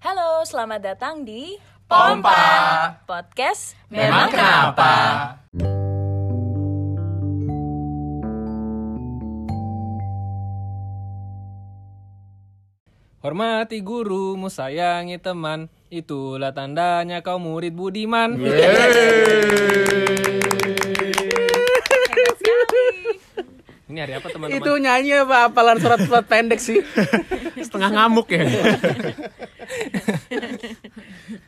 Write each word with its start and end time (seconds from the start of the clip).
Halo, 0.00 0.40
selamat 0.48 0.80
datang 0.80 1.28
di 1.28 1.60
Pompa. 1.84 2.40
Podcast 3.04 3.76
Memang 3.92 4.32
kenapa? 4.32 4.92
Hormati 13.20 13.84
gurumu, 13.84 14.48
sayangi 14.48 15.20
teman. 15.20 15.68
Itulah 15.92 16.56
tandanya 16.56 17.20
kau 17.20 17.36
murid 17.36 17.76
budiman. 17.76 18.40
Ini 23.90 23.98
hari 24.00 24.16
apa 24.16 24.32
teman-teman? 24.32 24.64
Itu 24.64 24.80
nyanyi 24.80 25.28
apa 25.28 25.52
apalan 25.52 25.76
surat-surat 25.76 26.24
pendek 26.24 26.56
sih? 26.56 26.80
Setengah 27.68 27.92
ngamuk 27.92 28.32
ya. 28.32 28.48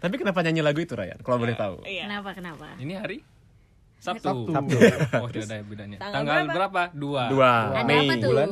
Tapi 0.03 0.15
kenapa 0.19 0.39
nyanyi 0.43 0.63
lagu 0.63 0.81
itu 0.83 0.95
Ryan? 0.95 1.19
Kalau 1.23 1.39
boleh 1.39 1.55
tahu. 1.55 1.83
Iya. 1.87 2.11
Kenapa 2.11 2.31
kenapa? 2.35 2.67
Ini 2.79 2.95
hari 2.99 3.19
Sabtu. 4.03 4.51
Sabtu. 4.51 4.77
Oh, 5.23 5.31
tidak 5.31 5.47
ada 5.47 5.63
bedanya. 5.63 5.97
Tanggal 6.03 6.19
Tanggal, 6.19 6.43
berapa? 6.51 6.83
Dua. 6.91 7.23
Dua. 7.31 7.53
Ada 7.71 7.87
Mei. 7.87 8.03
apa 8.03 8.15
tuh? 8.19 8.31
Bulan. 8.35 8.49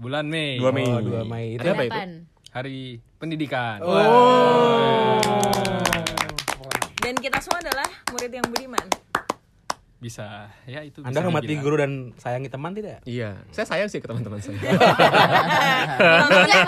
Bulan 0.00 0.24
Mei. 0.24 0.50
Dua 0.56 0.70
Mei. 0.72 0.88
Oh, 0.88 1.00
2 1.04 1.28
Mei. 1.28 1.46
Itu 1.54 1.60
Ada 1.60 1.70
apa 1.76 1.84
itu? 1.84 2.00
Hari 2.56 2.78
pendidikan. 3.20 3.78
Dan 7.04 7.20
kita 7.20 7.36
semua 7.44 7.60
adalah 7.60 7.88
murid 8.16 8.32
yang 8.32 8.46
budiman. 8.48 8.63
Bisa. 10.04 10.52
Ya 10.68 10.84
itu 10.84 11.00
Anda 11.00 11.16
bisa 11.16 11.24
hormati 11.24 11.56
guru 11.56 11.80
dan 11.80 12.12
sayangi 12.20 12.52
teman 12.52 12.76
tidak? 12.76 13.00
Iya, 13.02 13.40
saya 13.48 13.64
sayang 13.64 13.88
sih 13.88 13.98
ke 13.98 14.06
teman-teman 14.06 14.36
saya. 14.36 14.52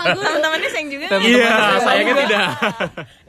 Teman-temannya 0.09 0.69
sayang 0.73 0.89
juga. 0.89 1.05
Iya, 1.13 1.53
sayangnya 1.77 2.15
tidak. 2.17 2.49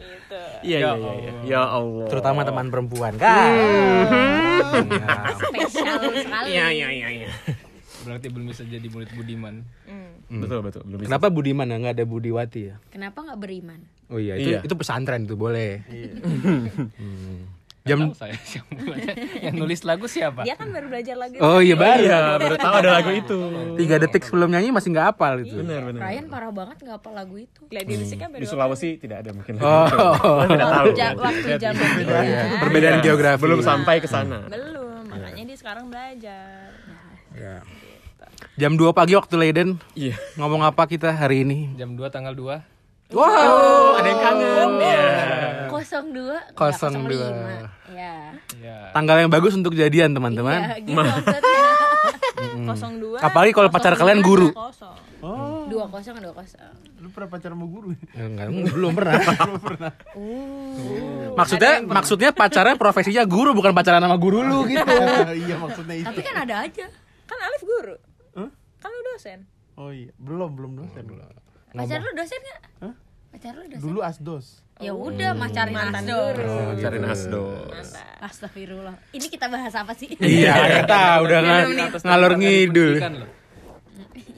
Gitu. 0.00 0.40
Iya, 0.64 0.78
iya, 0.80 0.90
iya, 0.90 1.12
iya. 1.14 1.32
Ya 1.44 1.60
Allah. 1.62 2.08
Terutama 2.08 2.40
teman 2.42 2.72
perempuan 2.72 3.20
kan. 3.20 3.52
Ya. 4.88 5.08
Spesial 5.36 6.00
sekali. 6.16 6.48
Iya, 6.50 6.66
iya, 6.72 6.88
iya, 6.88 7.08
iya. 7.14 7.28
Berarti 8.02 8.26
belum 8.32 8.48
bisa 8.48 8.64
jadi 8.64 8.88
murid 8.88 9.12
budiman. 9.12 9.60
Betul, 10.28 10.60
betul. 10.60 10.82
Belum 10.84 11.00
bisa. 11.00 11.08
Kenapa 11.08 11.26
Budiman 11.28 11.64
ya 11.64 11.76
nggak 11.78 11.94
ada 11.96 12.04
Budiwati 12.04 12.60
ya? 12.68 12.76
Kenapa 12.88 13.24
nggak 13.24 13.40
beriman? 13.40 13.80
Oh 14.08 14.16
iya, 14.16 14.36
itu 14.36 14.56
Iya. 14.56 14.60
itu 14.60 14.72
pesantren 14.72 15.24
itu 15.24 15.36
boleh. 15.36 15.84
Jam 15.84 17.27
jam 17.88 17.98
saya 18.12 18.36
yang 19.48 19.54
nulis 19.56 19.80
lagu 19.82 20.04
siapa? 20.04 20.44
Dia 20.44 20.54
kan 20.54 20.68
baru 20.68 20.86
belajar 20.92 21.16
lagu 21.16 21.34
oh 21.40 21.60
iya 21.64 21.74
baru. 21.74 22.02
Iya, 22.04 22.18
baru 22.36 22.56
tahu 22.60 22.74
ada 22.76 22.90
lagu 23.00 23.10
itu. 23.16 23.38
Tiga 23.80 23.96
detik 23.96 24.22
sebelum 24.28 24.48
nyanyi 24.52 24.68
masih 24.68 24.88
nggak 24.92 25.06
hafal 25.14 25.34
itu. 25.40 25.56
Iya, 25.56 25.64
benar 25.64 25.80
benar. 25.88 26.00
Ryan 26.04 26.24
parah 26.28 26.52
banget 26.52 26.76
nggak 26.84 26.96
hafal 27.00 27.12
lagu 27.16 27.34
itu. 27.40 27.60
Lady 27.72 27.92
hmm. 27.96 28.00
Music 28.04 28.16
kan 28.20 28.28
baru 28.28 28.40
di 28.44 28.46
Sulawesi 28.46 28.88
apa? 28.92 29.00
tidak 29.00 29.16
ada 29.24 29.30
mungkin. 29.32 29.54
Oh, 29.58 29.88
oh, 29.88 30.40
tidak 30.44 30.68
tahu. 30.68 30.86
Ja 30.92 31.08
waktu 31.16 31.48
jam 31.56 31.74
oh, 31.74 32.22
ya. 32.22 32.42
perbedaan 32.60 32.98
iya. 33.00 33.04
geografi. 33.04 33.40
Belum 33.40 33.60
sampai 33.64 33.96
ke 34.04 34.08
sana. 34.08 34.44
Belum 34.46 35.02
iya. 35.08 35.10
makanya 35.10 35.42
dia 35.48 35.56
sekarang 35.56 35.84
belajar. 35.88 36.68
Ya. 37.32 37.56
Jam 38.58 38.74
2 38.74 38.90
pagi 38.90 39.14
waktu 39.14 39.34
Leiden. 39.38 39.78
Iya. 39.94 40.18
Ngomong 40.38 40.66
apa 40.66 40.86
kita 40.90 41.14
hari 41.14 41.46
ini? 41.46 41.74
Jam 41.78 41.94
2 41.94 42.10
tanggal 42.10 42.34
2. 42.34 43.14
Wow, 43.14 43.96
ada 43.96 44.04
yang 44.04 44.20
kangen. 44.20 44.70
Yeah. 44.84 45.67
02 45.88 46.54
02 46.54 46.92
05 46.92 47.96
ya. 47.96 48.14
ya. 48.60 48.78
Tanggal 48.92 49.24
yang 49.24 49.30
bagus 49.32 49.56
untuk 49.56 49.72
jadian 49.72 50.12
teman-teman. 50.12 50.60
Iya, 50.60 50.76
gitu 50.84 50.96
maksudnya. 50.96 51.40
02 53.18 53.18
Apalagi 53.18 53.52
kalau 53.56 53.68
pacar 53.72 53.96
kalian 53.96 54.20
guru. 54.22 54.52
Kosong. 54.52 55.08
Oh. 55.18 55.66
20 55.66 56.22
20. 56.22 57.02
Lu 57.02 57.08
pernah 57.10 57.28
pacar 57.30 57.50
sama 57.50 57.66
guru? 57.66 57.90
Ya, 57.94 58.22
ya 58.22 58.24
enggak, 58.26 58.46
belum 58.74 58.92
pernah. 58.94 59.14
belum 59.48 59.60
pernah. 59.62 59.92
Uh. 60.14 61.34
Maksudnya 61.34 61.72
maksudnya 61.82 62.30
pacarnya 62.30 62.76
profesinya 62.78 63.22
guru 63.26 63.50
bukan 63.54 63.74
pacaran 63.74 64.02
sama 64.02 64.18
guru 64.18 64.42
lu 64.42 64.66
iya, 64.66 64.82
gitu. 64.82 64.94
iya 65.46 65.54
maksudnya 65.58 65.96
itu. 65.98 66.06
Tapi 66.06 66.20
kan 66.22 66.36
ada 66.46 66.54
aja. 66.66 66.86
Kan 67.26 67.38
Alif 67.38 67.62
guru. 67.62 67.96
Huh? 68.38 68.50
Kan 68.78 68.88
lu 68.90 69.00
dosen. 69.14 69.38
Oh 69.78 69.90
iya, 69.94 70.10
belum 70.18 70.54
belum 70.58 70.72
dosen. 70.82 71.02
Belum. 71.06 71.26
Pacar 71.74 71.98
lu 72.02 72.12
dosen 72.14 72.38
enggak? 72.42 72.60
Hah? 72.82 72.94
Pacar 73.28 73.52
lu? 73.54 73.64
Dulu 73.76 74.00
asdos. 74.00 74.64
Ya 74.78 74.94
udah, 74.94 75.34
macarin 75.34 75.74
Mantan 75.74 76.06
asdo. 76.06 76.18
Oh, 76.38 76.72
cari 76.78 76.98
nasdo. 77.02 77.44
Astagfirullah. 78.22 78.94
Ini 79.10 79.26
kita 79.26 79.50
bahas 79.50 79.74
apa 79.74 79.92
sih? 79.92 80.14
iya, 80.22 80.82
kita 80.82 81.18
udah 81.26 81.38
ng- 81.42 81.98
ngalor 82.06 82.32
ngidul. 82.38 82.94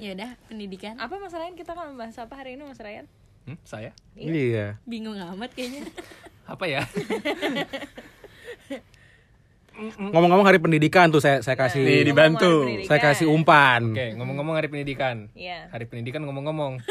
Ya 0.00 0.16
udah, 0.16 0.32
pendidikan. 0.48 0.96
Apa 0.96 1.20
Mas 1.20 1.36
Ryan? 1.36 1.52
Kita 1.52 1.76
kan 1.76 1.92
membahas 1.92 2.16
apa 2.16 2.32
hari 2.32 2.56
ini 2.56 2.64
Mas 2.64 2.80
Ryan? 2.80 3.04
Hmm, 3.44 3.60
saya? 3.68 3.92
Iya. 4.16 4.80
Bingung 4.88 5.12
amat 5.12 5.52
kayaknya. 5.52 5.84
Apa 6.48 6.64
ya? 6.64 6.88
Ngomong-ngomong 9.80 10.44
hari 10.44 10.58
pendidikan 10.58 11.08
tuh 11.08 11.18
saya 11.18 11.40
saya 11.40 11.56
kasih 11.56 11.80
Nih, 11.80 12.02
dibantu. 12.04 12.68
saya 12.84 13.00
kasih 13.00 13.26
umpan. 13.26 13.94
Oke, 13.94 14.12
ngomong-ngomong 14.12 14.54
hari 14.54 14.68
pendidikan. 14.68 15.30
Iya. 15.32 15.70
Hari 15.70 15.86
pendidikan 15.86 16.26
ngomong-ngomong. 16.26 16.82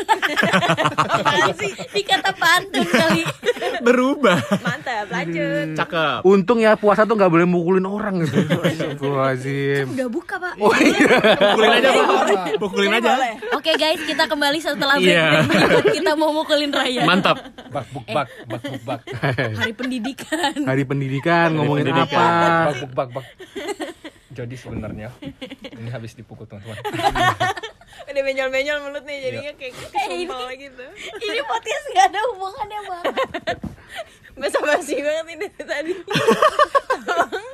Apaan 0.97 1.53
sih? 1.53 1.71
Dikata 1.91 2.31
pantun 2.33 2.87
kali. 2.87 3.23
Berubah. 3.79 4.39
Mantap, 4.59 5.05
lanjut. 5.07 5.75
Cakep. 5.75 6.19
Untung 6.23 6.59
ya 6.59 6.73
puasa 6.75 7.03
tuh 7.03 7.13
nggak 7.13 7.29
boleh 7.29 7.45
mukulin 7.45 7.85
orang 7.85 8.25
gitu. 8.25 8.41
Astagfirullahaladzim. 8.57 9.85
Udah 9.93 10.07
buka, 10.09 10.35
Pak. 10.37 10.53
Oh 10.57 10.73
iya. 10.75 11.13
Pukulin 11.37 11.71
aja, 11.71 11.89
Pak. 11.91 12.07
Pukulin 12.57 12.91
aja. 12.91 13.11
Oke 13.53 13.71
guys, 13.75 14.01
kita 14.01 14.23
kembali 14.25 14.59
setelah 14.59 14.97
break. 14.97 15.13
Iya. 15.13 15.27
kita 15.93 16.11
mau 16.15 16.31
mukulin 16.31 16.71
Raya. 16.71 17.05
Mantap. 17.05 17.37
Bak 17.69 17.85
buk 17.91 18.05
bak, 18.09 18.27
bak 18.49 18.61
buk 18.65 18.81
bak. 18.81 18.99
Hari 19.61 19.73
pendidikan. 19.73 20.53
Hari 20.57 20.83
pendidikan 20.83 21.53
ngomongin 21.53 21.85
pendidikan. 21.85 22.17
apa? 22.17 22.68
Bak 22.69 22.77
buk 22.85 22.91
bak 22.93 23.09
bak. 23.17 23.25
Jadi 24.29 24.55
sebenarnya 24.55 25.09
ini 25.73 25.89
habis 25.89 26.13
dipukul 26.13 26.45
teman-teman. 26.45 26.77
Udah 28.09 28.21
benjol-benjol 28.21 28.77
mulut 28.85 29.03
nih 29.03 29.17
jadinya 29.25 29.51
kayak 29.57 29.73
kesumpal 29.73 30.45
gitu. 30.53 30.85
Ini 31.17 31.41
podcast 31.49 31.85
gak 31.97 32.05
ada 32.13 32.19
hubungannya 32.33 32.81
banget. 32.85 33.57
Basa-basi 34.37 34.95
banget 35.01 35.25
ini 35.33 35.47
tadi. 35.57 35.93
tolong, 37.09 37.45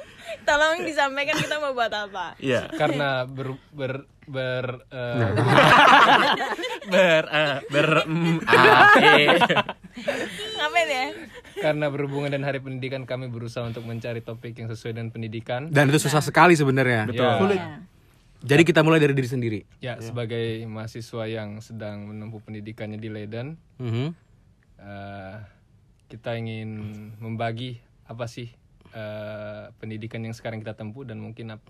tolong 0.43 0.75
disampaikan 0.83 1.39
kita 1.39 1.55
mau 1.63 1.71
buat 1.71 1.91
apa. 1.95 2.35
Iya. 2.43 2.67
Karena 2.75 3.23
ber 3.23 3.55
ber 3.71 4.03
ber 4.27 4.83
eh, 4.91 5.31
Ber 6.91 7.23
eh, 7.31 7.57
ber 7.71 7.89
mm, 8.03 8.37
ah, 8.51 8.93
eh. 8.99 9.39
Ngapain 10.57 10.87
ya? 10.87 11.05
karena 11.57 11.87
berhubungan 11.87 12.29
dengan 12.29 12.45
hari 12.45 12.59
pendidikan 12.59 13.03
kami 13.03 13.27
berusaha 13.27 13.63
untuk 13.63 13.81
mencari 13.81 14.19
topik 14.19 14.51
yang 14.53 14.67
sesuai 14.67 14.91
dengan 14.93 15.09
pendidikan. 15.09 15.67
Dan 15.67 15.87
itu 15.87 15.99
susah 16.01 16.19
sekali 16.19 16.53
sebenarnya. 16.53 17.07
Betul. 17.07 17.23
Ya, 17.23 17.37
Sulit. 17.37 17.61
Jadi 18.41 18.61
kita 18.63 18.81
mulai 18.81 18.99
dari 18.99 19.11
diri 19.11 19.25
sendiri. 19.25 19.59
ya 19.79 19.97
sebagai 19.97 20.37
mahasiswa 20.65 21.23
yang 21.25 21.57
sedang 21.59 22.05
menempuh 22.05 22.37
pendidikannya 22.39 22.95
di 22.95 23.07
Leiden, 23.07 23.55
Mhm. 23.77 24.07
eh, 24.77 25.35
kita 26.07 26.35
ingin 26.35 26.69
membagi 27.17 27.79
apa 28.05 28.25
sih 28.25 28.51
eh, 28.91 29.65
pendidikan 29.75 30.21
yang 30.21 30.31
sekarang 30.31 30.59
kita 30.59 30.71
tempuh 30.71 31.03
dan 31.03 31.17
mungkin 31.17 31.51
ap- 31.51 31.67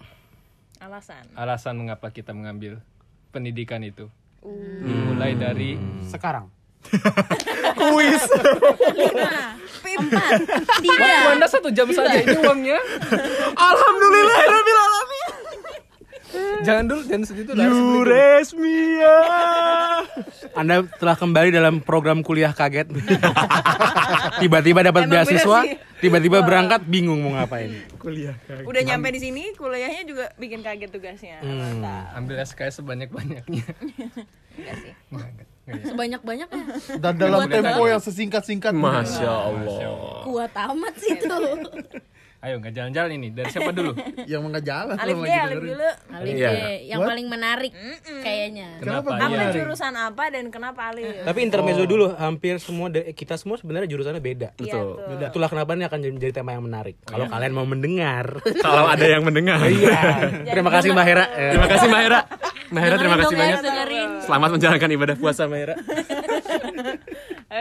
Alasan. 0.77 1.25
alasan 1.33 1.73
mengapa 1.75 2.09
kita 2.09 2.29
mengambil 2.29 2.77
pendidikan 3.31 3.81
itu. 3.81 4.11
Mulai 4.83 5.33
dari 5.33 5.73
Sekarang. 6.03 6.51
Kuis. 7.75 8.23
Empat, 9.85 10.39
tiga. 10.81 10.99
Waktu 10.99 11.29
Anda 11.31 11.47
satu 11.47 11.69
jam 11.71 11.87
saja 11.87 12.17
ini 12.17 12.35
uangnya. 12.35 12.79
Alhamdulillah 13.53 14.39
rabbil 14.43 14.79
alamin. 14.81 15.29
Jangan 16.67 16.83
dulu, 16.83 17.01
jangan 17.07 17.23
segitu 17.23 17.51
lah. 17.55 17.63
Yuresmia. 17.63 19.17
Anda 20.51 20.83
telah 20.99 21.15
kembali 21.15 21.47
dalam 21.49 21.79
program 21.79 22.19
kuliah 22.19 22.51
kaget. 22.51 22.91
Tiba-tiba 24.37 24.83
dapat 24.83 25.07
Emang 25.07 25.13
beasiswa, 25.15 25.59
tiba-tiba 26.03 26.43
berangkat 26.43 26.83
bingung 26.83 27.23
mau 27.23 27.39
ngapain. 27.39 27.87
Kuliah. 27.95 28.35
Udah 28.67 28.81
nyampe 28.83 29.15
di 29.15 29.23
sini, 29.23 29.55
kuliahnya 29.55 30.03
juga 30.03 30.25
bikin 30.35 30.59
kaget 30.59 30.91
tugasnya. 30.91 31.39
Mantap. 31.39 32.19
Ambil 32.19 32.35
SKS 32.43 32.83
sebanyak-banyaknya. 32.83 33.63
Enggak 34.59 34.75
sih. 34.83 34.93
Enggak, 35.07 35.54
enggak, 35.65 35.73
enggak 35.73 35.81
ya. 35.81 35.89
Sebanyak-banyaknya. 35.91 36.63
Dan 37.01 37.13
dalam 37.17 37.39
tempo 37.49 37.83
yang 37.89 38.01
sesingkat-singkat. 38.01 38.73
Masya 38.73 39.29
Allah. 39.29 40.21
Kuat 40.25 40.53
amat 40.53 40.93
sih 41.01 41.17
itu. 41.17 41.35
Ayo 42.45 42.61
nggak 42.61 42.77
jalan-jalan 42.77 43.11
ini. 43.17 43.27
Dari 43.33 43.49
siapa 43.49 43.73
dulu? 43.73 43.97
Yang 44.29 44.41
nggak 44.45 44.65
jalan 44.69 44.95
Alif 45.01 45.17
deh, 45.17 45.33
Alif 45.33 45.57
dulu. 45.65 45.89
Alif 46.13 46.33
Iya. 46.37 46.49
deh, 46.53 46.77
yang 46.85 46.99
What? 47.01 47.09
paling 47.09 47.27
menarik 47.27 47.71
kayaknya. 48.21 48.67
Kenapa? 48.77 49.09
Kenapa 49.09 49.33
Iya. 49.33 49.41
Apa 49.41 49.55
jurusan 49.57 49.93
apa 49.97 50.23
dan 50.29 50.45
kenapa 50.53 50.81
Alif? 50.93 51.25
Tapi 51.25 51.39
intermezzo 51.41 51.83
dulu, 51.89 52.05
hampir 52.13 52.61
semua 52.61 52.87
kita 52.93 53.33
semua 53.41 53.57
sebenarnya 53.57 53.89
jurusannya 53.89 54.21
beda. 54.21 54.53
Iya 54.55 54.77
Betul. 54.77 54.77
tuh. 54.77 55.09
Beda. 55.09 55.25
Itulah 55.33 55.49
kenapa 55.49 55.73
ini 55.73 55.85
akan 55.89 55.99
jadi, 56.05 56.33
tema 56.37 56.53
yang 56.53 56.61
menarik. 56.61 57.01
Kalau 57.01 57.25
kalian 57.25 57.53
mau 57.57 57.65
mendengar. 57.65 58.25
Kalau 58.65 58.85
ada 58.85 59.05
yang 59.09 59.25
mendengar. 59.25 59.65
Iya. 59.65 59.97
Terima 60.53 60.69
kasih 60.69 60.93
Mbak 60.93 61.05
Hera. 61.09 61.25
Terima 61.49 61.65
kasih 61.65 61.87
Mbak 61.89 62.01
Hera. 62.05 62.19
Mbak 62.65 62.81
Hera 62.81 62.95
terima 62.97 63.17
kasih 63.17 63.33
guys, 63.33 63.41
banyak. 63.41 63.61
dengerin. 63.61 64.09
Selamat 64.21 64.49
menjalankan 64.53 64.89
ibadah 64.93 65.15
puasa 65.17 65.41
Mbak 65.45 65.59
Hera. 65.59 65.75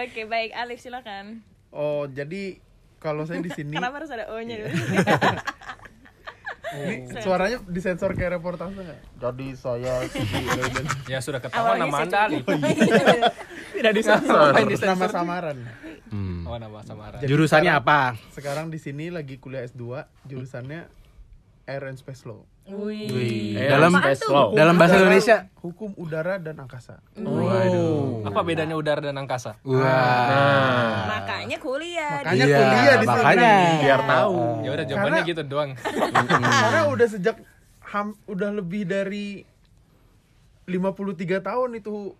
Oke, 0.05 0.21
baik. 0.25 0.51
Alif 0.53 0.79
silakan. 0.81 1.41
Oh, 1.73 2.05
jadi 2.07 2.61
kalau 3.05 3.29
saya 3.29 3.45
di 3.45 3.53
sini 3.53 3.77
Kenapa 3.77 4.01
harus 4.01 4.09
ada 4.09 4.33
O-nya 4.33 4.65
dulu? 4.65 4.73
ini 6.75 7.07
suaranya 7.21 7.59
disensor 7.69 8.17
kayak 8.17 8.41
reportase 8.41 8.75
nggak? 8.75 9.01
Jadi 9.21 9.47
saya 9.55 10.03
Raiden. 10.03 10.85
Ya 11.07 11.21
sudah 11.21 11.39
ketahuan 11.39 11.79
nama 11.79 12.03
Anda 12.03 12.19
Ali. 12.27 12.41
Tidak 13.77 13.93
disensor. 13.95 14.57
Nama 14.57 15.07
samaran. 15.07 15.57
Hmm. 16.09 16.43
Oh 16.49 16.57
nama 16.57 16.81
samaran. 16.83 17.21
Jadi 17.21 17.31
Jurusannya 17.31 17.71
sekarang- 17.71 18.17
apa? 18.17 18.33
Sekarang 18.33 18.67
di 18.73 18.79
sini 18.81 19.13
lagi 19.13 19.39
kuliah 19.39 19.63
S2, 19.63 20.03
jurusannya 20.25 20.89
Air 21.65 21.83
and 21.87 21.97
Space 21.97 22.25
Law. 22.25 22.45
Wih, 22.65 23.61
dalam 23.61 23.93
space 23.93 24.25
law. 24.25 24.57
dalam 24.57 24.81
bahasa 24.81 24.97
Udara, 24.97 25.05
Indonesia. 25.05 25.37
Hukum 25.61 25.93
udara 25.97 26.41
dan 26.41 26.57
angkasa. 26.57 26.97
Waduh. 27.15 28.25
Apa 28.25 28.41
bedanya 28.41 28.73
udara 28.73 29.05
dan 29.05 29.13
angkasa? 29.15 29.61
Wah. 29.61 31.05
Makanya 31.07 31.61
kuliah. 31.61 32.25
Makanya 32.25 32.41
Iya, 32.43 32.57
kuliah 32.57 32.95
di 32.95 33.05
sini. 33.05 33.21
makanya. 33.21 33.53
Biar 33.85 34.01
tahu. 34.03 34.37
Ya 34.65 34.71
udah 34.71 34.85
jawabannya 34.87 35.13
Karena- 35.15 35.29
gitu 35.29 35.43
doang. 35.45 35.71
Karena 36.65 36.81
udah 36.89 37.07
sejak 37.07 37.37
ham, 37.87 38.07
udah 38.25 38.51
lebih 38.51 38.83
dari 38.85 39.45
53 40.65 41.05
tahun 41.43 41.71
itu 41.77 42.17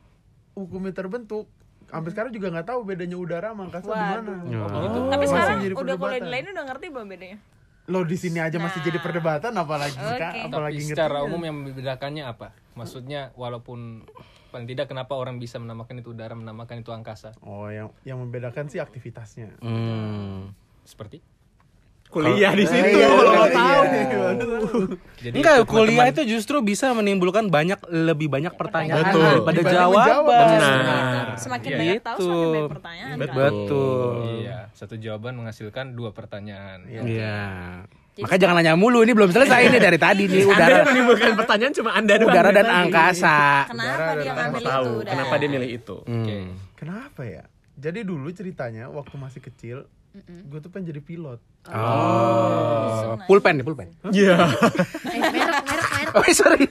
hukumnya 0.53 0.93
terbentuk. 0.93 1.49
Sampai 1.89 2.11
sekarang 2.13 2.33
juga 2.33 2.53
nggak 2.53 2.69
tahu 2.69 2.81
bedanya 2.85 3.17
udara 3.17 3.49
sama 3.53 3.65
angkasa 3.65 3.89
di 3.89 3.97
mana. 3.97 4.33
gitu. 4.45 4.99
Tapi 5.09 5.25
sekarang 5.25 5.57
udah 5.73 5.95
kuliah 5.97 6.21
di 6.21 6.31
lain 6.31 6.45
udah 6.53 6.65
ngerti 6.69 6.87
belum 6.89 7.09
bedanya? 7.09 7.39
Lo 7.85 8.01
di 8.01 8.17
sini 8.17 8.41
aja 8.41 8.57
masih 8.57 8.81
jadi 8.81 8.97
perdebatan 8.97 9.53
apalagi 9.61 9.93
Tapi 9.97 10.49
apalagi 10.49 10.81
ngerti. 10.81 10.97
secara 10.97 11.21
umum 11.21 11.41
yang 11.45 11.57
membedakannya 11.61 12.25
apa? 12.25 12.57
Maksudnya 12.73 13.37
walaupun 13.37 14.09
paling 14.49 14.65
tidak 14.71 14.89
kenapa 14.89 15.13
orang 15.19 15.37
bisa 15.37 15.61
menamakan 15.61 16.01
itu 16.01 16.17
udara, 16.17 16.33
menamakan 16.33 16.81
itu 16.81 16.95
angkasa? 16.95 17.37
Oh, 17.45 17.69
yang 17.69 17.93
yang 18.09 18.17
membedakan 18.23 18.73
sih 18.73 18.81
aktivitasnya. 18.81 19.61
Hmm. 19.61 20.57
Seperti? 20.87 21.21
Kuliah 22.15 22.53
di 22.53 22.65
situ. 22.65 22.95
Iya, 22.95 23.07
kalau 23.11 23.33
mau 23.33 23.45
iya. 23.45 23.53
tahu. 23.53 23.83
Jadi 25.17 25.35
Enggak, 25.35 25.57
kuliah 25.65 26.07
teman-teman- 26.07 26.13
itu 26.15 26.23
justru 26.31 26.57
bisa 26.61 26.87
menimbulkan 26.93 27.45
banyak 27.49 27.81
lebih 27.87 28.29
banyak 28.29 28.55
pertanyaan 28.55 29.03
Betul. 29.05 29.23
daripada 29.43 29.61
jawaban. 29.67 30.17
Benar. 30.23 31.25
Semakin 31.35 31.69
Iya. 31.69 31.79
banyak 31.79 32.01
tahu 32.01 32.19
semakin 32.21 32.47
banyak 32.47 32.71
pertanyaan 32.71 33.17
kan. 33.17 33.29
Betul. 33.35 34.15
Iya, 34.39 34.59
satu 34.73 34.95
jawaban 34.95 35.33
menghasilkan 35.35 35.87
dua 35.93 36.11
pertanyaan. 36.11 36.79
Iya. 36.87 37.37
Makanya 38.15 38.41
jangan 38.41 38.55
nanya 38.55 38.79
mulu, 38.79 39.03
ini 39.03 39.11
belum 39.11 39.27
selesai 39.29 39.67
ini 39.67 39.83
dari 39.83 39.99
tadi 39.99 40.31
nih 40.31 40.47
udara 40.47 40.71
yang 40.77 40.87
menimbulkan 40.87 41.35
pertanyaan 41.35 41.75
cuma 41.75 41.91
Anda 41.93 42.15
doang. 42.15 42.31
udara 42.31 42.51
dan 42.55 42.67
angkasa. 42.71 43.67
Kenapa 43.67 44.11
dia 44.15 44.33
ngambil 44.33 44.63
Tahu 44.63 44.71
itu? 44.87 44.95
Dah? 44.95 45.11
kenapa 45.11 45.35
dia 45.35 45.49
milih 45.51 45.71
itu. 45.75 45.97
Hmm. 46.07 46.47
Kenapa 46.79 47.23
ya? 47.27 47.43
Jadi 47.75 48.07
dulu 48.07 48.31
ceritanya 48.31 48.87
waktu 48.87 49.19
masih 49.19 49.43
kecil, 49.43 49.77
gue 50.17 50.59
tuh 50.59 50.71
pengen 50.71 50.87
jadi 50.89 51.01
pilot. 51.01 51.41
Oh, 51.67 53.19
pulpen 53.27 53.59
nih, 53.59 53.65
pulpen. 53.65 53.91
Iya. 54.09 54.47
Eh, 54.47 55.21
merek, 55.27 55.61
merek, 55.61 55.89
merek. 55.91 56.15
Oh, 56.15 56.23
sorry. 56.31 56.63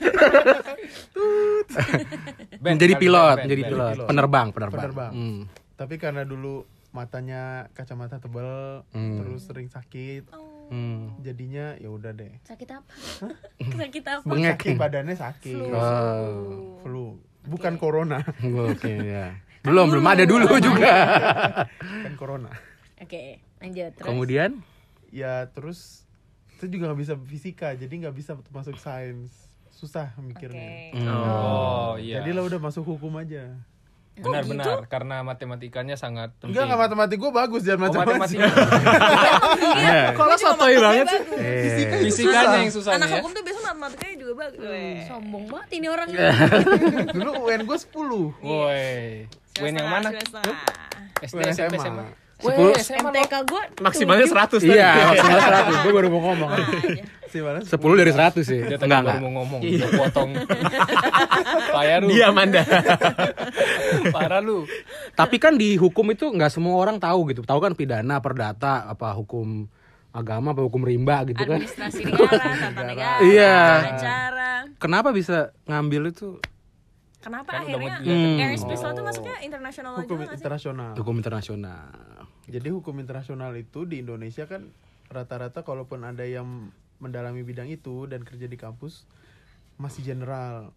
Ben, 2.56 2.74
Menjadi 2.74 2.94
pilot, 2.96 3.36
Ben, 3.36 3.36
Ben, 3.36 3.44
menjadi 3.44 3.62
Ben. 3.62 3.70
pilot, 3.70 3.92
pilot. 3.94 4.06
penerbang, 4.08 4.46
penerbang. 4.50 4.80
Penerbang. 4.80 5.12
Hmm. 5.12 5.40
Tapi 5.74 5.94
karena 5.96 6.22
dulu 6.22 6.64
matanya 6.90 7.42
kacamata 7.72 8.16
tebal, 8.16 8.86
terus 8.90 9.44
sering 9.44 9.68
sakit, 9.68 10.32
Hmm. 10.64 11.12
jadinya 11.20 11.76
ya 11.76 11.92
udah 11.92 12.10
deh. 12.10 12.40
Sakit 12.42 12.68
apa? 12.70 12.88
Sakit 13.82 14.04
apa? 14.06 14.24
Bengek. 14.24 14.56
Sakit 14.56 14.74
badannya 14.74 15.12
sakit. 15.12 15.60
Oh. 15.68 16.80
Flu. 16.80 17.20
Bukan 17.44 17.76
corona, 17.76 18.24
Oke 18.40 18.88
ya. 18.88 19.36
Belum, 19.60 19.88
belum 19.90 20.06
ada 20.06 20.24
dulu 20.24 20.48
juga. 20.56 20.92
kan 21.76 22.12
corona. 22.14 22.48
Oke, 23.04 23.38
lanjut. 23.60 23.92
Terus. 24.00 24.08
Kemudian 24.08 24.50
Ya 25.14 25.46
terus 25.54 26.02
itu 26.58 26.66
juga 26.74 26.90
nggak 26.90 27.00
bisa 27.06 27.14
fisika, 27.14 27.70
jadi 27.78 27.94
nggak 28.02 28.14
bisa 28.18 28.34
masuk 28.50 28.74
sains. 28.82 29.30
Susah 29.70 30.10
mikirnya. 30.18 30.90
Oke. 30.90 31.06
Oh, 31.06 31.94
iya. 31.94 32.18
Jadi 32.18 32.34
lah 32.34 32.42
udah 32.42 32.58
masuk 32.58 32.82
hukum 32.82 33.14
aja. 33.22 33.54
Benar-benar 34.14 34.86
karena 34.86 35.22
matematikanya 35.26 35.94
sangat 35.98 36.30
penting. 36.38 36.54
Enggak, 36.54 36.66
enggak 36.70 36.80
matematik 36.86 37.18
gue 37.18 37.32
bagus 37.34 37.62
jangan 37.66 37.90
Oh, 37.90 37.98
matematik. 37.98 38.38
Kalau 40.14 40.34
sotoy 40.38 40.78
banget 40.78 41.06
sih. 41.10 41.20
Fisika 41.62 41.94
Fisikanya 41.98 42.42
susah. 42.42 42.58
yang 42.62 42.72
susah 42.74 42.90
Anak 42.94 43.10
ya. 43.10 43.14
hukum 43.18 43.30
tuh 43.34 43.42
biasa 43.42 43.58
matematikanya 43.70 44.16
juga 44.18 44.32
bagus. 44.46 44.66
Weh. 44.66 45.02
Sombong 45.10 45.44
banget 45.50 45.70
ini 45.78 45.86
orang. 45.90 46.06
Dulu 47.10 47.30
UN 47.50 47.60
gue 47.66 47.78
10. 47.78 48.46
Woi. 48.46 49.26
Wen 49.62 49.74
yang 49.78 49.90
mana? 49.90 50.08
SD, 50.14 51.34
UN 51.34 51.50
SMP, 51.54 51.74
SMA. 51.78 52.23
Sepuluh. 52.44 52.74
MTK 52.76 53.34
gue 53.42 53.62
Maksimalnya 53.80 54.26
100 54.26 54.60
tadi. 54.60 54.68
Iya, 54.70 54.90
maksimal 55.08 55.40
100. 55.40 55.82
Gue 55.82 55.92
baru 55.92 56.08
mau 56.08 56.20
ngomong. 56.22 56.50
Si 57.26 57.38
mana? 57.38 57.58
10 57.58 57.72
dari 57.96 58.12
100 58.12 58.40
sih. 58.40 58.60
Dia 58.60 58.76
Enggak, 58.76 59.00
baru 59.00 59.00
enggak. 59.00 59.18
mau 59.18 59.32
ngomong, 59.34 59.58
gua 59.58 59.88
potong. 60.00 60.30
Payah 61.74 61.96
lu. 61.98 62.08
Dia 62.08 62.24
Amanda. 62.28 62.62
Parah 64.14 64.38
lu. 64.38 64.68
Tapi 65.12 65.36
kan 65.36 65.54
di 65.54 65.74
hukum 65.74 66.06
itu 66.08 66.28
nggak 66.28 66.48
semua 66.48 66.76
orang 66.76 66.96
tahu 66.96 67.30
gitu. 67.30 67.42
Tahu 67.42 67.58
kan 67.58 67.72
pidana, 67.72 68.18
perdata, 68.18 68.86
apa 68.86 69.10
hukum 69.12 69.66
agama, 70.10 70.52
apa 70.52 70.62
hukum 70.62 70.82
rimba 70.82 71.24
gitu 71.24 71.42
kan. 71.42 71.58
Administrasi 71.58 72.06
negara, 72.06 72.38
tata 72.38 72.82
negara, 72.84 73.18
Iya. 73.20 73.56
acara. 73.90 74.50
Kenapa 74.76 75.10
bisa 75.10 75.36
ngambil 75.64 76.10
itu 76.10 76.38
Kenapa 77.18 77.50
Kan 77.50 77.64
akhirnya 77.64 77.88
mau 77.88 78.04
dilihat. 78.04 78.44
Air 78.44 78.58
Space 78.60 78.82
Law 78.84 78.92
tuh 78.92 79.00
masuknya 79.00 79.36
internasional 79.40 79.96
Hukum 79.96 80.04
juga 80.04 80.20
nggak 80.20 80.28
sih? 80.28 80.38
internasional. 80.38 80.90
hukum 80.92 81.14
internasional? 81.16 81.88
Jadi 82.48 82.68
hukum 82.68 83.00
internasional 83.00 83.56
itu 83.56 83.88
di 83.88 84.04
Indonesia 84.04 84.44
kan 84.44 84.68
rata-rata 85.08 85.64
kalaupun 85.64 86.04
ada 86.04 86.24
yang 86.24 86.72
mendalami 87.00 87.44
bidang 87.44 87.68
itu 87.68 88.08
dan 88.08 88.24
kerja 88.24 88.48
di 88.48 88.56
kampus 88.56 89.08
masih 89.80 90.04
general. 90.04 90.72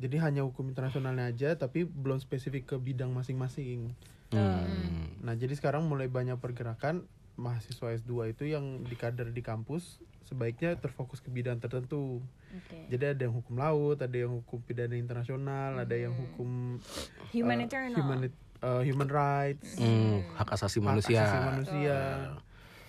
Jadi 0.00 0.16
hanya 0.18 0.42
hukum 0.42 0.68
internasionalnya 0.68 1.30
aja 1.30 1.54
tapi 1.56 1.84
belum 1.84 2.18
spesifik 2.20 2.74
ke 2.74 2.76
bidang 2.80 3.12
masing-masing. 3.12 3.92
Hmm. 4.32 5.12
Nah, 5.20 5.36
jadi 5.36 5.52
sekarang 5.52 5.84
mulai 5.84 6.08
banyak 6.08 6.40
pergerakan 6.40 7.04
mahasiswa 7.36 7.96
S2 7.96 8.36
itu 8.36 8.44
yang 8.48 8.84
di 8.84 8.96
kader 8.96 9.32
di 9.32 9.40
kampus 9.44 10.00
sebaiknya 10.24 10.80
terfokus 10.80 11.20
ke 11.20 11.28
bidang 11.28 11.60
tertentu. 11.60 12.24
Oke. 12.56 12.88
Jadi 12.88 13.04
ada 13.04 13.20
yang 13.28 13.34
hukum 13.36 13.60
laut, 13.60 14.00
ada 14.00 14.16
yang 14.16 14.32
hukum 14.40 14.64
pidana 14.64 14.96
internasional, 14.96 15.76
ada 15.76 15.92
yang 15.92 16.16
hukum 16.16 16.80
uh, 16.80 17.28
Humanitarian 17.32 17.92
law. 17.92 18.00
humanit- 18.00 18.51
uh, 18.62 18.80
human 18.80 19.06
rights, 19.06 19.74
Hmm, 19.74 20.22
hak 20.32 20.48
asasi 20.50 20.78
hak 20.78 20.86
manusia. 20.86 21.20
asasi 21.20 21.38
manusia. 21.44 21.98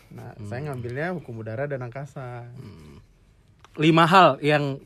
Nah, 0.09 0.29
saya 0.39 0.61
ngambilnya 0.63 1.11
hukum 1.11 1.35
udara 1.35 1.65
dan 1.65 1.81
angkasa. 1.81 2.45
Lima 3.73 4.05
hal 4.05 4.37
yang 4.39 4.77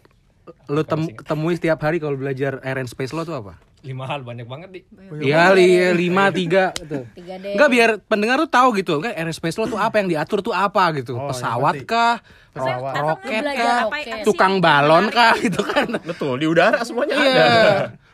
lo 0.65 0.81
tem- 0.81 1.11
temui 1.19 1.53
setiap 1.53 1.75
hari 1.77 1.99
kalau 1.99 2.15
belajar 2.15 2.59
air 2.61 2.77
and 2.77 2.87
space 2.87 3.11
law 3.11 3.21
tuh 3.21 3.35
apa? 3.37 3.59
Lima 3.77 4.07
hal 4.07 4.23
banyak 4.23 4.43
banget 4.43 4.69
di. 4.71 4.79
Iya, 5.21 5.51
li- 5.51 5.91
lima, 5.93 6.31
tiga 6.31 6.71
gitu. 6.73 7.03
Tiga 7.13 7.35
deh. 7.37 7.51
Enggak 7.53 7.69
biar 7.69 7.89
pendengar 8.01 8.39
tuh 8.39 8.47
tahu 8.49 8.71
gitu. 8.73 8.97
Enggak 8.97 9.13
air 9.13 9.27
and 9.27 9.35
space 9.35 9.53
law 9.53 9.67
tuh 9.67 9.75
apa 9.77 9.99
yang 9.99 10.07
diatur 10.07 10.39
tuh 10.41 10.51
apa 10.51 10.95
gitu. 10.95 11.13
Oh, 11.13 11.19
yang 11.21 11.29
Pesawat 11.29 11.75
kah? 11.83 12.15
Pesawat. 12.51 12.93
Ro- 12.95 13.19
roket 13.19 13.43
kah? 13.43 13.79
Tukang 14.23 14.57
balon 14.57 15.07
kah 15.09 15.35
gitu 15.37 15.59
kan. 15.61 15.99
Betul, 16.01 16.39
di 16.39 16.47
udara 16.47 16.79
semuanya 16.81 17.13
Iya. 17.13 17.27
ada. 17.27 17.63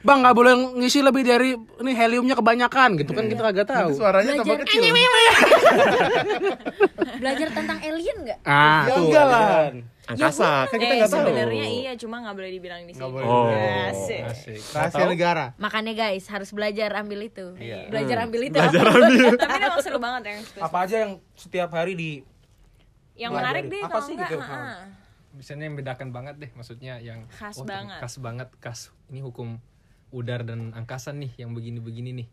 Bang 0.03 0.19
nggak 0.19 0.35
boleh 0.35 0.53
ngisi 0.77 0.99
lebih 0.99 1.23
dari 1.23 1.55
ini 1.55 1.91
heliumnya 1.91 2.35
kebanyakan 2.35 2.99
gitu 2.99 3.11
kan 3.11 3.25
kita 3.25 3.41
kagak 3.41 3.65
tahu. 3.65 3.87
Itu 3.87 3.95
suaranya 4.03 4.31
tambah 4.35 4.53
Belajar- 4.53 4.67
kecil. 4.67 4.83
Belajar 7.23 7.47
tentang 7.55 7.79
alien 7.79 8.17
nggak? 8.21 8.39
Ah, 8.43 8.83
Ya 8.83 8.95
enggak 8.99 9.25
lah. 9.25 9.47
Angkasa, 10.03 10.67
kan 10.67 10.75
kita 10.75 10.85
Eh, 10.85 10.97
nggak 10.99 11.07
tahu. 11.07 11.23
sebenarnya 11.23 11.65
iya, 11.65 11.91
cuma 11.95 12.19
nggak 12.19 12.35
boleh 12.35 12.51
dibilang 12.51 12.83
di 12.83 12.91
sini. 12.91 13.07
boleh. 13.07 13.23
Oh. 13.23 13.47
Asik. 13.87 14.21
Asik. 14.27 14.59
Rahasia 14.75 14.99
tahu? 14.99 15.09
negara. 15.15 15.45
Makanya 15.55 15.93
guys 15.95 16.27
harus 16.27 16.51
belajar 16.51 16.91
ambil 16.93 17.23
itu. 17.23 17.55
Belajar 17.87 18.27
ambil 18.27 18.41
itu. 18.43 18.59
Tapi 19.39 19.55
memang 19.55 19.79
seru 19.79 20.03
banget 20.03 20.43
Space. 20.43 20.59
Apa 20.59 20.77
aja 20.83 21.07
yang 21.07 21.23
setiap 21.33 21.71
hari 21.71 21.95
di 21.95 22.11
Yang 23.15 23.31
menarik 23.31 23.63
deh 23.69 23.79
Apa 23.79 23.89
kalau 23.93 24.03
sih 24.03 24.13
enggak. 24.19 24.27
gitu? 24.27 24.37
Biasanya 25.33 25.63
yang 25.65 25.75
bedakan 25.79 26.09
banget 26.11 26.35
deh, 26.35 26.51
maksudnya 26.51 26.93
yang 26.99 27.23
Khas 27.31 27.57
oh, 27.57 27.63
banget. 27.63 27.99
Khas 28.03 28.15
banget, 28.19 28.49
khas. 28.59 28.79
Ini 29.07 29.23
hukum 29.23 29.55
udara 30.13 30.45
dan 30.45 30.69
angkasa 30.77 31.09
nih 31.09 31.33
yang 31.41 31.57
begini-begini 31.57 32.13
nih. 32.23 32.27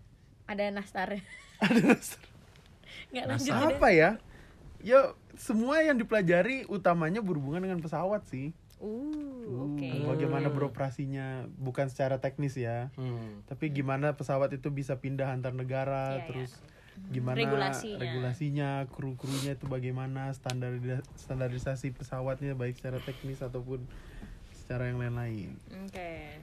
Ada 0.44 0.68
nastar. 0.68 1.16
Nggak 3.10 3.24
lanjut. 3.24 3.52
Apa 3.56 3.88
ya? 3.90 4.10
Ya 4.84 5.16
semua 5.40 5.80
yang 5.80 5.96
dipelajari 5.96 6.68
utamanya 6.68 7.24
berhubungan 7.24 7.64
dengan 7.64 7.80
pesawat 7.80 8.28
sih. 8.28 8.52
Uh, 8.80 9.72
oke. 9.72 9.90
Bagaimana 10.08 10.48
beroperasinya 10.48 11.48
bukan 11.56 11.88
secara 11.88 12.20
teknis 12.20 12.56
ya. 12.56 12.88
Hmm. 12.96 13.44
Tapi 13.48 13.72
gimana 13.72 14.16
pesawat 14.16 14.52
itu 14.56 14.72
bisa 14.72 14.96
pindah 14.96 15.32
antar 15.32 15.52
negara, 15.52 16.20
Iya, 16.20 16.24
terus 16.28 16.50
gimana 17.12 17.36
Regulasinya. 17.36 18.00
regulasinya, 18.00 18.70
kru-krunya 18.92 19.56
itu 19.56 19.64
bagaimana, 19.68 20.32
standar 20.36 20.76
standarisasi 21.16 21.96
pesawatnya 21.96 22.52
baik 22.56 22.76
secara 22.76 23.00
teknis 23.04 23.40
ataupun 23.40 23.84
secara 24.52 24.88
yang 24.88 25.00
lain-lain. 25.00 25.56
Oke. 25.88 26.40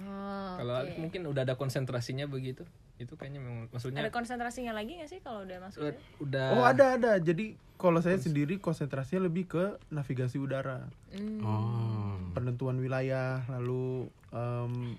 Oh, 0.00 0.54
Kalau. 0.56 0.74
Alif 0.80 0.96
mungkin 0.96 1.22
udah 1.24 1.42
ada 1.42 1.54
konsentrasinya 1.54 2.24
begitu. 2.24 2.62
itu 2.98 3.14
kayaknya 3.14 3.38
memang 3.38 3.70
maksudnya 3.70 4.02
Ada 4.02 4.10
konsentrasinya 4.10 4.74
lagi 4.74 4.98
gak 4.98 5.06
sih 5.06 5.20
kalau 5.20 5.46
udah 5.46 5.58
masuk? 5.60 5.78
udah, 5.80 5.94
udah 6.18 6.46
Oh 6.50 6.64
ada 6.64 6.84
ada. 6.94 7.12
Jadi 7.16 7.54
kalau 7.74 7.98
saya 7.98 8.18
sendiri 8.18 8.58
konsentrasinya 8.58 9.22
lebih 9.24 9.46
ke 9.46 9.64
navigasi 9.88 10.34
udara, 10.36 10.90
Hmm. 11.08 11.38
Oh. 11.40 12.18
penentuan 12.32 12.74
wilayah, 12.76 13.46
lalu 13.46 14.10
em, 14.28 14.98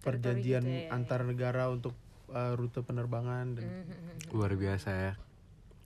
perjanjian 0.00 0.58
gitu 0.60 0.74
ya, 0.76 0.82
ya. 0.84 0.92
antar 0.92 1.22
negara 1.22 1.66
untuk 1.66 1.94
eh, 2.28 2.52
rute 2.54 2.82
penerbangan 2.82 3.54
dan 3.54 3.86
Hmm. 3.86 4.34
Luar 4.34 4.50
biasa 4.52 4.90
ya. 4.90 5.12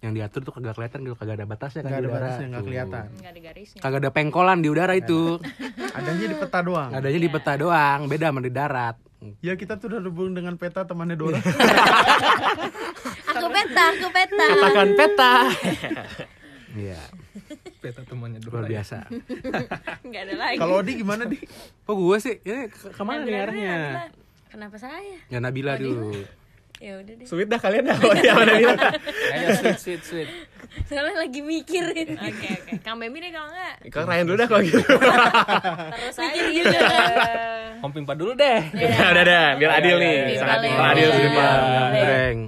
Yang 0.01 0.13
diatur 0.15 0.41
tuh 0.43 0.53
kagak 0.55 0.75
kelihatan 0.75 0.99
gitu, 1.03 1.13
kagak 1.15 1.35
ada 1.35 1.45
batasnya 1.45 1.81
kan 1.83 1.91
di 1.91 1.95
ada 1.95 2.01
udara. 2.03 2.17
batasnya 2.19 2.47
nggak 2.49 2.65
kelihatan. 2.65 3.05
Nggak 3.13 3.31
ada 3.31 3.41
garisnya. 3.43 3.81
Kagak 3.81 3.99
ada 3.99 4.11
pengkolan 4.11 4.59
di 4.59 4.69
udara 4.69 4.95
itu. 4.95 5.21
Adanya 5.99 6.27
di 6.27 6.37
peta 6.37 6.59
doang. 6.61 6.91
Adanya 6.91 7.21
di 7.21 7.29
peta 7.29 7.53
doang, 7.55 8.01
beda 8.07 8.27
sama 8.27 8.41
di 8.41 8.51
darat. 8.51 8.97
Ya 9.39 9.53
kita 9.53 9.77
tuh 9.77 9.93
udah 9.93 10.01
hubung 10.03 10.33
dengan 10.33 10.57
peta 10.57 10.81
temannya 10.83 11.13
Dora. 11.15 11.37
Aku 13.31 13.47
peta, 13.49 13.85
aku 13.91 14.09
peta. 14.11 14.45
Katakan 14.51 14.89
peta. 14.95 15.33
Iya, 16.71 17.03
peta 17.83 18.07
temannya 18.07 18.39
luar 18.41 18.63
dulu 18.63 18.71
ya. 18.71 18.79
biasa. 18.79 19.11
Nggak 20.01 20.23
ada 20.23 20.35
lagi. 20.39 20.57
Kalau 20.57 20.75
Odi 20.79 20.93
gimana 20.95 21.27
di? 21.27 21.35
Kok 21.83 21.97
gue 21.99 22.17
sih? 22.17 22.39
Ini 22.41 22.71
ke- 22.71 22.95
ke 22.95 23.03
mana 23.03 23.27
nih 23.27 23.43
arahnya? 23.43 23.79
Kenapa 24.47 24.79
saya? 24.79 25.19
Ya 25.27 25.43
Nabila 25.43 25.75
dulu. 25.75 26.15
Ya 26.81 26.97
udah 26.97 27.13
deh. 27.13 27.27
Sweet 27.29 27.45
dah 27.47 27.61
kalian 27.61 27.85
dah. 27.85 27.97
Oh, 27.99 28.17
iya, 28.17 28.33
mana 28.33 28.53
bilang. 28.57 28.81
Ayo 29.37 29.49
sweet 29.55 29.77
sweet 29.79 30.01
sweet. 30.01 30.29
Soalnya 30.89 31.13
lagi 31.21 31.41
mikirin. 31.41 32.17
Oke 32.17 32.49
oke. 32.57 32.73
Kang 32.87 32.97
Bemi 32.97 33.21
deh 33.21 33.29
kalau 33.29 33.53
nggak. 33.53 33.75
Kau 33.93 34.03
Ryan 34.03 34.25
dulu 34.25 34.37
dah 34.37 34.49
kalau 34.49 34.63
gitu. 34.63 34.81
Terus 34.81 36.17
aja 36.19 36.41
gitu. 36.43 36.77
Om 37.85 37.91
Pimpa 37.93 38.17
dulu 38.17 38.33
deh. 38.33 38.61
udah, 38.67 39.09
udah, 39.13 39.23
udah. 39.23 39.45
Biar 39.55 39.71
adil 39.77 39.97
nih. 39.99 40.17
Sangat 40.35 40.57
adil. 40.59 40.73
adil 40.73 41.05
Iya. 41.07 41.15
sih, 41.15 41.29
Pak. 41.31 41.59
Breng. 41.95 42.39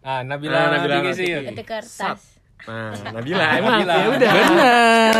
Ah, 0.00 0.20
Nabila 0.22 0.54
Ah, 0.54 0.66
Nabila 0.70 0.94
Nabila 0.96 1.12
sih. 1.12 1.28
Kertas. 1.60 2.20
Nah, 2.60 2.92
Nabila 3.10 3.44
emang 3.54 3.72
Nabila. 3.74 3.94
ya 3.96 4.06
udah. 4.08 4.32
Benar. 4.32 5.14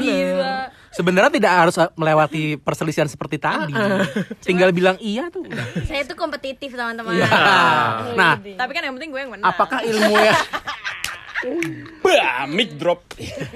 Gila. 0.00 0.54
Sebenarnya 0.92 1.32
tidak 1.32 1.52
harus 1.52 1.74
melewati 1.94 2.56
perselisihan 2.56 3.08
seperti 3.08 3.40
tadi. 3.40 3.72
Tinggal 4.40 4.70
bilang 4.70 5.00
iya 5.00 5.28
tuh. 5.28 5.42
udah. 5.42 5.84
Saya 5.84 6.04
tuh 6.04 6.14
kompetitif 6.14 6.72
teman-teman. 6.72 7.16
Iya. 7.16 7.28
Nah, 8.12 8.36
Tapi 8.36 8.70
kan 8.70 8.82
yang 8.84 8.94
penting 8.96 9.10
gue 9.10 9.20
yang 9.20 9.32
menang. 9.32 9.48
apakah 9.48 9.80
ilmu 9.80 10.14
ya? 10.14 10.36
Bah, 11.98 12.46
mic 12.46 12.78
drop. 12.78 13.02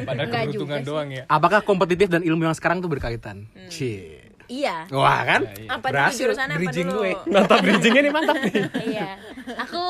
Pada 0.02 0.26
Enggak 0.26 0.50
keberuntungan 0.50 0.82
doang 0.82 1.08
ya. 1.12 1.22
Apakah 1.30 1.62
kompetitif 1.62 2.10
dan 2.10 2.26
ilmu 2.26 2.42
yang 2.42 2.56
sekarang 2.56 2.82
tuh 2.82 2.90
berkaitan? 2.90 3.46
Cie. 3.70 4.25
Iya. 4.46 4.86
Wah 4.94 5.20
kan? 5.26 5.42
apa 5.66 5.86
dulu 5.90 5.94
Berhasil 5.94 6.26
jurusannya 6.30 6.56
apa 6.58 6.70
dulu? 6.70 6.92
gue. 7.02 7.12
Mantap 7.34 7.58
bridgingnya 7.62 8.00
nih 8.06 8.12
mantap 8.14 8.36
nih. 8.38 8.54
Iya. 8.96 9.10
Aku 9.66 9.82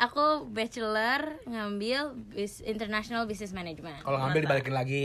aku 0.00 0.24
bachelor 0.52 1.40
ngambil 1.48 2.12
bis, 2.32 2.60
international 2.64 3.24
business 3.24 3.56
management. 3.56 4.04
Kalau 4.04 4.18
ngambil 4.20 4.40
dibalikin 4.44 4.74
lagi. 4.76 5.02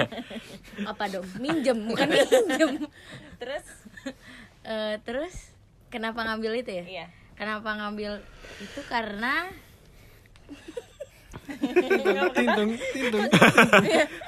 Apa 0.90 1.04
dong? 1.08 1.26
Minjem, 1.40 1.78
bukan 1.88 2.08
minjem. 2.08 2.70
Terus? 3.40 3.64
Eh, 4.62 4.96
terus 5.02 5.52
kenapa 5.88 6.24
ngambil 6.24 6.60
itu 6.60 6.70
ya? 6.70 6.84
Iya. 6.84 7.06
Kenapa 7.34 7.74
ngambil 7.74 8.20
itu 8.60 8.80
karena 8.86 9.48
Tintung, 12.32 12.70
tintung. 12.94 13.22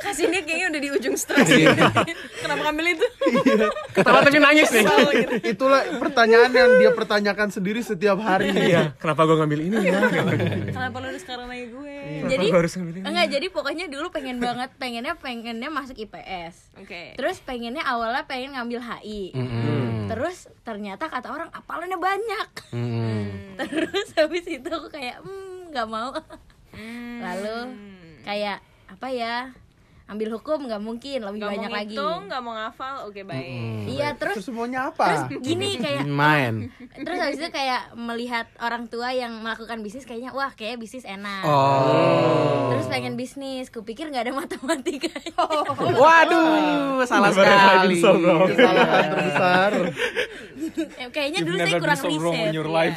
Kasih 0.01 0.25
dia 0.31 0.43
kayaknya 0.45 0.67
udah 0.75 0.81
di 0.81 0.91
ujung 0.93 1.17
stres. 1.17 1.47
Kenapa 2.43 2.61
ngambil 2.71 2.87
itu? 2.99 3.07
Ketawa 3.97 4.21
tapi 4.25 4.39
nangis 4.41 4.69
nih. 4.73 4.85
Itulah 5.45 5.83
pertanyaan 6.01 6.51
yang 6.53 6.71
dia 6.81 6.91
pertanyakan 6.93 7.49
sendiri 7.51 7.81
setiap 7.81 8.21
hari. 8.21 8.53
Iya, 8.55 8.97
kenapa 8.99 9.27
gue 9.29 9.37
ngambil 9.41 9.61
ini 9.61 9.77
ya? 9.85 10.01
Kenapa 10.73 10.97
lu 11.01 11.19
sekarang 11.21 11.47
nanya 11.49 11.67
gue? 11.71 11.95
jadi 12.25 12.47
ngambil 12.51 12.95
ini? 13.01 13.05
enggak 13.05 13.27
jadi 13.31 13.47
pokoknya 13.53 13.87
dulu 13.89 14.07
pengen 14.13 14.37
banget 14.41 14.71
pengennya 14.81 15.15
pengennya 15.19 15.69
masuk 15.69 15.97
IPS. 15.99 16.77
Oke. 16.81 17.17
Terus 17.17 17.41
pengennya 17.45 17.85
awalnya 17.85 18.25
pengen 18.25 18.57
ngambil 18.57 18.81
HI. 18.81 19.33
Terus 20.05 20.49
ternyata 20.63 21.09
kata 21.09 21.29
orang 21.33 21.51
apalannya 21.53 21.99
banyak. 21.99 22.49
Terus 23.55 24.09
habis 24.19 24.45
itu 24.49 24.69
aku 24.69 24.89
kayak 24.93 25.23
hmm 25.23 25.73
nggak 25.75 25.89
mau. 25.91 26.15
Lalu 27.23 27.59
kayak 28.27 28.59
apa 28.91 29.09
ya? 29.11 29.35
Ambil 30.05 30.29
hukum 30.31 30.69
nggak 30.69 30.79
mungkin 30.79 31.17
lebih 31.19 31.39
Gak 31.39 31.49
mau 31.49 31.55
banyak 31.57 31.73
lagi. 31.73 31.97
ngitung, 31.97 32.21
gak 32.29 32.41
mau 32.41 32.53
ngafal, 32.53 33.09
oke 33.09 33.25
baik. 33.25 33.89
Iya 33.89 34.13
terus 34.13 34.37
Terus 34.37 34.47
semuanya 34.47 34.81
apa? 34.87 35.33
gini 35.33 35.77
kayak 35.77 36.05
Main. 36.21 36.69
terus 36.95 37.17
habis 37.19 37.37
itu 37.37 37.49
kayak 37.49 37.95
melihat 37.95 38.45
orang 38.59 38.85
tua 38.85 39.11
yang 39.11 39.41
melakukan 39.41 39.81
bisnis 39.81 40.05
kayaknya 40.05 40.31
wah 40.31 40.53
kayak 40.53 40.77
bisnis 40.77 41.03
enak. 41.03 41.41
Oh. 41.43 42.69
Terus 42.71 42.85
pengen 42.87 43.15
bisnis, 43.15 43.71
kupikir 43.71 44.05
nggak 44.07 44.29
ada 44.29 44.35
matematika. 44.35 45.09
Waduh, 46.05 47.01
salah 47.05 47.33
sekali. 47.33 47.97
Kesalahan 47.97 49.05
terbesar. 49.09 49.71
Eh, 50.75 51.09
kayaknya 51.15 51.41
dulu 51.43 51.57
saya 51.57 51.81
kurang 51.81 52.01
riset. 52.03 52.53
your 52.53 52.69
life. 52.69 52.97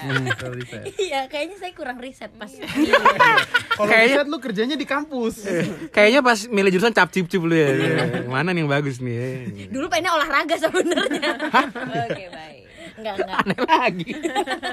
Iya, 0.98 1.28
kayaknya 1.28 1.56
saya 1.56 1.72
kurang 1.72 1.98
riset 1.98 2.36
pas. 2.36 2.52
Kalau 2.52 3.88
Kayaknya- 3.88 4.18
riset 4.18 4.28
lu 4.28 4.38
kerjanya 4.38 4.76
di 4.76 4.84
kampus. 4.84 5.48
Kayaknya 5.90 6.20
pas 6.20 6.40
milih 6.46 6.72
jurusan 6.74 6.97
cap 6.98 7.14
cip 7.14 7.30
cip 7.30 7.46
lu 7.46 7.54
ya. 7.54 7.70
Yang 7.78 8.26
Mana 8.26 8.50
nih 8.58 8.66
yang 8.66 8.72
bagus 8.74 8.98
nih? 8.98 9.14
ya? 9.14 9.30
Dulu 9.70 9.86
pengennya 9.86 10.12
olahraga 10.18 10.56
sebenarnya. 10.58 11.30
Oke 12.10 12.26
baik. 12.34 12.62
Enggak, 12.98 13.14
enggak. 13.22 13.38
Aneh 13.46 13.60
lagi. 13.62 14.10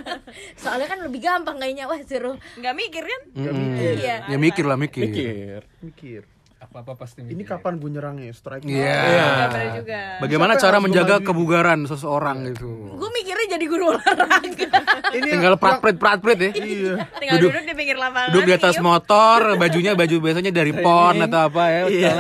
Soalnya 0.65 0.87
kan 0.89 0.99
lebih 1.05 1.21
gampang 1.21 1.57
kayaknya 1.61 1.85
wah 1.85 2.01
suruh. 2.01 2.37
Gak 2.57 2.73
mikir 2.73 3.05
kan? 3.05 3.21
Mm-mm. 3.37 3.77
Iya. 4.01 4.17
Ya 4.33 4.37
mikir 4.41 4.65
lah 4.65 4.81
mikir. 4.81 5.05
Mikir. 5.05 5.61
Mikir. 5.85 6.23
Apa-apa 6.65 6.93
pasti 6.97 7.21
Ini 7.21 7.31
mikir. 7.31 7.55
kapan 7.55 7.77
gue 7.77 7.91
nyerangnya? 7.91 8.33
Strike. 8.33 8.65
Iya. 8.65 8.97
Gak 8.97 9.49
bener 9.51 9.69
juga. 9.77 10.01
Bagaimana 10.19 10.53
Siapa 10.55 10.65
cara 10.65 10.77
menjaga 10.81 11.15
kebugaran 11.21 11.81
seseorang 11.85 12.37
gitu? 12.49 12.71
Gue 12.97 13.11
mikirnya 13.13 13.47
jadi 13.53 13.65
guru 13.65 13.85
olahraga. 13.93 14.69
Ini 15.17 15.29
Tinggal 15.29 15.55
prat-prat 15.55 15.97
prat-prat 15.97 16.39
ya. 16.41 16.51
Iya. 16.51 16.93
Tinggal 17.15 17.35
Duduk- 17.37 17.53
duduk, 17.53 17.65
di 17.65 17.75
pinggir 17.75 17.97
lapangan. 17.97 18.29
Duduk 18.33 18.45
di 18.45 18.55
atas 18.55 18.77
motor, 18.79 19.41
bajunya 19.55 19.93
baju 19.93 20.17
biasanya 20.19 20.51
dari 20.51 20.73
pon 20.73 21.17
atau 21.21 21.41
apa 21.47 21.63
ya. 21.69 21.83
Iya. 21.87 22.11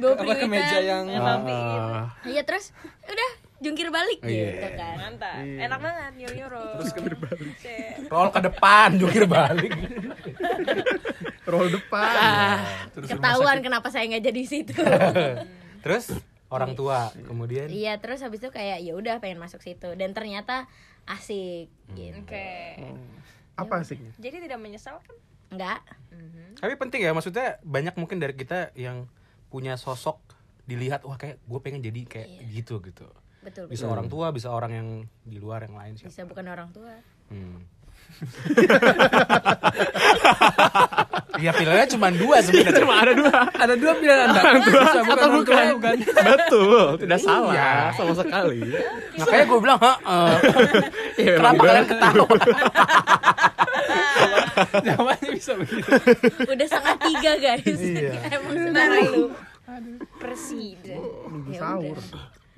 Bawa 0.00 0.16
Apa 0.16 0.32
kemeja 0.32 0.78
yang 0.80 1.04
Ah, 1.12 2.16
Iya 2.24 2.40
terus 2.40 2.72
udah 3.04 3.30
jungkir 3.60 3.88
balik 3.92 4.20
Iya. 4.24 4.48
gitu 4.56 4.68
kan. 4.74 4.94
Mantap. 4.96 5.36
Enak 5.44 5.78
banget 5.78 6.12
nyuruh 6.16 6.36
nyuruh. 6.36 6.72
Terus 6.80 6.92
ke 6.92 7.00
roll 8.08 8.28
ke 8.32 8.40
depan, 8.40 8.88
jungkir 8.96 9.24
balik. 9.28 9.72
Roll 11.44 11.68
depan. 11.68 12.56
Ketahuan 12.96 13.58
kenapa 13.60 13.92
saya 13.92 14.08
nggak 14.08 14.24
jadi 14.24 14.42
situ. 14.48 14.74
Terus 15.84 16.12
orang 16.50 16.74
tua 16.74 17.14
kemudian 17.14 17.70
Iya 17.70 17.94
terus 18.02 18.20
habis 18.26 18.42
itu 18.42 18.50
kayak 18.50 18.82
ya 18.82 18.92
udah 18.98 19.22
pengen 19.22 19.38
masuk 19.38 19.62
situ 19.62 19.94
dan 19.94 20.10
ternyata 20.12 20.66
asik 21.06 21.70
gitu. 21.94 22.20
Oke. 22.20 22.76
Apa 23.56 23.80
asiknya? 23.80 24.12
Jadi 24.18 24.48
tidak 24.48 24.58
menyesal 24.60 24.98
kan? 25.00 25.16
Enggak. 25.50 25.80
Tapi 26.60 26.74
penting 26.76 27.00
ya, 27.06 27.10
maksudnya 27.16 27.58
banyak 27.64 27.94
mungkin 27.96 28.20
dari 28.20 28.34
kita 28.36 28.74
yang 28.76 29.08
punya 29.48 29.74
sosok 29.74 30.20
dilihat 30.68 31.02
wah 31.02 31.18
kayak 31.18 31.42
gue 31.42 31.60
pengen 31.64 31.82
jadi 31.82 32.00
kayak 32.06 32.28
gitu 32.54 32.78
gitu. 32.84 33.08
Betul. 33.40 33.64
Bisa 33.68 33.88
orang 33.88 34.06
tua, 34.06 34.30
bisa 34.30 34.48
orang 34.52 34.72
yang 34.72 34.88
di 35.24 35.38
luar 35.40 35.64
yang 35.64 35.76
lain 35.76 35.92
siapa. 35.96 36.12
Bisa 36.12 36.22
bukan 36.28 36.44
orang 36.48 36.68
tua. 36.70 36.92
Hmm. 37.32 37.58
Iya 41.40 41.56
pilihannya 41.56 41.88
cuma 41.88 42.12
dua 42.12 42.44
sebenarnya. 42.44 42.84
Cuma 42.84 43.00
ada 43.00 43.16
dua. 43.16 43.32
Ada 43.48 43.74
dua 43.80 43.92
pilihan 43.96 44.28
Anda. 44.28 44.40
Orang 44.44 44.60
tua 44.60 44.76
Bisa 44.76 45.00
bukan 45.00 45.16
atau 45.16 45.24
orang 45.24 45.40
tua, 45.40 45.56
bukan. 45.72 45.96
bukan. 45.96 46.24
Betul, 46.28 47.00
tidak 47.00 47.16
salah 47.24 47.56
sama 47.96 48.12
sekali. 48.12 48.60
Makanya 49.16 49.44
gue 49.48 49.58
bilang, 49.64 49.80
"Heeh." 49.80 50.32
Iya, 51.16 51.32
Kenapa 51.40 51.62
kalian 51.64 51.86
ketawa? 51.88 52.26
Jawabannya 54.84 55.30
bisa 55.32 55.52
begitu. 55.56 55.88
Udah 56.44 56.66
setengah 56.68 56.96
tiga 57.00 57.32
guys. 57.40 57.80
Iya. 57.80 58.12
Emang 58.36 58.52
sebentar 58.52 58.84
lu. 58.92 59.32
Proceed. 60.20 60.76
Nunggu 61.24 61.56
Ya 61.56 61.60
sahur. 61.64 61.96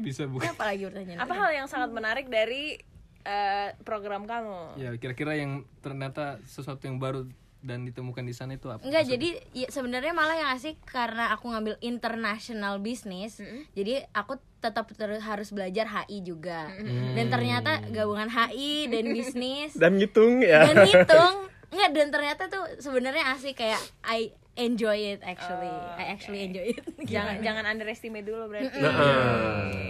Bisa 0.02 0.26
bukan. 0.26 0.50
Apa 0.50 0.64
lagi 0.66 0.82
pertanyaan? 0.85 1.18
Apa 1.18 1.32
hal 1.32 1.50
yang 1.54 1.66
sangat 1.66 1.90
menarik 1.90 2.26
dari 2.26 2.76
eh, 3.23 3.68
program 3.82 4.26
kamu? 4.26 4.76
Ya 4.76 4.90
kira-kira 4.94 5.32
yang 5.35 5.62
ternyata 5.78 6.42
sesuatu 6.44 6.82
yang 6.82 6.99
baru 6.99 7.25
dan 7.62 7.87
ditemukan 7.87 8.26
di 8.26 8.35
sana 8.35 8.59
itu 8.59 8.66
apa? 8.66 8.82
Enggak, 8.82 9.06
jadi 9.06 9.38
ya, 9.54 9.71
sebenarnya 9.71 10.11
malah 10.11 10.35
yang 10.35 10.50
asik 10.50 10.82
karena 10.82 11.30
aku 11.30 11.47
ngambil 11.47 11.78
international 11.78 12.82
business. 12.82 13.38
Jadi 13.73 14.02
aku 14.11 14.35
tetap 14.59 14.90
ter- 14.90 15.23
harus 15.23 15.54
belajar 15.54 15.87
HI 15.87 16.26
juga. 16.26 16.66
Dan 17.14 17.30
ternyata 17.30 17.78
gabungan 17.87 18.26
HI 18.26 18.90
dan 18.90 19.04
bisnis 19.11 19.78
Dan 19.78 19.94
ngitung 19.94 20.42
ya. 20.42 20.66
dan 20.66 20.82
hitung 20.82 21.35
enggak 21.73 21.90
dan 21.97 22.06
ternyata 22.12 22.42
tuh 22.52 22.61
sebenarnya 22.78 23.32
asik 23.32 23.56
kayak 23.56 23.80
I 24.04 24.28
enjoy 24.54 24.99
it 25.09 25.21
actually. 25.23 25.73
I 25.97 26.12
actually 26.12 26.44
enjoy 26.44 26.66
it. 26.71 26.85
Jangan 27.12 27.40
jangan 27.40 27.64
underestimate 27.66 28.23
dulu 28.23 28.49
berarti. 28.49 28.78
Nah, 28.78 28.92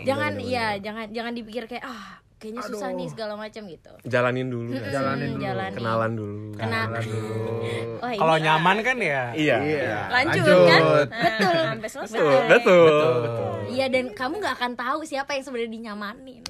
jangan 0.02 0.32
iya, 0.38 0.78
jangan 0.78 1.10
jangan 1.10 1.32
dipikir 1.32 1.66
kayak 1.66 1.82
ah 1.82 2.22
kayaknya 2.36 2.62
susah 2.66 2.90
nih 2.90 3.06
segala 3.06 3.38
macam 3.38 3.62
gitu 3.64 3.92
Jalanin 4.02 4.50
dulu. 4.50 4.74
guys. 4.74 4.90
Jalanin 4.90 5.28
dulu. 5.30 5.42
jalanin 5.46 5.78
Kenalan 5.78 6.10
dulu. 6.12 6.38
kena 6.58 6.80
Wah, 8.02 8.10
ini 8.10 8.18
Kalau 8.18 8.34
nyaman 8.36 8.76
kan 8.82 8.96
ya. 8.98 9.22
Iya. 9.30 9.56
lanjut, 10.10 10.42
Lanjut. 10.42 10.66
kan 10.66 10.80
Betul. 10.82 11.52
Nah, 11.54 11.64
sampai 11.70 11.88
selesai 11.88 12.18
Betul, 12.50 12.82
betul. 13.22 13.50
iya 13.70 13.86
dan 13.86 14.04
kamu 14.10 14.34
nggak 14.42 14.54
akan 14.58 14.72
tahu 14.74 14.98
siapa 15.02 15.30
yang 15.32 15.44
sebenarnya 15.46 15.70
dinyamanin 15.70 16.42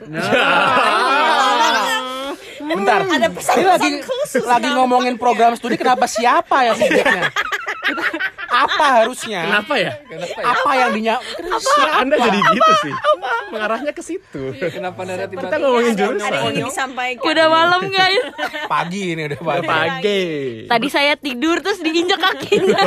Bentar. 2.62 3.00
Ada 3.04 3.28
pesan 3.28 3.56
lagi 3.60 3.90
lagi 4.38 4.68
ngomongin 4.70 5.14
program 5.16 5.52
studi 5.54 5.76
kenapa 5.76 6.06
siapa 6.06 6.64
ya 6.64 6.72
subjeknya? 6.78 7.28
Kita- 7.82 8.14
apa 8.48 8.84
harusnya? 9.00 9.40
Kenapa 9.42 9.74
ya? 9.74 9.90
Apa 10.38 10.70
yang 10.76 10.90
dinya 10.92 11.14
Anda 11.94 12.14
jadi 12.16 12.38
gitu 12.38 12.72
sih? 12.80 12.94
Mengarahnya 13.48 13.90
ke 13.90 14.00
situ. 14.00 14.42
Kenapa 14.54 15.02
Nara 15.02 15.24
Kita 15.24 15.32
tiba-tiba 15.32 15.56
ngomongin 15.58 15.82
ada 15.88 15.98
yang 15.98 16.14
jurusan. 16.14 16.32
ingin 16.52 16.64
disampaikan 16.64 17.24
udah 17.24 17.46
malam 17.48 17.80
guys 17.86 18.22
pagi 18.72 19.02
ini 19.12 19.22
udah 19.24 19.40
pagi. 19.40 19.66
Pagi. 19.66 20.22
tadi 20.66 20.88
saya 20.88 21.12
tidur 21.14 21.58
terus 21.58 21.78
diinjak 21.78 22.18
kakinya 22.18 22.80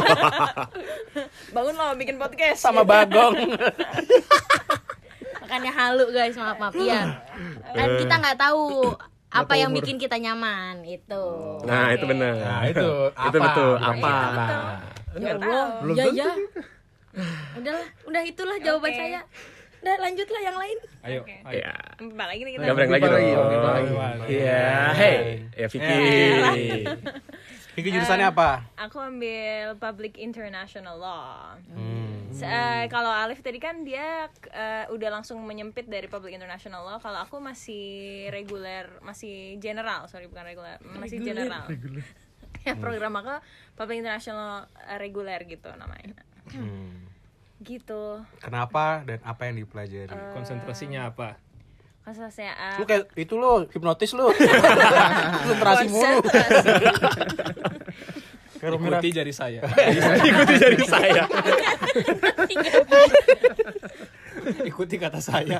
bangun 1.55 1.73
lo 1.73 1.85
bikin 1.93 2.15
podcast 2.15 2.59
sama 2.61 2.81
Bagong. 2.81 3.35
makanya 5.37 5.71
halu 5.71 6.05
guys 6.09 6.35
maaf 6.35 6.57
maaf 6.57 6.73
iya 6.73 7.21
kan 7.71 7.89
kita 7.95 8.15
nggak 8.15 8.37
tahu 8.39 8.93
apa 9.35 9.53
yang 9.53 9.71
bikin 9.71 9.95
kita 9.95 10.15
nyaman 10.15 10.79
itu 10.81 11.25
Nah, 11.61 11.91
itu 11.91 12.05
benar. 12.05 12.33
Nah, 12.37 12.61
itu 12.63 12.87
Itu 13.05 13.35
apa? 13.35 13.37
betul. 13.41 13.71
Nah, 13.75 13.89
Apa? 13.89 14.13
Tahu 14.15 15.69
Belum 15.81 15.95
ya 15.95 16.05
tentu. 16.05 16.15
ya 16.15 16.31
udahlah 17.55 17.87
udah 18.03 18.21
itulah 18.21 18.57
jawaban 18.59 18.91
Oke. 18.91 18.97
saya 18.97 19.21
udah 19.79 19.95
lanjutlah 20.01 20.41
yang 20.41 20.57
lain 20.57 20.77
Ayo, 21.01 21.19
Oke. 21.21 21.35
ayo. 21.43 21.55
Iya. 21.55 21.73
Empat 21.97 22.27
lagi 22.27 22.41
nih 22.41 22.51
kita 22.51 22.63
Gambreng 22.65 22.89
lagi 22.89 23.05
dong. 23.05 23.49
Iya. 24.25 24.65
Hey, 24.91 25.17
ya 25.53 25.67
Vicky. 25.69 25.95
Vicky 27.75 27.89
jurusannya 27.91 28.27
apa? 28.27 28.49
aku 28.75 28.97
ambil 28.97 29.75
public 29.77 30.15
international 30.17 30.95
law 30.95 31.55
Hmm. 31.69 32.14
Se- 32.35 32.43
eh, 32.43 32.85
kalau 32.87 33.07
Alif 33.07 33.39
tadi 33.39 33.57
kan 33.57 33.81
dia 33.81 34.27
eh, 34.49 34.85
udah 34.87 35.09
langsung 35.11 35.39
menyempit 35.41 35.85
dari 35.85 36.05
public 36.05 36.31
international 36.31 36.83
law 36.83 36.97
kalau 36.97 37.19
aku 37.19 37.39
masih 37.39 37.83
reguler 38.27 38.91
masih 38.99 39.55
general 39.57 40.05
sorry 40.05 40.25
bukan 40.25 40.43
reguler 40.43 40.75
masih 40.81 41.19
general 41.19 41.63
ya 42.67 42.73
program 42.75 43.15
aku 43.15 43.39
public 43.73 43.99
international 43.99 44.67
eh, 44.83 44.97
reguler 44.97 45.39
gitu 45.43 45.71
namanya 45.73 46.11
Hmm. 46.45 47.09
gitu 47.57 48.21
Kenapa 48.37 49.01
dan 49.01 49.17
apa 49.23 49.49
yang 49.49 49.57
dipelajari? 49.57 50.13
Konsentrasinya 50.31 51.09
apa? 51.09 51.41
masa 52.01 52.29
saya 52.29 52.53
eh, 52.53 52.77
Lu 52.77 52.85
kayak 52.85 53.09
itu 53.15 53.33
lu 53.33 53.65
hipnotis 53.65 54.13
lu. 54.13 54.29
Konsentrasi 55.41 55.89
mulu. 55.89 56.21
Kayak 58.65 58.73
Romira. 58.73 58.97
Ikuti 58.97 59.09
jari 59.13 59.29
saya. 59.29 59.61
Ikuti 60.33 60.53
jari 60.57 60.79
saya. 60.83 61.23
Ikuti 64.65 64.95
kata 64.97 65.19
saya. 65.21 65.57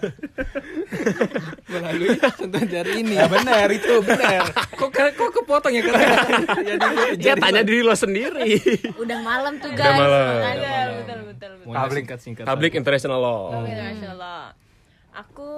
Melalui 1.66 2.18
sentuh 2.18 2.66
jari 2.66 2.92
ini. 3.02 3.14
Ya 3.14 3.30
benar 3.30 3.70
itu 3.70 4.02
benar. 4.02 4.50
Kok 4.74 4.90
kok 4.90 5.30
kepotong 5.36 5.70
ya 5.72 5.82
kata? 5.86 6.02
Ya 6.66 6.74
Ya 7.16 7.34
tanya 7.38 7.62
diri 7.62 7.82
lo 7.82 7.94
sendiri. 7.94 8.58
udah 8.98 9.20
malam 9.22 9.54
tuh 9.58 9.70
Udah 9.70 9.86
guys 9.86 10.00
malam. 10.02 10.26
makanya. 10.34 10.66
Ada, 10.66 10.94
betul 10.98 11.20
betul 11.24 11.52
betul 11.56 11.72
Public- 11.72 11.98
singkat-singkat 12.02 12.44
Public 12.44 12.72
saja. 12.72 12.80
International 12.82 13.20
Law. 13.20 13.42
Public 13.52 13.72
international 13.72 14.18
law. 14.18 14.44
Aku 15.16 15.52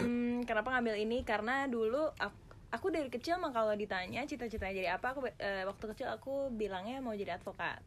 hmm, 0.00 0.42
kenapa 0.42 0.68
ngambil 0.72 0.96
ini 0.98 1.22
karena 1.22 1.68
dulu 1.68 2.10
aku, 2.16 2.36
aku 2.68 2.86
dari 2.88 3.06
kecil 3.06 3.36
mah 3.36 3.50
kalau 3.50 3.72
ditanya 3.72 4.22
cita-citanya 4.22 4.74
jadi 4.74 4.88
apa 4.92 5.06
aku 5.08 5.20
eh, 5.28 5.64
waktu 5.64 5.84
kecil 5.88 6.08
aku 6.08 6.50
bilangnya 6.50 6.98
mau 6.98 7.12
jadi 7.12 7.36
advokat. 7.36 7.80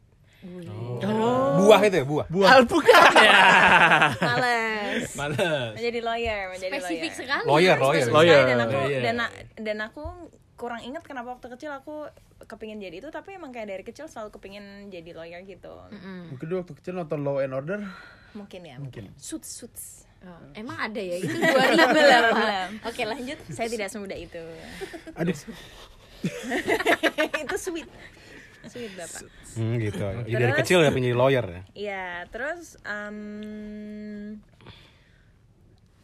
Buah 1.58 1.80
itu 1.82 1.96
ya, 1.96 2.06
buah. 2.06 2.26
Buah 2.26 2.64
bukan 2.64 3.12
ya. 3.20 3.40
Males. 4.18 5.12
Males. 5.12 5.70
menjadi 5.74 6.00
lawyer, 6.00 6.40
menjadi 6.48 6.72
spesifik 6.74 6.96
lawyer. 7.04 7.12
sekali 7.14 7.44
Lawyer, 7.46 7.76
lawyer. 7.76 8.00
Spesifik 8.00 8.14
Lawyer. 8.14 8.38
sekali, 8.38 8.48
dan 8.48 8.60
aku 8.62 8.76
Lawyer. 8.78 9.00
dan 9.02 9.16
a- 9.18 9.34
dan 9.54 9.78
aku 9.82 10.04
kurang 10.56 10.80
ingat 10.82 11.02
kenapa 11.02 11.28
waktu 11.30 11.48
kecil 11.50 11.70
aku 11.70 12.08
kepingin 12.42 12.76
jadi 12.78 12.96
itu 12.98 13.08
tapi 13.08 13.32
emang 13.34 13.48
kayak 13.48 13.68
dari 13.70 13.80
kecil 13.82 14.04
selalu 14.06 14.28
kepingin 14.30 14.64
jadi 14.88 15.10
lawyer 15.10 15.40
gitu 15.42 15.72
Mungkin 16.26 16.46
dulu 16.46 16.58
waktu 16.58 16.74
kecil 16.74 16.92
nonton 16.94 17.20
Law 17.20 17.36
and 17.38 17.52
Order. 17.52 17.80
mungkin 18.30 18.62
ya 18.62 18.76
mungkin 18.76 19.10
suits 19.16 19.50
suits 19.50 19.84
Oh, 20.20 20.40
emang 20.52 20.76
ada 20.76 21.00
ya? 21.00 21.16
Itu 21.16 21.32
2000 21.40 21.96
belum 21.96 22.22
belum 22.36 22.70
oke 22.84 23.02
lanjut. 23.08 23.38
Saya 23.48 23.68
tidak 23.72 23.88
semudah 23.88 24.18
itu. 24.20 24.42
Aduh, 25.16 25.32
itu 27.40 27.56
sweet. 27.56 27.88
Sweet 28.68 28.92
bapak. 28.92 29.24
Hmm, 29.56 29.80
gitu. 29.80 29.96
Jadi 29.96 30.36
dari 30.36 30.52
Terus? 30.52 30.60
kecil 30.60 30.76
udah 30.84 30.92
pengen 30.92 31.06
jadi 31.08 31.16
lawyer 31.16 31.46
ya. 31.48 31.62
Iya, 31.72 32.06
terus 32.28 32.76
em, 32.84 34.36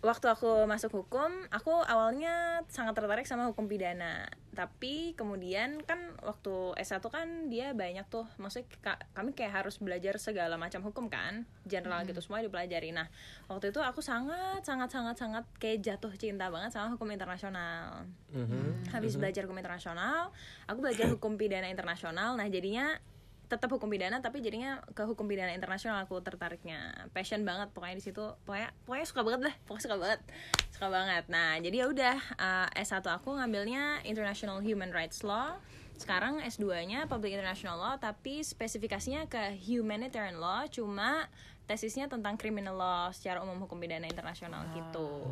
waktu 0.06 0.30
aku 0.30 0.70
masuk 0.70 1.02
hukum, 1.02 1.28
aku 1.50 1.74
awalnya 1.82 2.62
sangat 2.70 2.94
tertarik 2.94 3.26
sama 3.26 3.50
hukum 3.50 3.66
pidana. 3.66 4.30
Tapi 4.54 5.18
kemudian 5.18 5.82
kan 5.82 6.14
waktu 6.22 6.78
S1 6.78 7.02
kan 7.10 7.50
dia 7.50 7.74
banyak 7.74 8.06
tuh, 8.06 8.24
maksudnya 8.38 8.70
ka- 8.78 9.02
kami 9.12 9.34
kayak 9.34 9.66
harus 9.66 9.82
belajar 9.82 10.16
segala 10.22 10.54
macam 10.54 10.80
hukum 10.86 11.10
kan, 11.10 11.44
general 11.66 12.06
gitu 12.06 12.22
semua 12.22 12.40
dipelajari. 12.40 12.94
Nah, 12.94 13.10
waktu 13.50 13.74
itu 13.74 13.82
aku 13.82 13.98
sangat 14.00 14.62
sangat 14.62 14.88
sangat 14.94 15.18
sangat 15.18 15.44
kayak 15.58 15.82
jatuh 15.82 16.14
cinta 16.14 16.48
banget 16.48 16.70
sama 16.70 16.94
hukum 16.94 17.10
internasional. 17.10 18.06
Habis 18.94 19.18
belajar 19.18 19.42
hukum 19.44 19.58
internasional, 19.58 20.30
aku 20.70 20.78
belajar 20.80 21.10
hukum 21.18 21.34
pidana 21.34 21.66
internasional. 21.66 22.38
Nah, 22.38 22.46
jadinya 22.46 22.94
tetap 23.46 23.70
hukum 23.70 23.86
pidana 23.86 24.18
tapi 24.18 24.42
jadinya 24.42 24.82
ke 24.90 25.06
hukum 25.06 25.30
pidana 25.30 25.54
internasional 25.54 26.02
aku 26.02 26.18
tertariknya 26.18 27.06
passion 27.14 27.46
banget 27.46 27.70
pokoknya 27.70 27.96
di 27.98 28.04
situ 28.04 28.24
pokoknya 28.42 28.74
pokoknya 28.82 29.06
suka 29.06 29.20
banget 29.22 29.40
lah 29.46 29.54
pokoknya 29.64 29.84
suka 29.86 29.96
banget 30.02 30.20
suka 30.74 30.86
banget 30.90 31.24
nah 31.30 31.50
jadi 31.62 31.76
ya 31.78 31.86
udah 31.86 32.16
uh, 32.42 32.68
S1 32.74 33.06
aku 33.06 33.38
ngambilnya 33.38 34.02
International 34.02 34.58
Human 34.60 34.90
Rights 34.90 35.22
Law 35.22 35.62
sekarang 35.96 36.42
S2 36.44 36.66
nya 36.90 37.00
Public 37.08 37.38
International 37.38 37.78
Law 37.78 37.94
tapi 37.96 38.42
spesifikasinya 38.42 39.30
ke 39.30 39.56
Humanitarian 39.64 40.42
Law 40.42 40.66
cuma 40.68 41.30
tesisnya 41.66 42.06
tentang 42.06 42.34
Criminal 42.38 42.76
Law 42.76 43.14
secara 43.14 43.42
umum 43.42 43.62
hukum 43.62 43.78
pidana 43.78 44.06
internasional 44.10 44.66
gitu 44.74 45.22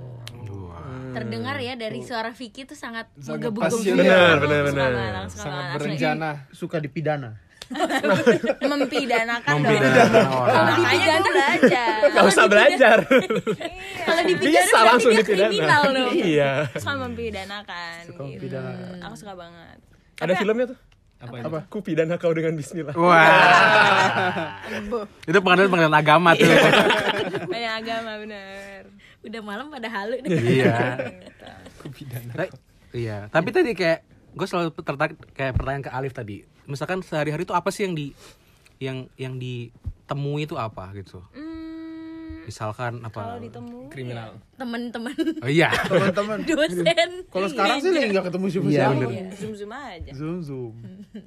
terdengar 1.14 1.56
ya 1.62 1.78
dari 1.78 2.02
suara 2.02 2.34
Vicky 2.34 2.66
tuh 2.66 2.74
sangat 2.74 3.06
Sangat 3.14 3.46
menggebu-gebu 3.46 3.78
pasional. 3.78 4.02
Benar, 4.02 4.34
benar, 4.42 4.62
Suka 4.66 4.74
benar. 4.74 4.90
banget, 4.90 5.14
suka 5.30 5.42
Sangat 5.42 5.54
banget. 5.54 5.78
berencana. 5.78 6.30
suka 6.50 6.76
dipidana. 6.82 7.30
mempidanakan 8.70 9.54
dong 9.56 9.64
Mempidana 9.66 10.20
orang. 10.30 10.64
makanya 10.76 11.06
gue 11.16 11.22
belajar 11.26 11.96
Gak 12.06 12.24
usah 12.24 12.44
belajar. 12.46 12.96
kalau 14.00 14.22
dipidana 14.22 14.52
Bisa 14.54 14.62
berarti 14.70 14.86
langsung 14.86 15.10
dia 15.10 15.20
dipidana. 15.20 15.48
kriminal 15.48 15.82
dong 15.88 16.12
Iya. 16.14 16.50
suka 16.74 16.94
mempidanakan 16.98 17.98
Suka 18.02 18.12
gitu. 18.14 18.22
mempidanakan. 18.28 18.96
aku 19.00 19.14
suka 19.16 19.32
banget 19.34 19.76
Ada 20.16 20.32
filmnya 20.36 20.66
tuh. 20.68 20.78
Apa 21.16 21.34
Apa? 21.40 21.58
Ku 21.66 21.80
pidana 21.80 22.14
kau 22.14 22.30
dengan 22.30 22.52
bismillah. 22.52 22.92
Wah. 22.94 23.24
itu 25.22 25.38
pengadilan 25.38 25.68
pengadilan 25.68 25.96
agama 25.96 26.30
tuh. 26.32 26.44
banyak 27.46 27.72
agama 27.76 28.12
bener 28.18 28.82
udah 29.22 29.40
malam 29.40 29.66
pada 29.68 29.88
halu 29.88 30.20
deh 30.20 30.30
iya. 30.36 30.76
Gitu. 31.00 32.16
Ta- 32.30 32.52
Iya, 32.92 33.26
tapi 33.26 33.50
tadi 33.50 33.72
kayak 33.72 34.06
gue 34.30 34.46
selalu 34.46 34.70
tertarik 34.76 35.18
kayak 35.32 35.52
pertanyaan 35.52 35.82
ke 35.82 35.90
Alif 35.90 36.12
tadi. 36.12 36.46
Misalkan 36.64 37.00
sehari-hari 37.00 37.42
itu 37.42 37.52
apa 37.52 37.68
sih 37.68 37.84
yang 37.84 37.94
di 37.94 38.06
yang 38.78 38.98
yang 39.14 39.34
ditemui 39.36 40.44
itu 40.44 40.54
apa 40.54 40.90
gitu? 40.92 41.20
hmm, 41.30 42.44
Misalkan 42.44 43.00
kalau 43.06 43.34
apa? 43.34 43.40
ditemu 43.40 43.88
Kriminal. 43.88 44.36
temen-temen 44.54 45.14
Oh 45.40 45.48
iya. 45.48 45.70
Teman-teman. 45.70 46.44
dosen 46.44 46.84
Kalau 47.28 47.48
sekarang 47.48 47.78
sih 47.78 47.90
lagi 47.90 48.08
nggak 48.10 48.26
ketemu 48.28 48.44
siapa 48.48 48.66
Iya, 48.66 48.76
siapa. 48.76 48.92
bener. 48.94 49.08
ya, 49.08 49.24
zoom 49.34 49.52
zoom 49.54 49.72
aja 49.72 50.12
Zoom 50.12 50.38
zoom. 50.40 50.74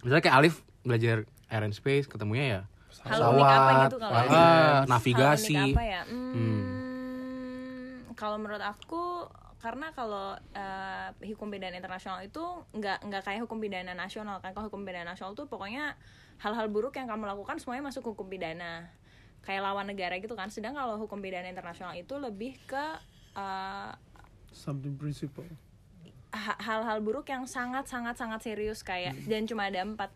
Misalnya 0.03 0.21
kayak 0.21 0.37
Alif 0.37 0.55
belajar 0.81 1.15
air 1.47 1.63
and 1.63 1.73
space 1.73 2.05
ketemunya 2.05 2.45
ya 2.45 2.61
unik 3.07 3.45
apa 3.45 3.71
gitu 3.85 3.97
kalau 3.97 4.11
ah, 4.11 4.23
Hal 4.25 4.89
navigasi. 4.89 5.55
unik 5.55 5.71
apa 5.71 5.83
ya 5.85 6.01
hmm, 6.03 6.59
kalau 8.13 8.35
menurut 8.35 8.59
aku 8.59 9.03
karena 9.57 9.89
kalau 9.89 10.37
eh, 10.53 11.09
hukum 11.33 11.49
pidana 11.49 11.73
internasional 11.73 12.21
itu 12.21 12.41
nggak 12.77 13.09
nggak 13.09 13.21
kayak 13.25 13.41
hukum 13.41 13.57
pidana 13.57 13.97
nasional 13.97 14.37
kan. 14.37 14.53
Kalau 14.53 14.69
hukum 14.69 14.85
pidana 14.85 15.17
nasional 15.17 15.33
tuh 15.33 15.49
pokoknya 15.49 15.97
hal-hal 16.37 16.69
buruk 16.69 16.93
yang 16.93 17.09
kamu 17.09 17.25
lakukan 17.25 17.57
semuanya 17.57 17.89
masuk 17.89 18.13
hukum 18.13 18.29
pidana. 18.29 18.85
Kayak 19.41 19.65
lawan 19.65 19.89
negara 19.89 20.21
gitu 20.21 20.37
kan. 20.37 20.53
Sedang 20.53 20.77
kalau 20.77 21.01
hukum 21.01 21.17
pidana 21.17 21.49
internasional 21.49 21.97
itu 21.97 22.13
lebih 22.21 22.53
ke 22.69 22.85
eh, 23.33 23.91
Something 24.53 24.93
principle. 24.97 25.45
ha- 26.33 26.59
hal-hal 26.61 27.01
buruk 27.01 27.25
yang 27.29 27.49
sangat 27.49 27.89
sangat 27.89 28.13
sangat 28.17 28.45
serius 28.45 28.85
kayak 28.85 29.17
dan 29.25 29.49
cuma 29.49 29.69
ada 29.73 29.81
empat. 29.81 30.13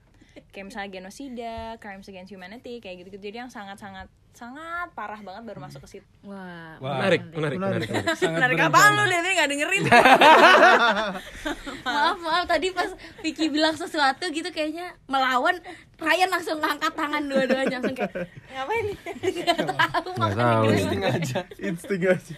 Kayak 0.56 0.72
misalnya 0.72 0.90
genosida 0.96 1.56
crimes 1.84 2.08
against 2.08 2.32
humanity 2.32 2.80
kayak 2.80 3.04
gitu 3.04 3.20
gitu 3.20 3.28
jadi 3.28 3.44
yang 3.44 3.52
sangat 3.52 3.76
sangat 3.76 4.08
sangat 4.32 4.88
parah 4.92 5.18
banget 5.18 5.42
baru 5.44 5.60
masuk 5.60 5.80
ke 5.84 5.88
situ 5.92 6.06
Wah. 6.24 6.74
Wah. 6.78 6.98
Menarik, 6.98 7.22
menarik, 7.30 7.58
menarik. 7.58 7.86
menarik. 7.86 8.06
Sangat 8.16 8.34
menarik 8.34 8.56
berencana. 8.56 8.74
apaan 8.74 8.90
lu 8.94 9.02
dari 9.06 9.30
nggak 9.34 9.48
dengerin 9.50 9.82
maaf 11.86 12.16
maaf 12.18 12.44
tadi 12.46 12.68
pas 12.70 12.90
Vicky 13.20 13.48
bilang 13.48 13.74
sesuatu 13.74 14.24
gitu 14.28 14.48
kayaknya 14.50 14.94
melawan 15.06 15.58
Ryan 15.96 16.30
langsung 16.30 16.58
ngangkat 16.58 16.92
tangan 16.92 17.22
dua-duanya 17.24 17.78
langsung 17.78 17.94
kayak 17.94 18.12
ngapain 18.50 18.86
tahu 19.78 20.08
Nggak 20.12 20.34
tahu. 20.34 20.64
Insting 20.72 21.02
aja. 21.04 21.40
insting 21.60 22.02
aja 22.04 22.34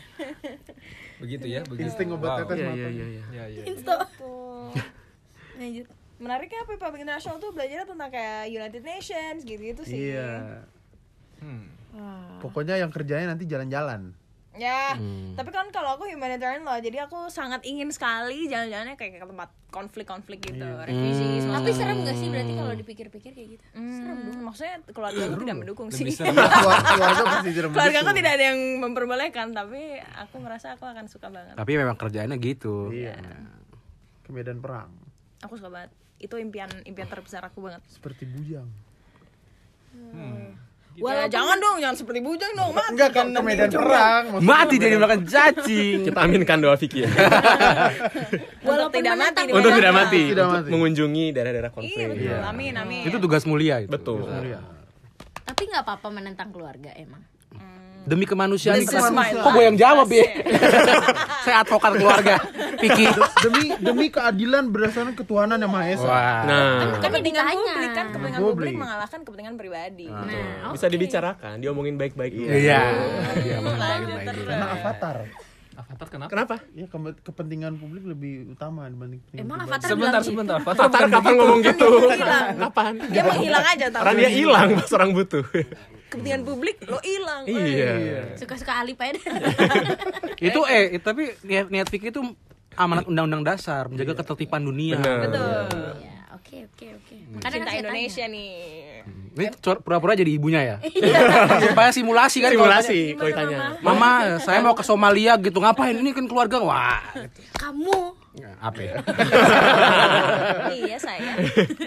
Begitu 1.16 1.46
ya, 1.48 1.60
begitu. 1.64 1.82
insting 1.88 2.10
obat 2.12 2.28
Wow. 2.28 2.38
tetes 2.44 2.56
Iya, 2.58 2.66
mata 2.66 2.76
iya, 2.76 2.88
iya, 2.90 3.06
iya. 3.08 3.22
Ya, 3.32 3.44
ya. 3.50 3.62
Insto 3.66 3.96
lanjut 5.54 5.86
menariknya 6.18 6.62
apa 6.62 6.72
public 6.78 7.02
international 7.02 7.38
tuh 7.38 7.50
belajarnya 7.52 7.86
tentang 7.86 8.10
kayak 8.10 8.42
United 8.50 8.82
Nations 8.82 9.40
gitu 9.42 9.62
gitu 9.62 9.82
sih 9.84 9.98
iya 10.10 10.64
Hmm. 11.38 11.68
Pokoknya 12.40 12.76
yang 12.76 12.90
kerjanya 12.90 13.30
nanti 13.30 13.46
jalan-jalan. 13.46 14.14
Ya 14.54 14.94
tapi 15.34 15.50
kan 15.50 15.74
kalau 15.74 15.98
aku 15.98 16.06
humanitarian 16.06 16.62
law 16.62 16.78
jadi 16.78 17.10
aku 17.10 17.26
sangat 17.28 17.66
ingin 17.66 17.90
sekali 17.90 18.46
jalan-jalannya 18.46 18.94
kayak 18.94 19.18
ke 19.18 19.26
tempat 19.26 19.50
konflik-konflik 19.74 20.46
gitu 20.46 20.62
refugees 20.62 21.50
tapi 21.50 21.74
serem 21.74 22.06
gak 22.06 22.14
sih 22.14 22.30
berarti 22.30 22.54
kalau 22.54 22.74
dipikir-pikir 22.78 23.34
kayak 23.34 23.50
gitu? 23.58 23.64
Hmm, 23.74 24.46
maksudnya 24.46 24.78
keluarga 24.94 25.26
aku 25.26 25.42
tidak 25.42 25.58
mendukung 25.58 25.90
sih. 25.90 26.06
Lebih 26.06 26.14
serem. 26.14 26.38
Keluar- 26.38 26.86
keluarga 26.86 27.22
pasti 27.26 27.50
keluarga 27.50 27.98
aku 27.98 28.12
tidak 28.14 28.32
ada 28.32 28.46
yang 28.46 28.60
memperbolehkan 28.78 29.48
tapi 29.58 29.82
aku 29.98 30.36
merasa 30.38 30.78
aku 30.78 30.86
akan 30.86 31.06
suka 31.10 31.34
banget. 31.34 31.58
Tapi 31.58 31.72
memang 31.74 31.98
kerjaannya 31.98 32.38
gitu. 32.38 32.94
iya. 32.94 33.18
Ke 34.22 34.30
medan 34.30 34.62
perang. 34.62 34.94
Aku 35.42 35.58
suka 35.58 35.74
banget. 35.74 35.90
Itu 36.22 36.38
impian 36.38 36.70
impian 36.86 37.10
terbesar 37.10 37.42
aku 37.42 37.66
banget. 37.66 37.82
Seperti 37.90 38.30
bujang 38.30 38.70
ya, 40.96 41.26
jangan 41.28 41.58
dong 41.58 41.78
jangan 41.78 41.96
seperti 41.96 42.20
bujang 42.20 42.54
dong 42.54 42.70
mati 42.72 42.92
enggak 42.92 43.10
kan 43.12 43.26
ke 43.30 43.42
medan 43.42 43.70
perang 43.70 44.24
Mati 44.40 44.76
jadi 44.78 44.96
makan 44.96 45.20
cacing. 45.26 45.98
Kita 46.06 46.20
aminkan 46.20 46.58
doa 46.60 46.76
Vicky 46.76 47.02
ya. 47.02 47.10
untuk 48.64 48.90
tidak 48.92 49.16
mati 49.16 49.42
Untuk 49.50 49.72
tidak 49.74 49.92
mati, 49.92 50.22
Tidak 50.30 50.44
untuk 50.44 50.60
mati. 50.60 50.70
mengunjungi 50.70 51.26
daerah-daerah 51.32 51.72
iya 51.72 51.76
konflik. 51.76 52.06
betul 52.10 52.42
amin 52.44 52.74
amin 52.78 53.02
Itu 53.04 53.18
tugas 53.18 53.44
mulia 53.44 53.76
itu. 53.80 53.90
Betul. 53.90 54.26
Iya. 54.44 54.60
tapi 55.44 55.68
nggak 55.68 55.84
apa-apa 55.84 56.08
menentang 56.10 56.50
keluarga 56.50 56.94
emang 56.96 57.20
Demi 58.04 58.26
kemanusiaan. 58.28 58.84
Is 58.84 58.92
my 58.92 59.32
Kok 59.32 59.52
gue 59.56 59.64
yang 59.64 59.78
jawab 59.80 60.08
ya? 60.12 60.26
Saya 61.46 61.64
advokat 61.64 61.92
keluarga. 62.00 62.36
Piki. 62.84 63.08
demi 63.40 63.66
demi 63.80 64.06
keadilan 64.12 64.68
berdasarkan 64.68 65.16
ketuhanan 65.16 65.56
yang 65.56 65.72
maha 65.72 65.88
esa 65.96 66.04
Wah. 66.04 66.44
Nah, 66.44 67.00
kan 67.00 67.16
ini 67.16 67.32
kepentingan 67.32 67.46
publik 67.48 67.92
kan 67.96 68.06
kepentingan 68.12 68.40
Publik. 68.44 68.52
publik 68.52 68.74
mengalahkan 68.76 69.20
kepentingan 69.24 69.56
pribadi 69.56 70.08
nah 70.12 70.72
bisa 70.76 70.88
dibicarakan, 70.92 71.64
diomongin 71.64 71.96
baik-baik. 71.96 72.32
Iya. 72.36 72.82
Iya, 73.40 73.58
lanjut 73.64 74.20
terus 74.28 74.44
karena 74.44 74.68
avatar 74.76 75.18
Avatar 75.76 76.08
kenapa? 76.08 76.30
Kenapa? 76.30 76.56
ya 76.72 76.86
ke- 76.86 77.20
kepentingan 77.24 77.74
publik 77.76 78.04
lebih 78.04 78.34
utama 78.50 78.86
dibanding 78.86 79.20
kepentingan 79.24 79.46
emang. 79.48 79.60
Avatar 79.64 79.88
Sebentar, 79.88 79.98
bilang 79.98 80.14
gitu? 80.16 80.30
sebentar. 80.30 80.56
Avatar 80.56 80.84
Fatar 80.84 81.02
kapan 81.10 81.34
ngomong 81.36 81.60
gitu? 81.62 81.88
Kapan? 82.60 82.94
dia 83.10 83.24
menghilang 83.24 83.66
aja 83.68 83.86
tapi 83.88 84.04
Karena 84.04 84.20
dia 84.20 84.32
hilang 84.32 84.70
pas 84.76 84.92
orang 84.92 85.10
butuh. 85.12 85.44
kepentingan 86.06 86.42
publik 86.44 86.78
lo 86.84 87.02
hilang 87.02 87.44
Iya. 87.44 87.94
suka-suka 88.36 88.74
Alip 88.78 88.98
aja 89.00 89.18
Itu 90.44 90.62
eh 90.64 90.98
tapi 90.98 91.34
niat, 91.42 91.68
niat 91.68 91.88
Piki 91.88 92.08
itu 92.08 92.22
amanat 92.74 93.06
undang-undang 93.06 93.42
dasar 93.44 93.86
menjaga 93.86 94.14
ketertiban 94.16 94.62
dunia. 94.62 94.98
Benar. 94.98 95.26
ya 95.26 96.13
oke 96.44 96.58
oke 96.68 96.86
oke 96.94 97.16
makanya 97.32 97.52
cinta 97.56 97.72
kan 97.72 97.80
Indonesia 97.80 98.26
nih 98.28 98.52
Ini 99.34 99.48
cor- 99.58 99.80
pura-pura 99.80 100.14
jadi 100.14 100.30
ibunya 100.30 100.62
ya. 100.62 100.76
Supaya 101.66 101.90
simulasi 101.90 102.38
kan. 102.38 102.52
kalau 102.52 102.70
Simulasi 102.70 103.00
kalau 103.18 103.30
ditanya. 103.34 103.58
tanya, 103.74 103.82
Mama, 103.82 104.12
saya 104.38 104.62
mau 104.62 104.78
ke 104.78 104.86
Somalia 104.86 105.34
gitu. 105.38 105.58
Ngapain? 105.58 105.98
Ini 105.98 106.14
kan 106.14 106.30
keluarga. 106.30 106.62
Wah. 106.62 107.02
tanya. 107.18 107.34
kamu 107.58 107.98
Apa 108.60 108.80
ya? 108.80 108.94
iya 110.78 110.98
saya 110.98 111.34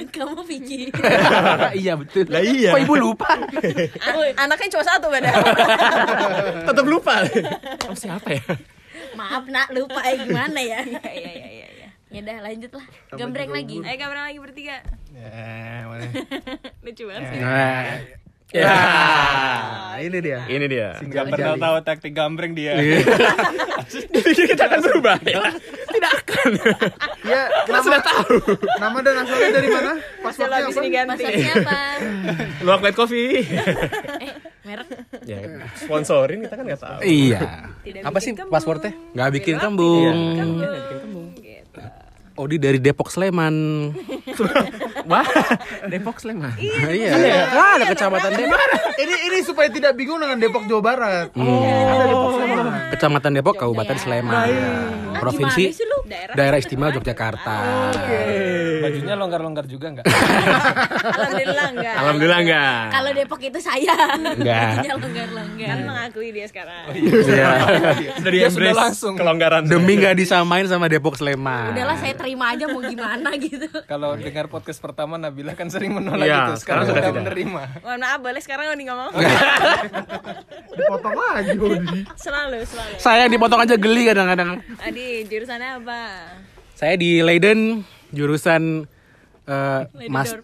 kamu 0.08 0.42
Vicky 0.42 0.90
iya 1.82 1.94
betul. 1.94 2.26
Lah 2.26 2.42
iya. 2.42 2.70
Kok 2.70 2.82
ibu 2.82 2.94
lupa? 2.96 3.30
An- 3.30 4.34
anaknya 4.36 4.68
cuma 4.68 4.84
satu 4.84 5.06
padahal 5.06 5.42
Tetap 6.66 6.84
lupa. 6.84 7.22
Kamu 7.78 7.94
siapa 7.94 8.30
ya? 8.32 8.42
maaf 9.14 9.46
nak 9.46 9.70
lupa 9.70 10.02
ya 10.02 10.14
gimana 10.18 10.60
ya 10.60 10.80
iya 10.82 11.00
iya 11.08 11.30
iya 11.32 11.32
iya 11.32 11.48
iya 11.48 11.65
ya 12.06 12.20
udah 12.20 12.38
lanjut 12.40 12.70
lah 12.70 12.86
gambreng 13.10 13.50
lagi 13.50 13.76
ayo 13.78 13.96
kapan 13.96 14.18
lagi 14.22 14.38
bertiga 14.38 14.76
Eh, 15.12 15.80
mana? 15.88 16.06
lucu 16.80 17.02
banget 17.04 17.22
sih 17.26 17.40
Nah, 17.40 17.84
Ya. 18.48 18.62
nah 18.62 19.98
ini 19.98 20.22
dia 20.22 20.46
Ini 20.46 20.66
dia. 20.66 20.94
Gak 21.02 21.24
pernah 21.28 21.58
tahu 21.58 21.76
taktik 21.82 22.14
gambreng 22.14 22.54
dia. 22.54 22.78
Dia 24.06 24.22
pikir 24.22 24.46
kita 24.48 24.66
akan 24.66 24.80
berubah 24.80 25.18
ya. 25.20 25.50
Tidak 25.88 26.12
akan. 26.16 26.50
ya 27.24 27.42
sudah 27.76 27.98
tahu 28.00 28.38
nama 28.78 28.98
dan 29.00 29.14
asalnya 29.20 29.50
dari 29.52 29.68
mana 29.68 29.92
habis 29.98 30.78
apa 30.78 31.02
Masaknya 31.08 31.52
apa 31.56 31.80
Luak 32.62 32.80
white 32.82 32.94
coffee. 32.94 33.42
eh 34.20 34.32
merek 34.62 34.88
ya, 35.22 35.38
sponsorin 35.76 36.38
kita 36.40 36.54
kan 36.54 36.64
nggak 36.64 36.80
tahu. 36.80 36.98
iya. 37.02 37.66
Tidak 37.82 38.00
Apa 38.00 38.18
sih 38.18 38.30
kembung. 38.30 38.50
pasportnya? 38.52 38.94
Nggak 39.12 39.28
bikin 39.34 39.56
kembung. 39.58 40.14
bikin 40.14 40.98
kembung 41.02 41.25
Odi 42.36 42.56
dari 42.56 42.76
Depok 42.76 43.08
Sleman. 43.08 43.54
Wah, 45.10 45.24
Depok 45.86 46.18
Sleman. 46.18 46.52
Iya. 46.58 47.48
Ah, 47.48 47.72
ada 47.76 47.84
kecamatan 47.86 48.30
Depok. 48.30 48.60
ini 48.96 49.14
ini 49.26 49.38
supaya 49.40 49.68
tidak 49.68 49.92
bingung 49.94 50.18
dengan 50.18 50.36
Depok 50.36 50.64
Jawa 50.64 50.82
Barat 50.82 51.26
Hmm. 51.32 51.44
ada 51.86 52.04
Depok 52.06 52.30
Sleman 52.34 52.66
Kecamatan 52.88 53.30
Depok, 53.32 53.54
Kabupaten 53.56 53.96
Sleman. 53.96 54.36
Provinsi 55.16 55.62
gimana 55.64 55.74
sih 55.74 55.86
lu? 55.86 55.95
Daerah 56.06 56.34
Daerah 56.34 56.56
Istimewa 56.56 56.90
Yogyakarta. 56.92 57.56
Bajunya 58.78 59.14
longgar-longgar 59.14 59.66
juga 59.66 59.86
nggak? 59.90 60.06
alhamdulillah 60.06 61.66
enggak 61.72 61.94
Alhamdulillah 61.96 62.40
enggak. 62.40 62.80
kalau 62.90 63.10
Depok 63.12 63.40
itu 63.42 63.58
saya 63.58 63.94
Enggak. 64.14 64.62
Bajunya 64.78 64.94
longgar-longgar 64.94 65.66
kan 65.66 65.78
mengakui 65.82 66.28
dia 66.30 66.46
sekarang 66.46 66.82
Iya. 66.92 67.50
Sudah 68.14 68.30
di 68.30 68.36
Dia 68.36 68.48
sudah 68.48 68.68
embrace 68.68 68.78
langsung. 68.78 69.14
kelonggaran. 69.16 69.62
Demi 69.66 69.92
nggak 69.96 70.14
disamain 70.14 70.64
sama 70.64 70.86
Depok 70.86 71.14
Sleman. 71.14 71.72
udahlah 71.72 71.96
saya 71.96 72.14
terima 72.14 72.52
aja 72.52 72.64
mau 72.66 72.80
gimana 72.80 73.28
gitu 73.36 73.66
Kalau 73.84 74.14
dengar 74.14 74.46
podcast 74.46 74.78
pertama 74.78 75.16
Nabila 75.16 75.52
kan 75.52 75.66
sering 75.66 75.90
menolak 75.92 76.24
Iya, 76.24 76.38
itu. 76.46 76.62
Sekarang 76.62 76.84
sekarang 76.84 76.84
sudah 76.86 76.94
sudah 76.96 77.10
tidak. 77.10 77.22
menerima. 77.24 77.62
mohon 77.82 78.00
maaf 78.00 78.20
boleh 78.20 78.40
sekarang 78.40 78.64
nih 78.72 78.86
ngomong 78.86 79.10
dipotong 80.76 81.14
lagi 81.16 81.56
selalu 82.16 82.58
selalu 82.62 82.94
Saya 82.98 83.24
dipotong 83.26 83.60
aja 83.60 83.74
geli 83.76 84.02
kadang-kadang. 84.06 84.60
Adi 84.78 85.24
jurusannya 85.24 85.70
apa 85.78 85.95
Saya 86.76 86.94
di 87.00 87.24
Leiden 87.24 87.84
jurusan 88.12 88.84
eh, 89.48 89.80
Mas 90.12 90.36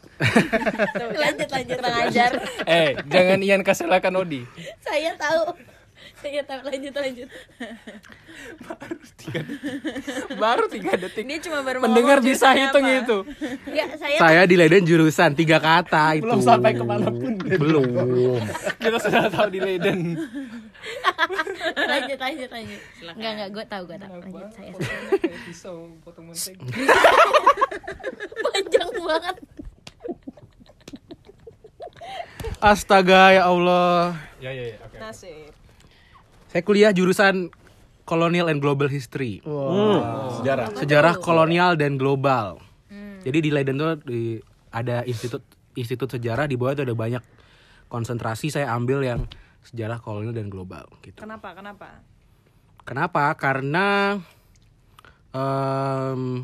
lanjut 1.23 1.49
lanjut 1.51 1.77
kurang 1.77 1.97
ajar. 2.09 2.31
Eh, 2.65 2.97
jangan 3.11 3.39
Ian 3.45 3.63
kaselakan 3.67 4.25
Odi. 4.25 4.43
saya 4.81 5.13
tahu 5.19 5.53
tahu 6.23 6.61
lanjut 6.63 6.95
lanjut 6.95 7.29
Baru 10.35 10.65
tiga 10.67 10.97
detik. 10.97 11.23
dia 11.23 11.39
cuma 11.41 11.61
baru 11.61 11.79
Mendengar 11.81 12.19
bisa 12.19 12.51
hitung 12.53 12.83
apa. 12.83 13.01
itu. 13.01 13.19
ya 13.69 13.87
saya 13.95 14.17
saya 14.19 14.43
di 14.45 14.57
Leiden 14.57 14.83
jurusan 14.83 15.31
tiga 15.33 15.59
kata 15.59 16.05
itu. 16.19 16.25
Belum 16.25 16.41
sampai 16.41 16.73
ke 16.73 16.83
mana 16.83 17.07
pun. 17.07 17.37
Belum. 17.39 17.85
Kita 18.83 18.99
sudah 18.99 19.29
tahu 19.29 19.49
di 19.49 19.61
Leiden. 19.61 20.17
lanjut 21.77 22.19
lanjut 22.19 22.51
lanjut 22.51 22.81
enggak 23.13 23.33
enggak 23.33 23.51
gue 23.53 23.65
tahu 23.69 23.83
gue 23.85 23.99
tahu 24.01 24.15
lanjut 24.19 24.51
saya 24.51 24.73
pisau 25.47 25.77
potong 26.03 26.27
mentega. 26.27 26.65
panjang 28.43 28.91
banget 28.99 29.37
Astaga 32.59 33.23
ya 33.33 33.43
Allah. 33.45 34.15
Ya 34.39 34.51
ya 34.51 34.71
ya. 34.71 34.77
Oke. 34.81 34.97
nasib 34.99 35.52
Saya 36.53 36.63
kuliah 36.69 36.93
jurusan 36.93 37.49
Colonial 38.05 38.53
and 38.53 38.61
Global 38.61 38.93
History. 38.93 39.41
Sejarah. 40.37 40.77
Sejarah 40.77 41.15
kolonial 41.17 41.81
dan 41.81 41.97
global. 41.97 42.61
Jadi 43.25 43.39
di 43.39 43.51
Leiden 43.55 43.81
tuh 43.81 43.97
di, 44.05 44.37
ada 44.69 45.01
institut 45.09 45.41
institut 45.73 46.13
sejarah 46.13 46.45
di 46.45 46.61
bawah 46.61 46.77
itu 46.77 46.85
ada 46.85 46.93
banyak 46.93 47.23
konsentrasi 47.89 48.53
saya 48.53 48.69
ambil 48.77 49.01
yang 49.01 49.25
sejarah 49.63 50.03
kolonial 50.03 50.35
dan 50.35 50.51
global 50.51 50.85
gitu. 51.01 51.23
kenapa 51.23 51.55
kenapa 51.55 52.03
Kenapa? 52.83 53.31
Karena 53.39 54.19
em, 55.31 56.43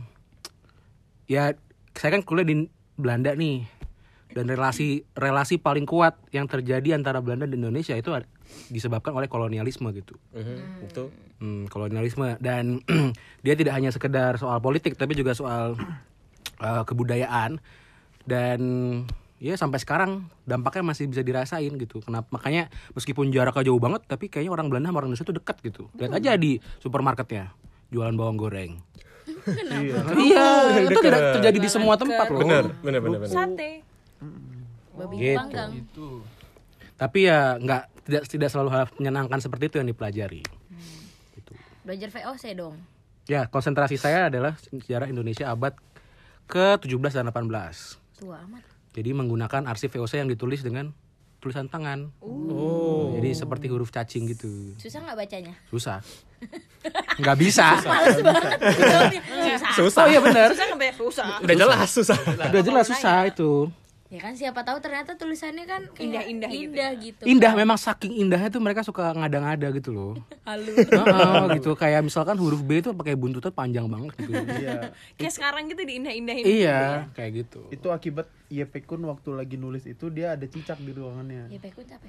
ya 1.26 1.50
saya 1.98 2.10
kan 2.14 2.22
kuliah 2.22 2.46
di 2.46 2.56
Belanda 2.94 3.34
nih 3.34 3.66
dan 4.38 4.46
relasi 4.46 5.02
relasi 5.18 5.58
paling 5.58 5.82
kuat 5.82 6.14
yang 6.30 6.46
terjadi 6.46 6.94
antara 6.94 7.18
Belanda 7.18 7.50
dan 7.50 7.58
Indonesia 7.58 7.98
itu 7.98 8.14
disebabkan 8.68 9.12
oleh 9.12 9.26
kolonialisme 9.26 9.88
gitu. 9.92 10.14
Mhm, 10.32 10.86
Itu. 10.86 11.04
Hmm, 11.38 11.64
kolonialisme 11.66 12.36
dan 12.38 12.82
dia 13.44 13.54
tidak 13.54 13.72
hanya 13.72 13.88
sekedar 13.88 14.36
soal 14.36 14.58
politik 14.58 14.94
tapi 14.94 15.14
juga 15.14 15.32
soal 15.32 15.78
eh, 16.60 16.82
kebudayaan. 16.84 17.60
dan 18.28 18.60
ya 19.38 19.56
sampai 19.56 19.78
sekarang 19.78 20.10
dampaknya 20.44 20.84
masih 20.84 21.06
bisa 21.06 21.22
dirasain 21.22 21.72
gitu 21.72 22.02
kenapa 22.02 22.28
makanya 22.28 22.66
meskipun 22.92 23.30
jaraknya 23.30 23.64
jauh 23.64 23.78
banget 23.78 24.04
tapi 24.04 24.28
kayaknya 24.28 24.50
orang 24.50 24.68
Belanda 24.68 24.90
sama 24.90 25.00
orang 25.00 25.08
Indonesia 25.08 25.24
tuh 25.24 25.38
dekat 25.38 25.56
gitu 25.62 25.88
lihat 25.96 26.12
aja 26.12 26.36
di 26.36 26.60
supermarketnya 26.76 27.54
jualan 27.88 28.12
bawang 28.12 28.36
goreng 28.36 28.76
iya 29.80 29.96
itu 30.84 31.00
tidak 31.00 31.40
terjadi 31.40 31.56
di 31.56 31.70
semua 31.70 31.96
tempat 31.96 32.28
loh 32.28 32.42
Bener, 32.42 32.68
bener, 32.82 33.00
bener, 33.00 33.18
bener. 33.22 33.32
Sate. 33.32 33.70
babi 34.92 35.14
Gitu. 35.16 35.38
panggang 35.38 35.70
Itu. 35.72 36.08
tapi 36.98 37.18
ya 37.24 37.56
nggak 37.56 37.97
tidak 38.08 38.24
tidak 38.24 38.48
selalu 38.48 38.72
hal 38.72 38.88
menyenangkan 38.96 39.36
seperti 39.36 39.68
itu 39.68 39.76
yang 39.76 39.88
dipelajari. 39.92 40.40
Belajar 41.84 42.08
VOC 42.08 42.56
dong. 42.56 42.80
Ya 43.28 43.44
konsentrasi 43.44 44.00
saya 44.00 44.32
adalah 44.32 44.56
sejarah 44.72 45.12
Indonesia 45.12 45.52
abad 45.52 45.76
ke 46.48 46.80
17 46.80 46.96
dan 47.12 47.28
18 47.28 47.44
tua 48.16 48.40
amat. 48.48 48.64
Jadi 48.96 49.12
menggunakan 49.12 49.68
arsip 49.68 49.92
VOC 49.92 50.24
yang 50.24 50.32
ditulis 50.32 50.64
dengan 50.64 50.90
tulisan 51.38 51.68
tangan. 51.68 52.08
Oh. 52.24 53.14
jadi 53.14 53.30
seperti 53.36 53.68
huruf 53.68 53.92
cacing 53.92 54.26
gitu. 54.32 54.74
Susah 54.80 55.04
nggak 55.04 55.16
bacanya? 55.20 55.54
Susah. 55.68 56.00
Nggak 57.20 57.34
bisa. 57.34 57.82
Males 57.82 58.22
banget. 58.22 58.58
Susah 58.62 59.70
Susah. 59.74 60.02
oh 60.06 60.08
iya 60.08 60.20
benar. 60.22 60.54
Susah 60.54 60.66
susah. 60.94 61.26
Udah 61.42 61.56
jelas 61.58 61.88
susah. 61.90 62.18
udah 62.30 62.62
jelas 62.62 62.86
susah 62.86 63.18
itu 63.26 63.66
ya 64.08 64.24
kan 64.24 64.32
siapa 64.32 64.64
tahu 64.64 64.80
ternyata 64.80 65.20
tulisannya 65.20 65.68
kan 65.68 65.84
Indah-indah 66.00 66.48
gitu 66.48 66.64
indah 66.64 66.90
gitu, 66.96 67.22
indah 67.28 67.52
memang 67.52 67.76
saking 67.76 68.16
indahnya 68.24 68.48
tuh 68.48 68.64
mereka 68.64 68.80
suka 68.80 69.12
ngada-ngada 69.12 69.68
gitu 69.76 69.92
loh. 69.92 70.12
Halu. 70.48 70.72
Heeh, 70.72 71.60
gitu. 71.60 71.76
Kayak 71.76 72.08
misalkan 72.08 72.40
huruf 72.40 72.64
B 72.64 72.80
itu 72.80 72.96
pakai 72.96 73.20
buntutnya 73.20 73.52
panjang 73.52 73.84
banget 73.84 74.16
gitu. 74.16 74.32
Iya. 74.58 74.96
Kayak 75.20 75.32
sekarang 75.36 75.62
gitu 75.68 75.82
diindah-indahin. 75.84 76.44
iya 76.48 77.04
kayak 77.12 77.30
gitu. 77.44 77.68
Itu 77.68 77.92
akibat 77.92 78.32
YP 78.48 78.88
Kun 78.88 79.04
waktu 79.04 79.28
lagi 79.36 79.60
nulis 79.60 79.84
itu 79.84 80.08
dia 80.08 80.32
ada 80.40 80.46
cicak 80.48 80.80
di 80.80 80.96
ruangannya. 80.96 81.52
ya 81.52 81.60
pekun 81.60 81.84
apa? 81.92 82.08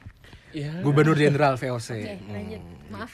Iya. 0.50 0.82
gubernur 0.82 1.14
jenderal 1.14 1.60
VOC 1.62 1.90
oke 2.00 2.16
lanjut. 2.32 2.62
Maaf. 2.90 3.12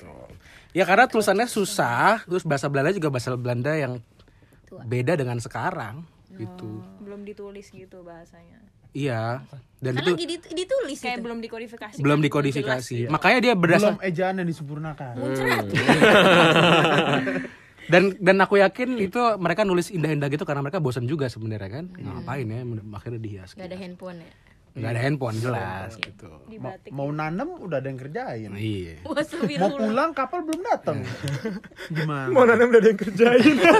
ya 0.71 0.83
karena 0.87 1.09
tulisannya 1.09 1.47
susah 1.51 2.23
terus 2.23 2.47
bahasa 2.47 2.71
Belanda 2.71 2.95
juga 2.95 3.11
bahasa 3.11 3.35
Belanda 3.35 3.75
yang 3.75 3.99
Tua. 4.69 4.85
beda 4.87 5.19
dengan 5.19 5.41
sekarang 5.43 6.05
gitu. 6.35 6.85
Belum 7.03 7.23
ditulis 7.27 7.67
gitu 7.71 8.03
bahasanya. 8.05 8.59
Iya 8.95 9.43
dan 9.77 9.91
kan 9.93 10.01
itu 10.01 10.09
lagi 10.09 10.25
dit- 10.25 10.49
ditulis 10.49 10.97
Kayak 10.97 11.13
itu 11.13 11.21
belum 11.21 11.39
dikodifikasi. 11.41 11.97
belum 11.99 12.17
kan? 12.17 12.25
dikodifikasi 12.25 12.97
makanya 13.07 13.39
dia 13.41 13.53
berdasar 13.53 13.91
Belum 13.91 14.01
ejaan 14.01 14.33
yang 14.35 14.47
disempurnakan. 14.47 15.13
dan 17.85 18.03
dan 18.17 18.35
aku 18.39 18.57
yakin 18.57 18.97
itu 18.97 19.19
mereka 19.37 19.61
nulis 19.61 19.93
indah-indah 19.93 20.25
gitu 20.27 20.41
karena 20.41 20.65
mereka 20.65 20.79
bosan 20.79 21.05
juga 21.05 21.29
sebenarnya 21.29 21.69
kan 21.71 21.85
ngapain 21.91 22.47
ya 22.47 22.65
akhirnya 22.89 23.21
dihias 23.21 23.53
nggak 23.53 23.67
ada 23.67 23.77
handphone 23.77 24.17
ya 24.17 24.31
nggak 24.75 24.89
ada 24.89 24.99
handphone 24.99 25.37
jelas 25.37 25.91
gitu 25.95 26.31
Di 26.47 26.57
Ma- 26.57 26.73
batik. 26.73 26.89
mau 26.97 27.07
nanem 27.07 27.47
udah 27.47 27.77
ada 27.77 27.85
yang 27.85 27.95
kerjain. 27.97 28.49
iya 28.73 28.95
Mau 29.05 29.71
pulang 29.71 30.11
kapal 30.11 30.41
belum 30.41 30.61
datang. 30.65 30.99
Gimana? 31.87 32.27
Mau 32.27 32.43
nanam 32.43 32.67
udah 32.67 32.81
ada 32.81 32.89
yang 32.89 32.99
kerjain. 32.99 33.55
Ya. 33.55 33.71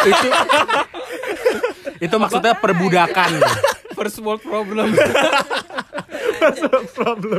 itu 0.00 0.28
itu 1.96 2.16
maksudnya 2.16 2.52
perbudakan 2.54 3.30
First 3.98 4.22
world 4.22 4.38
problem. 4.38 4.94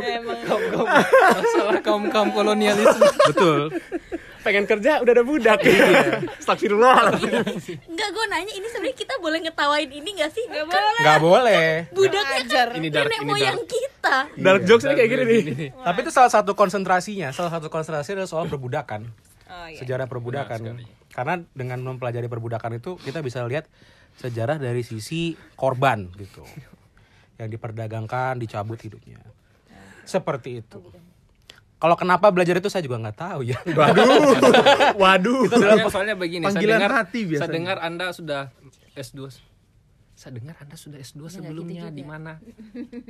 Emang 0.04 0.40
Masalah 0.44 1.80
kaum 1.80 2.12
kaum 2.12 2.30
kolonialisme. 2.30 3.00
betul 3.32 3.72
Pengen 4.40 4.64
kerja 4.66 5.00
udah 5.00 5.14
ada 5.14 5.24
budak. 5.24 5.60
Astagfirullah. 6.36 7.12
Enggak, 7.86 8.10
gue 8.10 8.26
nanya 8.28 8.52
ini 8.52 8.68
sebenarnya 8.68 8.98
kita 8.98 9.20
boleh 9.20 9.40
ngetawain 9.44 9.88
ini 9.88 10.16
gak 10.16 10.32
sih? 10.32 10.48
Kan 10.48 10.64
boleh. 10.66 11.00
nggak 11.00 11.20
boleh 11.20 11.68
budaknya 11.92 12.40
kan 12.48 12.68
Ini 12.74 12.88
dark, 12.88 13.08
nenek 13.08 13.20
ini 13.20 13.28
moyang 13.28 13.60
kita. 13.64 14.16
Dark 14.34 14.62
jokes 14.64 14.84
ini 14.84 14.94
kayak 14.96 15.10
gini 15.10 15.24
nih. 15.24 15.70
tapi 15.76 15.98
itu 16.02 16.12
salah 16.12 16.32
satu 16.32 16.56
konsentrasinya 16.56 17.30
salah 17.30 17.52
satu 17.52 17.68
konsentrasi 17.68 18.16
adalah 18.16 18.28
soal 18.28 18.48
perbudakan 18.48 19.12
Oh 19.46 19.66
iya. 19.66 19.76
sejarah 19.76 20.06
perbudakan 20.06 20.60
karena 21.10 21.34
dengan 21.52 21.82
mempelajari 21.82 22.28
perbudakan 22.28 22.78
itu 22.78 22.96
kita 22.98 23.20
bisa 23.20 23.42
lihat 23.44 23.68
sejarah 24.20 24.60
dari 24.60 24.84
sisi 24.84 25.22
korban 25.56 26.12
gitu 26.14 26.44
yang 27.36 27.48
diperdagangkan 27.48 28.36
dicabut 28.36 28.78
hidupnya 28.78 29.24
seperti 30.04 30.60
itu 30.60 30.84
kalau 31.80 31.96
kenapa 31.96 32.28
belajar 32.28 32.54
itu 32.54 32.68
saya 32.68 32.84
juga 32.84 33.00
nggak 33.00 33.16
tahu 33.16 33.40
ya 33.42 33.56
Waduh. 33.80 34.36
Waduh. 35.00 35.42
Soalnya, 35.48 35.88
soalnya 35.88 36.16
begini, 36.16 36.44
saya 36.44 36.52
Panggilan 36.52 36.76
dengar, 36.76 36.92
hati 36.94 37.20
biasanya. 37.24 37.40
saya 37.40 37.56
dengar 37.56 37.78
Anda 37.80 38.06
sudah 38.12 38.42
S2. 38.92 39.20
Saya 40.12 40.36
dengar 40.36 40.60
Anda 40.60 40.76
sudah 40.76 41.00
S2 41.00 41.22
sebelumnya 41.32 41.88
di 41.88 42.04
mana? 42.04 42.44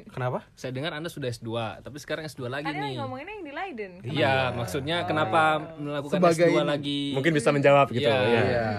kenapa 0.08 0.45
Saya 0.54 0.69
dengar 0.69 0.93
Anda 0.93 1.10
sudah 1.10 1.26
S2, 1.28 1.50
tapi 1.82 1.98
sekarang 1.98 2.30
S2 2.30 2.45
lagi 2.45 2.69
Kan 2.69 2.78
nih. 2.78 3.02
ngomonginnya 3.02 3.34
yang 3.34 3.41
di 3.41 3.54
Leiden. 3.58 3.91
Iya, 4.06 4.54
maksudnya 4.54 5.02
kenapa 5.04 5.41
melakukan 5.74 6.22
Sebagai 6.22 6.45
S2 6.45 6.54
ini. 6.54 6.69
lagi? 6.69 7.00
Mungkin 7.17 7.32
bisa 7.34 7.50
menjawab 7.50 7.89
gitu. 7.89 8.06
Iya. 8.06 8.22
ya. 8.22 8.41
Iya. 8.45 8.69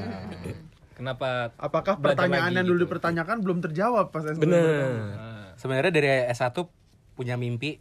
Kenapa? 1.00 1.56
Apakah 1.56 1.96
pertanyaan 1.96 2.60
yang 2.60 2.68
dulu 2.68 2.84
gitu. 2.84 2.92
dipertanyakan 2.92 3.40
belum 3.40 3.64
terjawab 3.64 4.12
pas 4.12 4.20
S2? 4.20 4.44
Bener. 4.44 5.16
Nah, 5.16 5.56
sebenarnya 5.56 5.92
dari 5.92 6.08
S1 6.28 6.52
punya 7.16 7.40
mimpi 7.40 7.80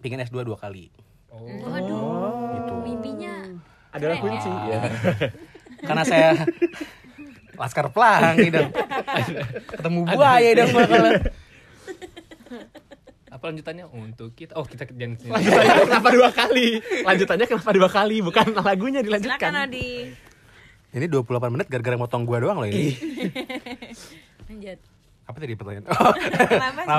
pingin 0.00 0.20
S2 0.24 0.48
dua 0.48 0.56
kali 0.56 0.88
oh. 1.28 1.44
Waduh, 1.44 2.56
gitu 2.56 2.74
mimpinya 2.80 3.52
Adalah 3.92 4.16
kunci. 4.20 4.48
Ya. 4.48 4.80
karena 5.84 6.04
saya 6.08 6.28
laskar 7.56 7.92
pelangi 7.92 8.48
dong 8.48 8.72
ketemu 9.72 10.00
buaya 10.08 10.50
dong 10.56 10.70
bakal 10.72 11.04
Apa 13.36 13.52
lanjutannya 13.52 13.84
untuk 13.92 14.32
kita? 14.32 14.56
Oh, 14.56 14.64
kita 14.64 14.88
jangan 14.96 15.20
Lanjutannya 15.28 15.84
kenapa 15.84 16.08
dua 16.08 16.30
kali? 16.32 16.80
Lanjutannya 17.04 17.44
kenapa 17.44 17.70
dua 17.76 17.88
kali? 17.92 18.24
Bukan 18.24 18.56
lagunya 18.64 19.04
Silakan 19.04 19.20
dilanjutkan. 19.20 19.52
Adi. 19.60 19.90
Ini 20.96 21.06
28 21.06 21.52
menit 21.52 21.66
gara-gara 21.68 21.96
motong 22.00 22.24
gua 22.24 22.40
doang 22.40 22.56
loh 22.56 22.68
ini. 22.68 22.96
Lanjut. 24.48 24.80
apa 25.26 25.36
tadi 25.42 25.58
pertanyaan? 25.58 25.90
Oh? 25.90 26.14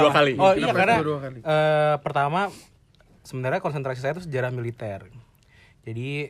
Dua 0.03 0.11
kali. 0.11 0.31
oh 0.35 0.51
iya 0.53 0.69
Kenapa? 0.69 0.77
karena 0.83 0.95
dua 0.99 1.19
kali? 1.23 1.39
eh, 1.41 1.95
pertama 2.03 2.39
sebenarnya 3.23 3.63
konsentrasi 3.63 3.99
saya 4.03 4.13
itu 4.19 4.27
sejarah 4.27 4.51
militer. 4.51 5.07
Jadi 5.87 6.29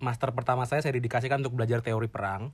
master 0.00 0.32
pertama 0.32 0.64
saya 0.64 0.80
saya 0.80 0.96
dedikasikan 0.96 1.44
untuk 1.44 1.52
belajar 1.52 1.84
teori 1.84 2.08
perang. 2.08 2.48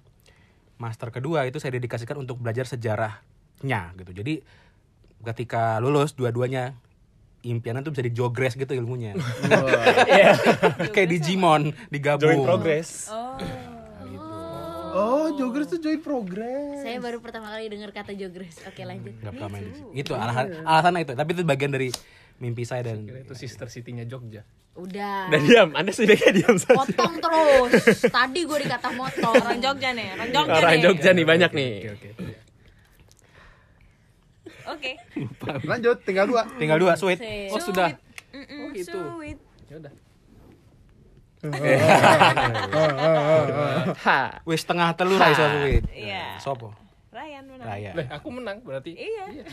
Master 0.74 1.14
kedua 1.14 1.46
itu 1.46 1.62
saya 1.62 1.78
dedikasikan 1.78 2.18
untuk 2.18 2.42
belajar 2.42 2.66
sejarahnya 2.66 3.94
gitu. 3.94 4.10
Jadi 4.10 4.42
ketika 5.22 5.78
lulus 5.78 6.12
dua-duanya 6.12 6.74
impiannya 7.46 7.86
tuh 7.86 7.94
bisa 7.94 8.02
dijogres 8.02 8.58
gitu 8.58 8.74
ilmunya. 8.74 9.14
Kayak 10.94 11.08
Digimon 11.14 11.70
digabung. 11.94 12.26
Join 12.26 12.42
progress. 12.42 13.06
Oh. 13.14 13.38
Oh, 14.94 15.26
joggers 15.34 15.66
tuh 15.74 15.82
join 15.82 15.98
progress. 15.98 16.86
Saya 16.86 17.02
baru 17.02 17.18
pertama 17.18 17.50
kali 17.50 17.66
dengar 17.66 17.90
kata 17.90 18.14
jogres. 18.14 18.62
Oke, 18.62 18.86
lanjut. 18.86 19.10
nggak 19.18 19.32
pernah 19.34 19.50
main 19.50 19.64
di 19.66 19.74
sini. 19.74 19.90
itu 19.98 20.12
alasan 20.14 20.46
alasannya 20.62 21.00
itu 21.02 21.12
tapi 21.18 21.30
itu 21.34 21.42
bagian 21.42 21.70
dari 21.74 21.88
mimpi 22.38 22.62
saya 22.66 22.82
dan 22.90 23.06
Kira 23.06 23.22
itu 23.26 23.34
sister 23.34 23.66
city-nya 23.66 24.06
Jogja. 24.06 24.46
Udah. 24.74 25.30
Udah 25.30 25.40
diam. 25.42 25.68
Anda 25.74 25.90
sudah 25.94 26.14
kayak 26.18 26.34
diam 26.34 26.56
saja. 26.58 26.78
Potong 26.78 27.14
terus. 27.22 27.72
Tadi 28.10 28.40
gue 28.42 28.58
dikata 28.66 28.90
motong. 28.94 29.34
Orang 29.38 29.58
Jogja 29.62 29.90
nih, 29.94 30.06
orang 30.18 30.28
Jogja 30.34 30.54
Orang 30.58 30.72
nih. 30.74 30.82
Jogja 30.82 31.10
nih 31.14 31.26
banyak 31.26 31.50
nih. 31.54 31.72
Oke. 31.94 32.08
Oke. 34.64 34.92
Lanjut, 35.68 35.96
tinggal 36.02 36.26
dua. 36.26 36.42
tinggal 36.58 36.78
dua 36.80 36.94
sweet. 36.98 37.20
Oh, 37.54 37.60
sudah. 37.62 37.94
Mm-mm, 38.34 38.74
gitu. 38.74 38.98
sweet. 39.18 39.38
Ya 39.70 39.76
udah. 39.78 40.03
Ha. 44.00 44.40
wis 44.44 44.60
setengah 44.60 44.96
telur 44.96 45.18
iso 45.18 45.44
sweet 45.44 45.84
Iya. 45.90 46.38
sopo 46.38 46.72
Ryan 47.10 47.44
menang. 47.46 47.66
Raya 47.68 47.90
Leh, 47.94 48.06
aku 48.10 48.26
menang 48.28 48.58
berarti. 48.60 48.90
Iya. 48.90 49.46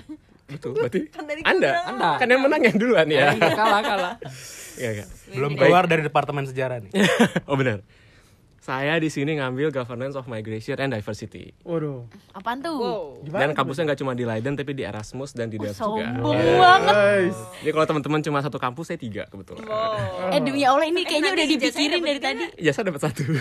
Betul. 0.50 0.74
Berarti 0.74 1.14
Kan 1.14 1.30
Anda, 1.30 1.70
bilang 1.70 1.88
Anda 1.94 2.10
kan 2.18 2.28
yang 2.28 2.42
menang 2.42 2.62
yang 2.66 2.74
duluan 2.76 3.06
ya. 3.06 3.38
kalah 3.38 3.82
kalah. 3.82 4.16
Iya, 4.76 4.90
iya. 4.98 5.06
belum 5.30 5.54
keluar 5.54 5.86
dari 5.86 6.02
departemen 6.02 6.44
sejarah 6.44 6.82
nih 6.82 6.90
Oh 7.50 7.54
benar. 7.54 7.86
Saya 8.62 9.02
di 9.02 9.10
sini 9.10 9.42
ngambil 9.42 9.74
Governance 9.74 10.14
of 10.14 10.30
Migration 10.30 10.78
and 10.78 10.94
Diversity. 10.94 11.50
Waduh. 11.66 12.06
Apaan 12.30 12.62
tuh? 12.62 12.78
Wow. 12.78 13.26
Dan 13.26 13.58
kampusnya 13.58 13.90
nggak 13.90 13.98
cuma 13.98 14.14
di 14.14 14.22
Leiden 14.22 14.54
tapi 14.54 14.78
di 14.78 14.86
Erasmus 14.86 15.34
dan 15.34 15.50
di 15.50 15.58
Delft 15.58 15.82
juga. 15.82 16.06
Sombong 16.06 16.38
Iya. 16.38 16.62
banget. 16.62 16.94
Guys. 16.94 17.38
Jadi 17.58 17.72
kalau 17.74 17.86
teman-teman 17.90 18.20
cuma 18.22 18.38
satu 18.40 18.62
kampus, 18.62 18.86
saya 18.86 19.02
tiga 19.02 19.26
kebetulan. 19.26 19.66
Wow. 19.66 20.30
Eh 20.30 20.40
demi 20.40 20.62
Allah 20.62 20.86
ini 20.86 21.02
kayaknya 21.02 21.34
nanti 21.34 21.42
udah 21.42 21.48
dipikirin 21.50 22.02
dari 22.06 22.22
tadi. 22.22 22.44
Ya 22.62 22.70
saya 22.70 22.86
dapat 22.86 23.02
satu. 23.02 23.26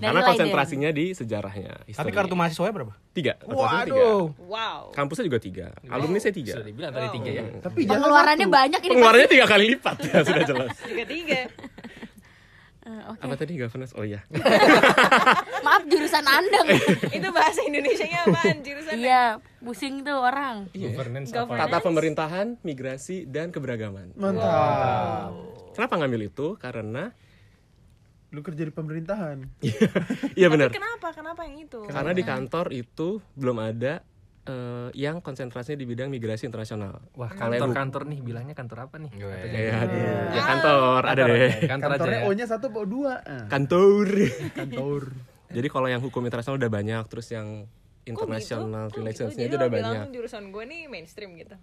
Dari 0.00 0.08
Karena 0.08 0.24
konsentrasinya 0.24 0.90
di 0.90 1.12
sejarahnya. 1.12 1.84
tapi 1.84 1.92
history. 1.92 2.10
kartu 2.10 2.34
mahasiswanya 2.34 2.72
berapa 2.72 2.94
tiga. 3.12 3.36
Rata-rata 3.38 3.84
tiga. 3.84 4.00
Waduh. 4.02 4.24
Wow. 4.48 4.82
Kampusnya 4.90 5.24
juga 5.28 5.38
tiga. 5.38 5.66
Alumni 5.86 6.18
saya 6.18 6.32
tiga. 6.32 6.56
Sudah 6.56 6.66
dibilang 6.66 6.90
tadi 6.90 7.08
tiga 7.14 7.30
ya. 7.30 7.42
Tapi 7.60 7.80
Pengeluarannya 7.84 8.48
banyak 8.48 8.80
ini. 8.80 8.90
Pengeluarannya 8.90 9.28
tiga 9.28 9.44
kali 9.46 9.64
lipat 9.70 9.96
ya 10.08 10.24
sudah 10.24 10.42
jelas. 10.42 10.72
Tiga 10.80 11.04
tiga. 11.04 11.40
Eh, 12.90 13.02
Oke. 13.06 13.22
Apa 13.22 13.34
tadi 13.38 13.52
governance? 13.54 13.94
Oh 13.94 14.02
iya. 14.02 14.26
Maaf 15.66 15.86
jurusan 15.86 16.26
Anda. 16.26 16.60
itu 17.16 17.28
bahasa 17.30 17.62
Indonesianya 17.62 18.26
apaan 18.26 18.58
jurusan 18.66 18.92
Iya, 18.98 19.38
pusing 19.62 20.02
tuh 20.02 20.18
orang. 20.18 20.66
Governance 20.74 21.30
Governance. 21.30 21.62
apa? 21.62 21.70
Tata 21.70 21.78
pemerintahan, 21.86 22.46
migrasi, 22.66 23.30
dan 23.30 23.54
keberagaman. 23.54 24.10
Mantap. 24.18 25.30
Kenapa 25.78 25.94
ngambil 26.02 26.26
itu? 26.26 26.58
Karena 26.58 27.14
Lu 28.30 28.46
kerja 28.46 28.62
di 28.62 28.70
pemerintahan. 28.70 29.42
iya 30.38 30.46
benar. 30.46 30.70
kenapa 30.70 31.10
kenapa 31.10 31.42
yang 31.50 31.66
itu 31.66 31.82
Karena 31.90 32.14
di 32.14 32.22
kantor 32.22 32.70
itu 32.70 33.18
belum 33.34 33.58
ada 33.58 34.06
eh, 34.50 34.88
yang 34.98 35.22
konsentrasinya 35.22 35.78
di 35.78 35.86
bidang 35.86 36.10
migrasi 36.10 36.50
internasional. 36.50 36.98
Wah, 37.14 37.30
kantor-kantor 37.30 38.10
nih 38.10 38.18
bilangnya 38.18 38.54
kantor 38.58 38.90
apa 38.90 38.98
nih? 38.98 39.10
Ya, 39.14 39.86
ya 40.34 40.42
kantor 40.42 41.00
ada 41.06 41.22
deh. 41.30 41.70
Kantor 41.70 41.90
aja 41.94 41.98
Kantornya 42.02 42.18
ya. 42.18 42.26
O-nya 42.26 42.46
satu 42.50 42.66
atau 42.74 42.82
dua? 42.82 43.22
Ah, 43.22 43.46
Kantor. 43.46 44.06
Kantor. 44.58 45.02
Jadi 45.50 45.68
kalau 45.70 45.86
yang 45.86 46.02
hukum 46.02 46.22
internasional 46.26 46.58
udah 46.58 46.70
banyak, 46.70 47.02
terus 47.06 47.30
yang 47.30 47.70
international 48.06 48.90
Kok 48.90 48.90
gitu? 48.90 48.98
relationsnya 49.02 49.44
Jadi 49.46 49.50
itu 49.50 49.56
udah 49.60 49.70
bilang 49.70 49.94
banyak. 49.94 50.14
jurusan 50.18 50.42
gue 50.50 50.64
nih 50.66 50.80
mainstream 50.88 51.30
gitu 51.38 51.54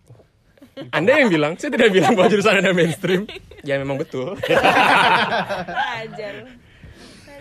Anda 0.98 1.12
yang 1.22 1.30
bilang, 1.30 1.54
saya 1.58 1.70
tidak 1.74 1.90
bilang 1.94 2.14
bahwa 2.18 2.30
jurusan 2.34 2.54
Anda 2.62 2.72
mainstream. 2.74 3.22
Ya 3.62 3.78
memang 3.78 3.98
betul. 4.02 4.38
ajar 6.02 6.36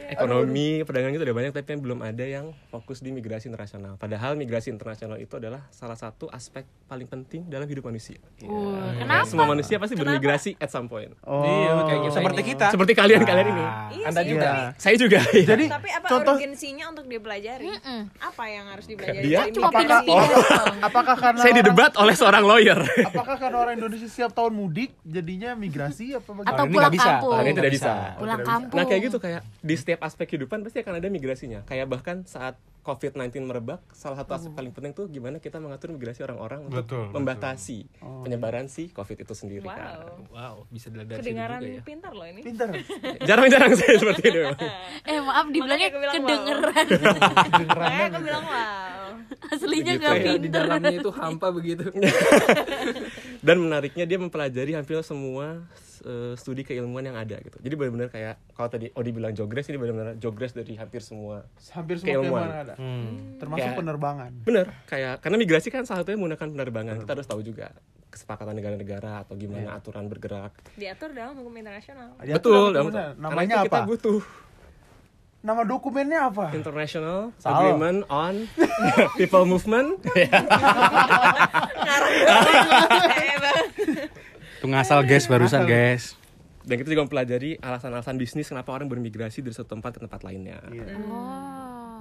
Ekonomi, 0.09 0.69
perdagangan 0.83 1.13
itu 1.13 1.25
udah 1.25 1.37
banyak, 1.37 1.53
tapi 1.53 1.69
yang 1.69 1.83
belum 1.83 2.01
ada 2.01 2.25
yang 2.25 2.47
fokus 2.67 2.99
di 2.99 3.11
migrasi 3.11 3.47
internasional. 3.47 3.97
Padahal 3.97 4.35
migrasi 4.35 4.69
internasional 4.69 5.17
itu 5.17 5.35
adalah 5.35 5.67
salah 5.69 5.95
satu 5.95 6.29
aspek 6.29 6.63
paling 6.85 7.05
penting 7.05 7.45
dalam 7.45 7.65
hidup 7.65 7.85
manusia. 7.85 8.19
Uh, 8.41 8.79
Ya, 8.87 9.03
kenapa? 9.03 9.27
Semua 9.27 9.47
manusia 9.47 9.77
pasti 9.77 9.95
bermigrasi 9.95 10.51
at 10.57 10.69
some 10.69 10.87
point. 10.87 11.11
Oh. 11.21 11.43
Iya, 11.43 11.71
kayak 11.83 12.01
gitu. 12.01 12.15
Seperti 12.15 12.41
ini. 12.41 12.49
kita. 12.49 12.67
Seperti 12.69 12.93
kalian-kalian 12.95 13.47
ini. 13.49 13.65
iya 13.93 14.07
Anda 14.07 14.21
sih, 14.21 14.31
juga. 14.31 14.47
tapi, 14.47 14.63
Saya 14.77 14.97
juga. 14.97 15.19
Jadi 15.27 15.65
tapi 15.67 15.89
apa 15.91 16.07
contoh 16.07 16.35
urgensinya 16.37 16.85
untuk 16.89 17.05
dipelajari 17.07 17.71
apa 18.17 18.45
yang 18.47 18.67
harus 18.69 18.87
dipelajari 18.87 19.25
Dia 19.25 19.41
Cuma 19.49 19.69
migrasi? 19.69 19.81
pindah-pindah. 20.07 20.79
apakah 20.83 21.17
karena 21.17 21.39
Saya 21.39 21.51
orang- 21.51 21.59
didebat 21.61 21.93
oleh 21.97 22.15
seorang 22.15 22.45
lawyer. 22.45 22.79
Apakah 23.05 23.37
karena 23.37 23.57
orang 23.59 23.75
Indonesia 23.77 24.07
setiap 24.07 24.33
tahun 24.33 24.53
mudik 24.53 24.91
jadinya 25.03 25.51
migrasi 25.53 26.07
apa 26.13 26.29
bagaimana? 26.29 26.53
Atau 26.53 26.65
ini 26.65 26.75
pulang 26.75 26.93
kampung. 26.95 27.35
Ini 27.37 27.51
tidak 27.53 27.73
bisa. 27.73 27.93
Pulang 28.17 28.41
kampung. 28.43 28.77
Nah 28.77 28.85
kayak 28.85 29.01
gitu 29.03 29.19
kayak 29.19 29.41
di 29.59 29.75
setiap 29.75 29.96
aspek 30.01 30.27
kehidupan 30.35 30.63
pasti 30.63 30.81
akan 30.83 30.99
ada 30.99 31.09
migrasinya. 31.09 31.65
Kayak 31.65 31.87
bahkan 31.91 32.23
saat 32.25 32.57
COVID-19 32.87 33.51
merebak, 33.51 33.83
salah 33.91 34.15
satu 34.15 34.39
aspek 34.39 34.55
paling 34.55 34.71
penting 34.71 34.95
tuh 34.95 35.11
gimana 35.11 35.43
kita 35.43 35.59
mengatur 35.59 35.91
migrasi 35.91 36.23
orang-orang 36.23 36.71
untuk 36.71 36.87
Betul, 36.87 37.11
membatasi 37.11 37.91
penyebaran 37.99 38.71
si 38.71 38.95
COVID 38.95 39.27
itu 39.27 39.35
sendiri 39.35 39.67
wow 39.67 39.75
kan. 39.75 39.99
Wow, 40.31 40.55
bisa 40.71 40.95
dilihat 40.95 41.11
dari 41.11 41.19
kedengaran 41.19 41.59
juga 41.67 41.75
ya. 41.75 41.83
pintar 41.83 42.13
loh 42.15 42.27
ini 42.31 42.41
Pinter. 42.47 42.69
Jarang-jarang 43.29 43.73
saya 43.75 43.95
seperti 43.99 44.23
itu. 44.31 44.43
Eh 45.11 45.19
maaf 45.19 45.47
dibilangnya 45.51 45.89
bilang 45.91 46.15
kedengeran. 46.15 46.87
makanya 47.75 48.07
aku 48.07 48.21
bilang 48.23 48.45
wow 48.47 49.07
Aslinya 49.47 49.95
Begitu 49.95 50.03
gak 50.03 50.15
ya, 50.15 50.23
Kayak 50.23 50.39
di 50.39 50.41
pinter. 50.47 50.63
dalamnya 50.63 50.95
itu 50.99 51.11
hampa 51.15 51.49
begitu. 51.55 51.85
Dan 53.47 53.57
menariknya 53.63 54.05
dia 54.07 54.19
mempelajari 54.19 54.75
hampir 54.75 54.99
semua 55.03 55.63
eh, 56.07 56.33
studi 56.35 56.63
keilmuan 56.63 57.03
yang 57.03 57.15
ada 57.15 57.37
gitu. 57.37 57.57
Jadi 57.57 57.73
benar-benar 57.75 58.09
kayak 58.09 58.35
kalau 58.51 58.69
tadi 58.69 58.91
Odi 58.91 59.11
bilang 59.11 59.33
jogres 59.33 59.67
ini 59.67 59.77
benar-benar 59.77 60.15
jogres 60.17 60.51
dari 60.51 60.73
hampir 60.73 61.01
semua. 61.01 61.45
Hampir 61.69 61.99
semua 61.99 62.11
Keilmuan. 62.17 62.47
ada. 62.47 62.73
Hmm. 62.75 63.37
Termasuk 63.37 63.67
Kayak- 63.67 63.77
penerbangan. 63.77 64.31
Bener, 64.41 64.67
kayak 64.85 65.19
karena 65.19 65.37
migrasi 65.37 65.69
kan 65.69 65.83
salah 65.83 66.01
satunya 66.01 66.17
menggunakan 66.17 66.47
penerbangan. 66.49 66.95
Kita 66.99 67.13
harus 67.13 67.27
tahu 67.27 67.41
juga 67.43 67.71
kesepakatan 68.07 68.55
negara-negara 68.55 69.21
atau 69.21 69.35
gimana 69.35 69.73
aturan 69.73 70.07
bergerak. 70.07 70.53
diatur 70.73 71.11
dalam 71.11 71.35
hukum 71.35 71.53
internasional 71.53 72.15
Ya, 72.21 72.35
Betul, 72.35 72.71
itu 72.71 72.89
dalam- 72.89 73.15
namanya. 73.19 73.55
itu 73.57 73.63
kita 73.67 73.77
apa? 73.77 73.85
butuh 73.85 74.21
Nama 75.39 75.63
dokumennya 75.63 76.27
apa? 76.27 76.51
international 76.51 77.31
Salah. 77.37 77.61
agreement 77.61 78.03
on 78.09 78.49
people 79.17 79.45
movement. 79.45 80.01
Itu 84.67 84.75
ngasal 84.75 85.07
guys 85.07 85.31
barusan 85.31 85.63
guys. 85.63 86.19
Dan 86.67 86.83
kita 86.83 86.91
juga 86.91 87.07
mempelajari 87.07 87.63
alasan-alasan 87.63 88.19
bisnis 88.19 88.51
kenapa 88.51 88.75
orang 88.75 88.91
bermigrasi 88.91 89.39
dari 89.39 89.55
satu 89.55 89.79
tempat 89.79 89.95
ke 89.95 90.01
tempat 90.03 90.27
lainnya. 90.27 90.59
Iya. 90.67 90.99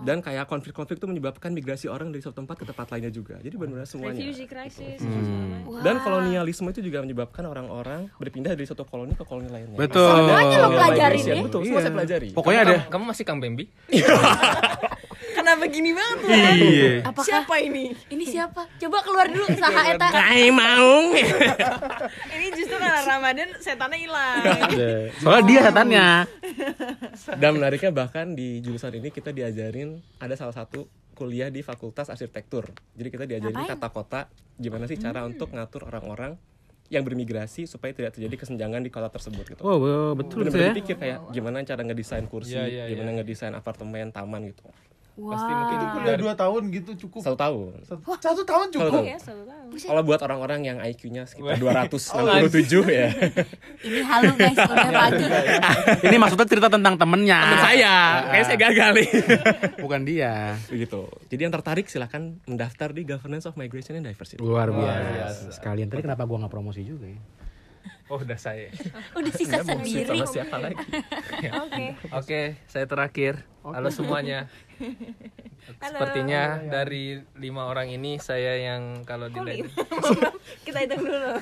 Dan 0.02 0.26
kayak 0.26 0.50
konflik-konflik 0.50 0.98
itu 0.98 1.06
menyebabkan 1.06 1.54
migrasi 1.54 1.86
orang 1.86 2.10
dari 2.10 2.26
satu 2.26 2.42
tempat 2.42 2.58
ke 2.58 2.66
tempat 2.66 2.90
lainnya 2.90 3.14
juga. 3.14 3.38
Jadi 3.38 3.54
benar-benar 3.54 3.86
semuanya. 3.86 4.18
refugee 4.18 4.50
crisis 4.50 5.00
Hmm. 5.06 5.86
Dan 5.86 6.02
kolonialisme 6.02 6.66
itu 6.74 6.82
juga 6.82 7.06
menyebabkan 7.06 7.46
orang-orang 7.46 8.10
berpindah 8.18 8.58
dari 8.58 8.66
satu 8.66 8.90
koloni 8.90 9.14
ke 9.14 9.22
koloni 9.22 9.54
lainnya. 9.54 9.78
Betul. 9.78 10.10
Semuanya 10.10 10.58
lo 10.58 10.70
Migration, 10.74 11.36
ya? 11.38 11.44
Betul, 11.46 11.62
semua 11.70 11.82
saya 11.86 11.94
pelajari. 11.94 12.30
Pokoknya 12.34 12.62
ada. 12.66 12.78
Kamu 12.90 13.04
masih 13.06 13.22
Kang 13.22 13.38
Bambi? 13.38 13.70
kenapa 15.46 15.64
gini 15.70 15.94
banget 15.94 16.18
tuh 16.18 16.30
Iya. 16.34 16.92
Apakah 17.06 17.26
siapa 17.30 17.56
ini 17.62 17.94
ini 18.10 18.26
siapa? 18.26 18.66
Coba 18.82 18.98
keluar 19.06 19.30
dulu 19.30 19.46
saha 19.54 19.94
eta. 19.94 20.08
Kai 20.10 20.50
mau. 20.50 21.14
ini 22.34 22.48
justru 22.52 22.76
karena 22.76 23.06
Ramadan 23.06 23.50
setannya 23.62 23.98
hilang 24.02 24.42
Soalnya 25.22 25.44
dia 25.46 25.60
setannya. 25.64 26.08
Dan 27.38 27.62
menariknya 27.62 27.92
bahkan 27.94 28.34
di 28.34 28.60
jurusan 28.60 28.90
ini 28.98 29.14
kita 29.14 29.30
diajarin 29.30 30.02
ada 30.18 30.34
salah 30.34 30.58
satu 30.58 30.90
kuliah 31.14 31.48
di 31.48 31.62
Fakultas 31.62 32.10
Arsitektur. 32.10 32.74
Jadi 32.98 33.08
kita 33.08 33.24
diajarin 33.24 33.56
Ngapain? 33.56 33.78
tata 33.78 33.90
kota, 33.94 34.22
gimana 34.58 34.84
sih 34.84 34.98
cara 34.98 35.24
untuk 35.24 35.54
ngatur 35.54 35.88
orang-orang 35.88 36.36
yang 36.86 37.02
bermigrasi 37.02 37.66
supaya 37.66 37.96
tidak 37.98 38.14
terjadi 38.14 38.46
kesenjangan 38.46 38.84
di 38.84 38.94
kota 38.94 39.10
tersebut 39.10 39.58
gitu. 39.58 39.62
Wow, 39.66 39.78
wow, 39.80 40.12
betul 40.14 40.46
Bener-bener 40.46 40.70
ya. 40.70 40.74
dipikir 40.76 40.96
kayak 41.00 41.20
gimana 41.34 41.66
cara 41.66 41.82
ngedesain 41.82 42.26
kursi, 42.30 42.54
Iya, 42.54 42.68
iya, 42.68 42.84
gimana 42.94 43.18
ngedesain 43.18 43.56
apartemen, 43.58 44.14
taman 44.14 44.54
gitu. 44.54 44.70
Pasti 45.16 45.48
mungkin 45.48 45.78
Kuliah 45.96 46.18
dua 46.20 46.34
tahun 46.36 46.62
gitu 46.76 46.92
cukup. 47.08 47.24
Satu 47.24 47.40
tahun. 47.40 47.72
Satu, 47.88 48.04
satu 48.20 48.42
tahun 48.44 48.68
Satu 48.68 48.76
cukup. 48.76 48.92
tahun. 49.00 49.06
ya 49.08 49.18
selalu 49.18 49.44
tahu 49.48 49.64
Kalau 49.88 50.02
buat 50.04 50.20
orang-orang 50.22 50.60
yang 50.68 50.78
IQ-nya 50.84 51.24
sekitar 51.24 51.56
267 51.56 52.84
ya. 52.92 53.08
Ini 53.80 54.00
halu 54.04 54.32
guys, 54.36 54.60
udah 54.76 54.92
pagi. 54.92 55.26
Ini 56.04 56.16
maksudnya 56.20 56.48
cerita 56.48 56.68
tentang 56.68 57.00
temennya. 57.00 57.40
Temen 57.48 57.60
saya, 57.64 57.94
kayaknya 58.28 58.46
saya 58.46 58.60
gagal 58.60 58.90
nih. 58.92 59.08
Bukan 59.84 60.02
dia. 60.04 60.34
Begitu. 60.68 61.08
Jadi 61.32 61.42
yang 61.42 61.54
tertarik 61.56 61.86
silahkan 61.88 62.36
mendaftar 62.44 62.92
di 62.92 63.08
Governance 63.08 63.48
of 63.48 63.56
Migration 63.56 63.96
and 63.96 64.06
Diversity. 64.06 64.44
Luar 64.44 64.68
biasa. 64.70 65.56
Sekalian 65.56 65.88
tadi 65.88 66.04
kenapa 66.04 66.28
gua 66.28 66.44
nggak 66.44 66.52
promosi 66.52 66.84
juga 66.84 67.08
ya? 67.08 67.20
Oh, 68.06 68.22
udah 68.22 68.38
saya. 68.38 68.70
Udah 69.18 69.34
sisa 69.34 69.66
shoot 69.66 69.82
sendiri. 69.82 70.14
sama 70.14 70.26
siapa 70.30 70.56
lagi? 70.62 70.78
oke 71.66 71.86
Oke, 72.14 72.42
saya 72.70 72.86
terakhir. 72.86 73.42
Halo 73.66 73.90
semuanya. 73.90 74.46
Sepertinya 75.82 76.62
dari 76.62 77.18
lima 77.42 77.66
orang 77.66 77.90
ini 77.90 78.22
saya 78.22 78.54
yang 78.62 79.02
kalau 79.02 79.26
dilihat 79.34 79.66
kita 80.62 80.78
hitung 80.86 81.02
dulu 81.02 81.42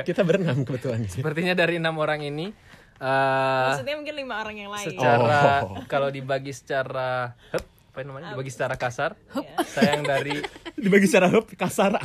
Kita 0.00 0.24
berenam 0.24 0.64
kebetulan. 0.64 1.04
Sepertinya 1.04 1.52
dari 1.52 1.76
enam 1.76 2.00
orang 2.00 2.24
ini 2.24 2.48
eh, 2.96 3.64
maksudnya 3.68 4.00
mungkin 4.00 4.16
lima 4.16 4.40
orang 4.40 4.56
yang 4.56 4.72
lain 4.72 4.88
secara 4.88 5.68
Oh. 5.68 5.84
kalau 5.84 6.08
dibagi 6.08 6.56
secara 6.56 7.36
hup, 7.52 7.64
apa 7.92 7.98
namanya? 8.08 8.32
Dibagi 8.32 8.48
secara 8.48 8.80
kasar. 8.80 9.20
Saya 9.68 10.00
yang 10.00 10.08
dari 10.08 10.40
Dibagi 10.76 11.08
secara 11.08 11.32
kasar? 11.56 11.96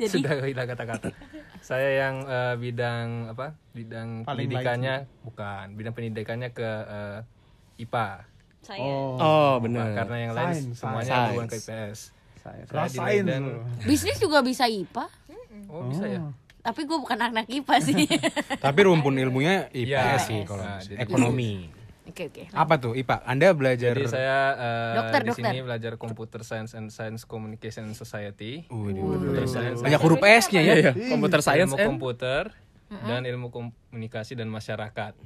Jadi 0.00 0.08
sudah 0.08 0.40
hilang 0.44 0.68
kata-kata. 0.68 1.12
Saya 1.64 1.88
yang 1.98 2.14
eh, 2.22 2.54
bidang 2.54 3.32
apa? 3.32 3.56
Bidang 3.72 4.22
Paling 4.22 4.44
pendidikannya 4.44 4.94
bukan, 5.24 5.64
bidang 5.72 5.94
pendidikannya 5.94 6.48
ke 6.52 6.68
eh, 6.84 7.18
IPA. 7.80 8.08
saya 8.60 8.80
Oh, 8.80 9.16
Oh, 9.16 9.52
benar. 9.58 9.92
karena 9.94 10.16
yang 10.18 10.32
lain 10.32 10.52
Sains, 10.54 10.76
semuanya 10.78 11.12
hubungan 11.26 11.48
ke 11.48 11.56
IPS. 11.58 11.98
loh. 13.42 13.64
bisnis 13.82 14.16
juga 14.18 14.38
bisa 14.40 14.64
IPA. 14.66 15.04
Oh, 15.66 15.88
bisa 15.88 16.04
ya? 16.04 16.20
Tapi 16.60 16.80
gue 16.82 16.96
bukan 16.96 17.18
anak 17.18 17.44
IPA 17.46 17.74
sih. 17.82 17.96
Tapi 18.56 18.80
rumpun 18.82 19.16
ilmunya 19.16 19.68
IPS 19.70 19.88
Iya. 19.90 20.16
sih 20.18 20.38
kalau 20.44 20.60
Nah, 20.60 20.80
jadi- 20.80 21.00
ekonomi. 21.00 21.68
Oke 22.04 22.28
oke. 22.28 22.42
Apa 22.52 22.76
tuh 22.76 22.92
IPA? 22.92 23.24
Anda 23.24 23.56
belajar 23.56 23.96
Jadi 23.96 24.08
saya 24.12 24.38
eh, 24.54 24.94
Dokter, 25.00 25.20
di 25.24 25.28
dokter. 25.32 25.44
sini 25.48 25.58
belajar 25.64 25.92
Computer 25.96 26.40
Science 26.44 26.76
and 26.76 26.92
Science 26.92 27.24
Communication 27.24 27.88
and 27.88 27.96
Society. 27.96 28.68
Waduh, 28.68 29.16
Computer 29.16 29.46
Science 29.48 29.80
banyak 29.80 30.00
huruf 30.04 30.20
S-nya 30.20 30.60
ya. 30.60 30.74
Iya, 30.74 30.92
Computer 30.92 31.40
science 31.40 31.72
ilmu 31.72 31.80
and 31.80 31.88
komputer 31.96 32.42
dan 33.08 33.22
ilmu 33.24 33.48
komunikasi 33.48 34.36
dan 34.36 34.48
masyarakat. 34.52 35.16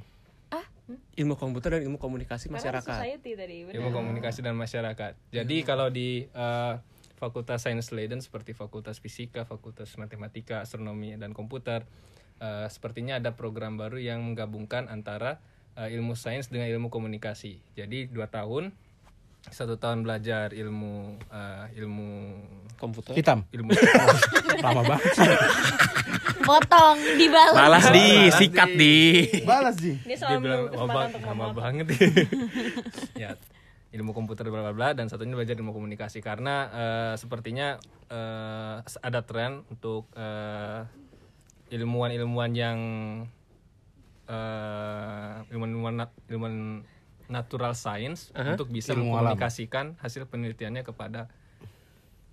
ilmu 0.89 1.37
komputer 1.37 1.77
dan 1.77 1.81
ilmu 1.85 2.01
komunikasi 2.01 2.49
karena 2.49 2.57
masyarakat. 2.57 2.97
society 2.97 3.37
tadi 3.37 3.55
bener. 3.61 3.77
Ilmu 3.77 3.89
komunikasi 3.93 4.39
dan 4.41 4.57
masyarakat. 4.57 5.13
Jadi 5.29 5.57
kalau 5.61 5.93
di 5.93 6.25
eh, 6.25 6.73
Fakultas 7.19 7.67
Sains 7.67 7.91
Leiden 7.93 8.23
seperti 8.23 8.55
Fakultas 8.57 8.97
Fisika, 8.97 9.43
Fakultas 9.45 9.93
Matematika, 10.01 10.65
Astronomi 10.65 11.13
dan 11.19 11.35
Komputer, 11.35 11.85
eh, 12.41 12.65
sepertinya 12.71 13.19
ada 13.21 13.35
program 13.37 13.77
baru 13.77 13.99
yang 14.01 14.23
menggabungkan 14.23 14.89
antara 14.89 15.43
eh, 15.79 15.89
ilmu 15.95 16.13
sains 16.19 16.51
dengan 16.51 16.67
ilmu 16.67 16.91
komunikasi. 16.91 17.63
Jadi 17.79 18.11
dua 18.11 18.27
tahun 18.27 18.75
satu 19.47 19.79
tahun 19.79 20.03
belajar 20.03 20.51
ilmu 20.51 21.15
eh, 21.31 21.65
ilmu 21.79 22.09
komputer 22.75 23.15
Hitam. 23.15 23.47
ilmu 23.55 23.71
Lama 24.65 24.83
banget. 24.83 25.15
Potong, 26.43 26.97
dibalas. 27.15 27.55
Balas 27.55 27.85
di, 27.91 28.07
sikat 28.35 28.69
di. 28.75 28.97
Balas 29.47 29.75
Ji. 29.79 29.95
Dia 30.03 30.17
selalu 30.19 30.39
bilang 30.43 30.63
lama, 30.75 31.01
lama 31.23 31.45
banget 31.55 31.87
ya 33.21 33.37
ilmu 33.89 34.13
komputer 34.13 34.45
bla 34.53 34.61
bla 34.69 34.73
bla 34.73 34.89
dan 34.93 35.09
satunya 35.09 35.33
belajar 35.33 35.57
ilmu 35.57 35.73
komunikasi 35.73 36.21
karena 36.21 36.69
eh, 36.69 37.13
sepertinya 37.17 37.81
eh, 38.09 38.75
ada 38.85 39.19
tren 39.25 39.65
untuk 39.73 40.05
eh, 40.13 40.85
ilmuwan-ilmuwan 41.73 42.51
yang 42.53 42.79
eh, 44.29 45.35
ilmuwan-ilmuwan 45.49 45.95
nat- 45.97 46.19
ilmuwan 46.27 46.85
natural 47.25 47.73
science 47.73 48.29
untuk 48.31 48.69
bisa 48.69 48.93
Ilmu 48.93 49.09
alam. 49.11 49.33
mengkomunikasikan 49.33 49.97
hasil 49.97 50.25
penelitiannya 50.25 50.81
kepada 50.81 51.29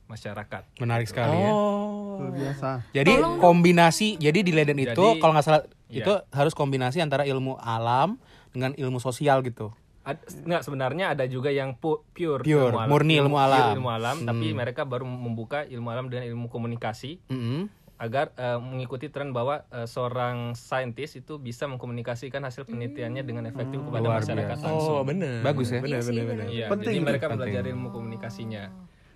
masyarakat 0.06 0.62
Menarik 0.78 1.04
sekali 1.04 1.34
ya. 1.36 1.50
Luar 1.50 2.30
biasa. 2.32 2.70
Jadi 2.92 3.12
kombinasi, 3.36 4.08
jadi 4.16 4.38
di 4.38 4.52
Leiden 4.54 4.78
itu 4.78 4.94
Jadi- 4.94 5.18
kalau 5.18 5.32
nggak 5.34 5.44
salah 5.44 5.62
Iya. 5.86 6.00
itu 6.00 6.12
harus 6.30 6.52
kombinasi 6.52 6.98
antara 6.98 7.24
ilmu 7.24 7.58
alam 7.58 8.16
dengan 8.50 8.72
ilmu 8.72 8.96
sosial 8.98 9.42
gitu. 9.42 9.74
Ad, 10.00 10.16
nggak 10.22 10.62
sebenarnya 10.62 11.10
ada 11.10 11.26
juga 11.26 11.50
yang 11.50 11.74
pu- 11.74 12.06
pure, 12.08 12.40
Pure, 12.40 12.70
ilmu 12.70 12.78
alam, 12.78 12.88
murni 12.88 13.14
ilmu 13.16 13.34
pure 13.34 13.42
alam. 13.44 13.74
ilmu 13.74 13.90
alam, 13.90 14.16
tapi 14.22 14.46
mereka 14.54 14.82
baru 14.82 15.02
membuka 15.02 15.66
ilmu 15.66 15.88
alam 15.88 16.06
dengan 16.06 16.24
ilmu 16.24 16.46
komunikasi 16.46 17.18
Mm-mm. 17.26 17.66
Agar 17.96 18.28
eh, 18.34 18.58
mengikuti 18.58 19.08
tren 19.08 19.32
bahwa 19.32 19.64
eh, 19.68 19.84
seorang 19.84 20.52
saintis 20.52 21.16
itu 21.16 21.36
bisa 21.36 21.64
mengkomunikasikan 21.64 22.44
hasil 22.44 22.64
penelitiannya 22.64 23.24
dengan 23.24 23.44
efektif 23.46 23.80
kepada 23.80 24.04
Luar 24.04 24.20
masyarakat 24.20 24.52
biasa. 24.52 24.66
langsung. 24.68 24.92
oh 24.92 25.02
benar 25.02 25.40
Bagus 25.40 25.68
ya. 25.70 25.80
benar 25.80 26.00
benar 26.02 26.24
benar 26.26 26.46
Iya, 26.46 26.66
Penting 26.68 26.94
jadi 26.94 27.00
mereka 27.02 27.26
belajar 27.30 27.62
ilmu 27.64 27.88
komunikasinya. 27.88 28.64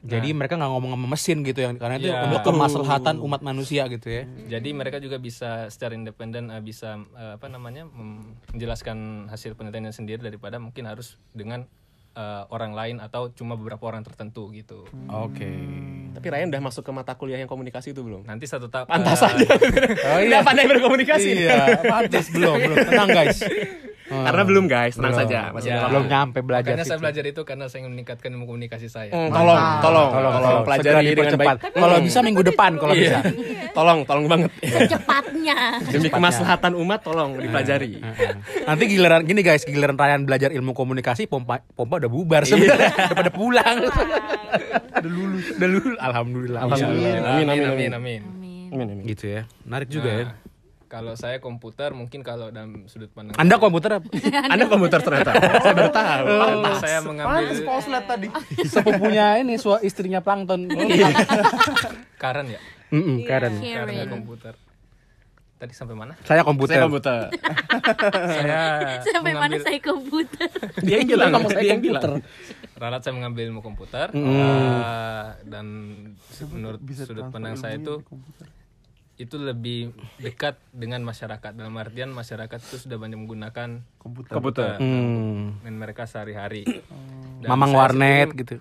Jadi 0.00 0.32
mereka 0.32 0.56
nggak 0.56 0.72
ngomong 0.72 0.96
sama 0.96 1.06
mesin 1.12 1.44
gitu 1.44 1.60
yang 1.60 1.76
karena 1.76 2.00
itu 2.00 2.08
Iya. 2.08 2.24
untuk 2.24 2.40
kemaslahatan 2.40 3.20
umat 3.20 3.44
manusia 3.44 3.84
gitu 3.84 4.08
ya. 4.08 4.24
Jadi 4.48 4.72
mereka 4.72 4.96
juga 4.96 5.20
bisa 5.20 5.68
secara 5.68 5.92
independen 5.92 6.48
eh, 6.48 6.64
bisa 6.64 6.96
eh, 7.12 7.36
apa 7.36 7.52
namanya 7.52 7.84
menjelaskan 7.84 9.28
hasil 9.28 9.52
penelitiannya 9.54 9.92
sendiri 9.92 10.24
daripada 10.24 10.56
mungkin 10.56 10.88
harus 10.88 11.20
dengan 11.36 11.68
eh, 12.16 12.42
orang 12.48 12.72
lain 12.72 12.96
atau 12.96 13.28
cuma 13.28 13.60
beberapa 13.60 13.84
orang 13.84 14.00
tertentu 14.00 14.48
gitu. 14.50 14.88
Oke. 15.06 15.52
Tapi 16.20 16.36
Ryan 16.36 16.52
udah 16.52 16.60
masuk 16.68 16.84
ke 16.84 16.92
mata 16.92 17.16
kuliah 17.16 17.40
yang 17.40 17.48
komunikasi 17.48 17.96
itu 17.96 18.04
belum? 18.04 18.28
Nanti 18.28 18.44
satu 18.44 18.68
tahap 18.68 18.92
pantas 18.92 19.16
eh, 19.16 19.20
saja 19.24 19.48
Oh 20.12 20.20
Nggak 20.20 20.42
pandai 20.44 20.68
berkomunikasi. 20.68 21.28
Iya, 21.32 21.80
pantas. 21.80 22.28
Belum, 22.28 22.60
belum. 22.60 22.76
Tenang 22.92 23.08
guys. 23.08 23.40
Oh. 24.10 24.26
karena 24.26 24.42
belum 24.42 24.66
guys 24.66 24.98
tenang 24.98 25.14
Belum. 25.14 25.22
saja 25.22 25.40
masih 25.54 25.70
Ya. 25.70 25.86
belum 25.86 26.04
nyampe 26.04 26.38
belajar 26.42 26.74
Makanya 26.74 26.82
saya 26.84 26.98
belajar 26.98 27.24
itu 27.24 27.40
karena 27.46 27.64
saya 27.70 27.78
ingin 27.80 27.92
meningkatkan 27.94 28.28
ilmu 28.34 28.44
komunikasi 28.44 28.90
saya. 28.90 29.06
Hmm, 29.14 29.30
tolong, 29.30 29.54
tolong, 29.54 29.78
Tolong, 29.80 30.08
tolong, 30.10 30.32
tolong, 30.34 30.62
pelajari 30.66 30.90
segera 31.06 31.14
dengan 31.14 31.38
baik. 31.38 31.58
Kalau 31.70 31.96
bisa 32.02 32.18
minggu 32.20 32.42
depan 32.42 32.70
kalau 32.74 32.94
bisa. 32.94 33.18
Tolong, 33.70 33.98
tolong 34.02 34.26
banget. 34.26 34.50
Secepatnya. 34.60 35.58
Demi 35.86 36.08
kemaslahatan 36.10 36.72
umat, 36.74 37.00
tolong 37.00 37.38
dipelajari. 37.38 38.02
Nanti 38.66 38.84
giliran 38.84 39.22
gini 39.22 39.40
guys, 39.40 39.62
giliran 39.62 39.94
Ryan 39.94 40.26
belajar 40.26 40.50
ilmu 40.50 40.74
komunikasi, 40.74 41.30
pompa 41.30 41.62
pompa 41.70 42.02
udah 42.02 42.10
bubar 42.10 42.42
sebenarnya, 42.42 42.90
udah 42.90 43.16
pada 43.16 43.30
pulang. 43.30 43.76
udah 44.90 45.06
lulus. 45.06 45.46
Udah 45.54 45.68
lulus. 45.70 45.96
Alhamdulillah. 45.98 46.60
Alhamdulillah. 46.66 47.14
Amin, 47.14 47.46
amin, 47.46 47.46
amin, 47.46 47.64
amin. 47.64 47.90
amin. 47.94 48.20
Amin, 48.70 48.86
amin. 48.90 49.04
Gitu 49.06 49.24
ya. 49.30 49.42
Menarik 49.62 49.86
juga 49.86 50.10
ya. 50.10 50.26
Kalau 50.90 51.14
saya 51.14 51.38
komputer 51.38 51.94
mungkin 51.94 52.26
kalau 52.26 52.50
dalam 52.50 52.90
sudut 52.90 53.14
pandang 53.14 53.38
Anda 53.38 53.62
komputer 53.62 54.02
apa? 54.02 54.10
Anda 54.58 54.66
komputer 54.66 54.98
ternyata. 54.98 55.38
Saya 55.62 55.74
baru 55.78 55.90
tahu. 55.94 56.24
kalau 56.26 56.74
saya 56.82 56.98
mengambil 57.06 57.46
koslet 57.62 58.04
tadi. 58.10 58.26
Sepupunya 58.74 59.38
ini 59.38 59.54
sua 59.54 59.78
istrinya 59.86 60.18
Plankton. 60.18 60.66
Karen 62.18 62.46
ya, 62.50 62.60
Mm-mm, 62.90 63.22
Karen. 63.22 63.62
Karen 63.62 64.10
komputer. 64.10 64.58
Tadi 65.62 65.72
sampai 65.78 65.94
mana? 65.94 66.18
Saya 66.26 66.42
komputer. 66.42 66.74
Saya 66.74 66.82
komputer. 66.90 67.22
saya 68.10 68.60
Sampai 69.06 69.32
mana 69.38 69.56
saya 69.62 69.78
komputer. 69.78 70.50
Dia 70.82 70.96
yang 71.06 71.08
bilang, 71.14 71.30
dia 71.54 71.70
yang 71.70 71.82
bilang. 71.86 72.18
ralat 72.80 73.04
saya 73.04 73.14
mengambil 73.14 73.44
ilmu 73.52 73.60
komputer 73.62 74.08
eh, 74.10 75.24
dan 75.46 75.66
menurut 76.50 76.80
Bisa 76.82 77.06
sudut 77.06 77.30
pandang 77.30 77.54
saya 77.54 77.78
itu 77.78 78.02
komputer. 78.02 78.48
Itu 79.20 79.36
lebih 79.36 79.92
dekat 80.16 80.56
dengan 80.72 81.04
masyarakat 81.04 81.52
dalam 81.52 81.76
artian 81.76 82.08
masyarakat 82.08 82.56
itu 82.56 82.76
sudah 82.80 82.96
banyak 82.96 83.20
menggunakan 83.20 83.84
komputer. 84.00 84.32
Komputer. 84.32 84.74
Hmm. 84.80 85.60
main 85.60 85.76
mereka 85.76 86.08
sehari-hari. 86.08 86.64
Dan 86.64 87.44
Mamang 87.44 87.76
warnet 87.76 88.32
sendiri- 88.32 88.40
gitu. 88.40 88.56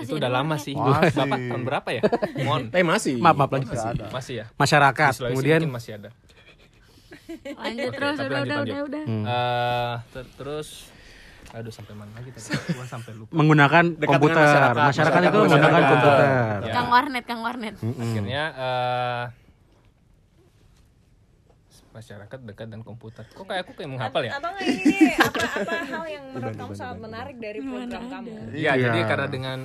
itu 0.00 0.16
udah 0.16 0.32
lama 0.32 0.56
sih. 0.56 0.72
Masih. 0.72 1.12
Bapak 1.12 1.38
tahun 1.44 1.62
berapa 1.62 1.88
ya? 1.92 2.02
Mohon. 2.40 2.62
Eh 2.72 2.80
masih. 2.82 3.20
Maaf, 3.20 3.36
maaf 3.36 3.50
lanjut. 3.52 3.76
Masih 4.08 4.34
ya? 4.40 4.44
Masyarakat. 4.56 5.12
Di 5.12 5.22
Kemudian 5.28 5.60
masih 5.68 5.92
ada. 6.00 6.10
Lanjut 7.28 7.88
Oke, 7.92 7.96
terus, 8.00 8.16
udah, 8.16 8.28
lanjut, 8.32 8.48
udah, 8.48 8.56
lanjut. 8.56 8.72
udah, 8.72 8.80
udah. 8.88 9.04
Eh, 9.04 9.94
ter- 10.16 10.32
terus 10.40 10.68
aduh 11.48 11.70
sampai 11.70 11.94
mana 11.94 12.12
lagi 12.12 12.28
tadi? 12.34 12.48
Gua 12.70 12.84
sampai 12.84 13.12
lupa. 13.14 13.32
menggunakan 13.32 13.84
Dekat 13.94 14.08
komputer. 14.10 14.36
masyarakat. 14.38 14.74
Masyarakat, 14.74 14.88
Masyarakat 14.88 15.20
itu 15.24 15.38
menggunakan 15.38 15.64
masyarakat. 15.70 15.90
komputer. 15.90 16.26
Ya. 16.60 16.72
Kang 16.72 16.88
Warnet, 16.88 17.24
Kang 17.24 17.40
Warnet. 17.40 17.74
Akhirnya 17.80 18.42
eh, 18.54 19.24
masyarakat 21.88 22.38
dekat 22.44 22.66
dan 22.68 22.80
komputer. 22.80 23.24
Kok 23.26 23.42
kayak 23.42 23.62
aku 23.64 23.72
kayak 23.74 23.90
menghafal 23.90 24.22
ya? 24.22 24.32
Atau 24.34 24.52
ini 24.60 25.18
apa 25.18 25.40
apa 25.58 25.74
hal 25.82 26.04
yang 26.06 26.24
menurut 26.30 26.54
kamu 26.54 26.72
sangat 26.72 26.98
menarik 27.00 27.36
dari 27.36 27.58
program 27.58 28.04
kamu? 28.06 28.30
Iya, 28.48 28.72
Iya. 28.72 28.72
jadi 28.84 28.98
karena 29.04 29.26
dengan 29.26 29.58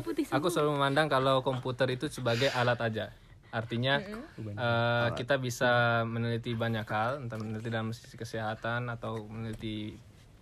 putih 0.00 0.24
aku 0.26 0.48
selalu 0.48 0.70
memandang 0.74 1.06
kalau 1.06 1.38
komputer 1.40 1.86
itu 1.88 2.08
sebagai 2.08 2.50
alat 2.50 2.80
aja. 2.80 3.06
Artinya 3.48 4.00
eh, 4.40 5.08
kita 5.14 5.36
bisa 5.36 5.70
meneliti 6.02 6.52
banyak 6.52 6.84
hal, 6.84 7.22
entah 7.22 7.36
meneliti 7.36 7.68
dalam 7.68 7.92
sisi 7.92 8.16
kesehatan 8.16 8.88
atau 8.88 9.24
meneliti 9.24 9.94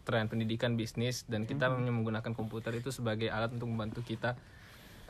tren 0.07 0.31
pendidikan 0.31 0.79
bisnis 0.79 1.27
dan 1.27 1.43
kita 1.43 1.67
hanya 1.67 1.91
menggunakan 1.91 2.31
komputer 2.31 2.79
itu 2.79 2.95
sebagai 2.95 3.27
alat 3.27 3.51
untuk 3.51 3.67
membantu 3.67 4.07
kita 4.07 4.39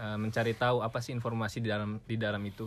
eh, 0.01 0.17
mencari 0.17 0.57
tahu 0.57 0.81
apa 0.81 1.05
sih 1.05 1.13
informasi 1.13 1.61
di 1.61 1.69
dalam 1.69 2.01
di 2.01 2.17
dalam 2.17 2.41
itu. 2.49 2.65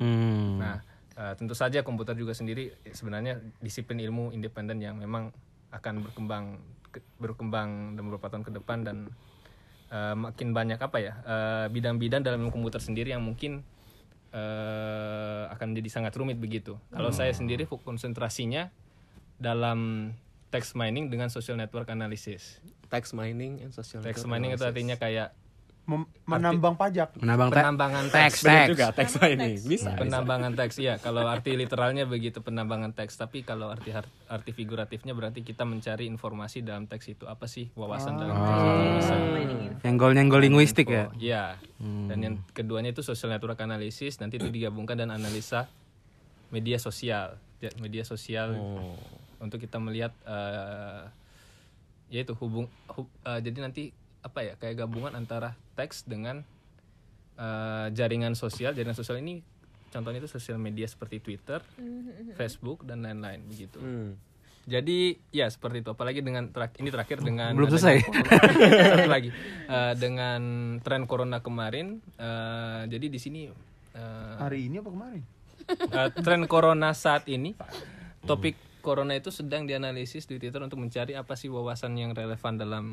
Hmm. 0.00 0.56
Nah, 0.56 0.80
eh, 1.12 1.34
tentu 1.36 1.52
saja 1.52 1.84
komputer 1.84 2.16
juga 2.16 2.32
sendiri 2.32 2.72
sebenarnya 2.88 3.36
disiplin 3.60 4.00
ilmu 4.00 4.32
independen 4.32 4.80
yang 4.80 4.96
memang 4.96 5.28
akan 5.68 5.94
berkembang 6.08 6.56
ke- 6.88 7.04
berkembang 7.20 7.92
dalam 7.92 8.08
beberapa 8.08 8.32
tahun 8.32 8.48
ke 8.48 8.52
depan 8.56 8.78
dan 8.88 8.96
eh, 9.92 10.16
makin 10.16 10.56
banyak 10.56 10.80
apa 10.80 10.98
ya 11.04 11.12
eh, 11.20 11.66
bidang-bidang 11.68 12.24
dalam 12.24 12.40
ilmu 12.48 12.52
komputer 12.56 12.80
sendiri 12.80 13.12
yang 13.12 13.20
mungkin 13.20 13.60
eh, 14.32 15.42
akan 15.52 15.76
jadi 15.76 15.88
sangat 15.92 16.16
rumit 16.16 16.40
begitu. 16.40 16.80
Kalau 16.88 17.12
saya 17.12 17.36
sendiri 17.36 17.68
fok- 17.68 17.84
konsentrasinya 17.84 18.72
dalam 19.38 20.10
text 20.48 20.72
mining 20.72 21.06
dengan 21.06 21.28
social 21.28 21.54
network 21.54 21.88
analysis. 21.88 22.58
Text 22.86 23.12
mining 23.12 23.60
and 23.60 23.70
social 23.70 24.00
Text 24.00 24.22
network 24.22 24.32
mining 24.32 24.50
itu 24.50 24.58
analysis. 24.58 24.70
artinya 24.70 24.96
kayak 24.96 25.28
Mem- 25.84 26.04
menambang 26.22 26.76
pajak. 26.76 27.16
Menambang 27.16 27.48
te- 27.48 27.56
penambangan 27.58 28.04
teks, 28.06 28.44
teks. 28.44 28.68
juga 28.68 28.92
text 28.92 29.16
mining. 29.18 29.56
Bisa. 29.62 29.96
penambangan 29.96 30.52
teks 30.52 30.76
ya 30.76 30.94
kalau 30.96 31.24
arti 31.24 31.56
literalnya 31.56 32.04
begitu 32.04 32.40
penambangan 32.40 32.92
teks 32.92 33.16
tapi 33.16 33.40
kalau 33.40 33.72
arti 33.72 33.96
arti 34.26 34.50
figuratifnya 34.52 35.12
berarti 35.12 35.40
kita 35.40 35.64
mencari 35.64 36.04
informasi 36.04 36.60
dalam 36.60 36.84
teks 36.84 37.08
itu 37.10 37.24
apa 37.24 37.44
sih 37.44 37.72
wawasan 37.72 38.20
dalam 38.20 38.36
teks 38.36 38.60
itu 38.60 38.84
bisa 38.94 39.14
Nyenggol-nyenggol 39.80 40.40
linguistik 40.42 40.88
ya. 40.88 41.08
Oh, 41.08 41.16
iya 41.16 41.56
dan 41.80 42.18
yang 42.18 42.34
keduanya 42.52 42.90
itu 42.90 43.00
social 43.00 43.30
network 43.30 43.56
analysis 43.58 44.16
nanti 44.16 44.36
itu 44.36 44.48
digabungkan 44.50 44.92
dan 44.94 45.08
analisa 45.08 45.72
media 46.48 46.76
sosial 46.76 47.36
Ya, 47.58 47.72
media 47.74 48.04
sosial 48.04 48.54
untuk 49.38 49.58
kita 49.58 49.78
melihat 49.78 50.10
eh 50.22 51.02
ya 52.08 52.20
itu 52.20 52.32
hubung 52.34 52.66
hu- 52.88 53.12
eh, 53.22 53.40
jadi 53.40 53.58
nanti 53.60 53.92
apa 54.20 54.40
ya 54.42 54.54
kayak 54.54 54.80
gabungan 54.80 55.12
antara 55.12 55.52
teks 55.74 56.02
dengan 56.02 56.40
eh, 57.36 57.86
jaringan 57.90 58.32
sosial 58.32 58.72
jaringan 58.72 58.94
sosial 58.94 59.18
ini 59.18 59.40
contohnya 59.88 60.18
itu 60.18 60.28
sosial 60.28 60.58
media 60.58 60.84
seperti 60.84 61.16
Twitter, 61.18 61.64
Facebook 62.34 62.84
dan 62.84 63.00
lain-lain 63.00 63.40
begitu. 63.42 63.78
Hmm. 63.78 64.20
Jadi 64.64 65.16
ya 65.30 65.48
seperti 65.48 65.80
itu. 65.80 65.88
Apalagi 65.88 66.20
dengan 66.20 66.44
terak- 66.46 66.76
ini 66.76 66.92
terakhir 66.92 67.24
dengan 67.24 67.56
Belum 67.56 67.72
selesai. 67.72 68.04
corona- 68.04 68.92
Satu 68.92 69.08
lagi 69.08 69.30
Eh, 69.64 69.94
dengan 69.96 70.40
tren 70.78 71.04
corona 71.04 71.40
kemarin. 71.40 72.04
eh, 72.14 72.82
jadi 72.86 73.06
di 73.06 73.16
sini 73.16 73.48
eh, 73.48 74.34
Hari 74.36 74.68
ini 74.68 74.76
apa 74.76 74.90
kemarin? 74.90 75.22
eh, 75.70 76.10
tren 76.18 76.44
corona 76.44 76.92
saat 76.92 77.24
ini 77.26 77.56
topik 78.22 78.60
corona 78.88 79.12
itu 79.12 79.28
sedang 79.28 79.68
dianalisis 79.68 80.24
di 80.24 80.40
Twitter 80.40 80.58
untuk 80.58 80.80
mencari 80.80 81.12
apa 81.12 81.36
sih 81.36 81.46
wawasan 81.46 81.92
yang 81.92 82.16
relevan 82.16 82.56
dalam 82.56 82.84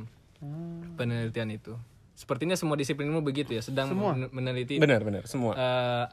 penelitian 0.94 1.48
itu. 1.50 1.80
Sepertinya 2.12 2.56
semua 2.56 2.76
disiplin 2.76 3.08
ilmu 3.08 3.24
begitu 3.24 3.52
ya, 3.52 3.64
sedang 3.64 3.92
men- 3.92 4.28
meneliti 4.30 4.76
Benar, 4.76 5.00
benar. 5.02 5.24
Semua 5.24 5.56
eh, 5.56 6.06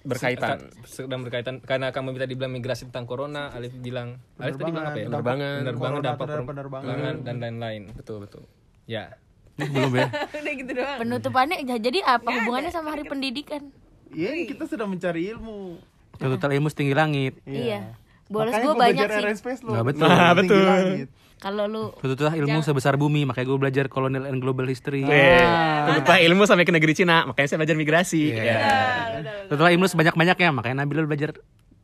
berkaitan. 0.00 0.72
se- 0.84 1.04
sedang 1.04 1.20
berkaitan 1.20 1.60
karena 1.60 1.88
kamu 1.88 2.16
minta 2.16 2.24
dibilang 2.24 2.48
migrasi 2.50 2.88
tentang 2.88 3.04
corona, 3.04 3.52
Alif 3.52 3.72
bilang 3.74 4.16
Alif 4.36 4.56
tadi 4.56 4.72
bilang 4.72 4.86
apa 4.86 4.98
ya? 4.98 5.06
Penerbangan. 5.06 5.58
Penerbangan 5.58 6.00
dampak 6.00 6.26
penerbangan. 6.26 6.48
penerbangan 6.48 7.14
dan 7.20 7.36
lain-lain. 7.38 7.82
Betul, 7.92 8.24
betul. 8.24 8.44
Ya, 8.84 9.16
Belum 9.58 9.92
ya. 9.92 10.08
Udah 10.38 10.54
gitu 10.54 10.70
doang. 10.70 10.98
Penutupannya 11.02 11.56
ya, 11.60 11.76
jadi 11.76 11.98
apa 12.02 12.28
hubungannya 12.30 12.70
sama 12.70 12.94
hari 12.94 13.04
pendidikan? 13.04 13.68
Iya, 14.08 14.48
kita 14.48 14.64
sedang 14.64 14.88
mencari 14.88 15.28
ilmu. 15.28 15.76
Total 16.14 16.50
ilmu 16.54 16.68
setinggi 16.68 16.94
langit. 16.94 17.34
Iya. 17.44 17.92
Bolos 18.28 18.52
gue 18.52 18.64
gua 18.64 18.76
banyak 18.76 19.08
sih. 19.08 19.24
Space 19.40 19.60
lo. 19.64 19.72
Nah, 19.72 19.82
betul. 19.84 20.04
Nah, 20.04 20.32
betul. 20.36 20.64
langit. 20.64 21.08
Kalau 21.38 21.70
lu 21.70 21.94
Tuntutan 22.02 22.34
ilmu 22.34 22.66
sebesar 22.66 22.98
bumi, 22.98 23.22
makanya 23.22 23.46
gue 23.46 23.58
belajar 23.62 23.84
colonial 23.86 24.26
and 24.26 24.42
global 24.42 24.66
history. 24.66 25.06
Eh, 25.06 25.38
Tuntutan 25.86 26.18
ilmu 26.26 26.42
sampai 26.44 26.66
ke 26.66 26.74
negeri 26.74 26.98
Cina, 26.98 27.30
makanya 27.30 27.46
saya 27.54 27.58
belajar 27.62 27.78
migrasi. 27.78 28.34
Ya. 28.34 28.58
Tuntutan 29.46 29.70
ilmu 29.78 29.86
sebanyak-banyaknya, 29.86 30.50
makanya 30.50 30.82
Nabil 30.82 31.06
belajar 31.06 31.30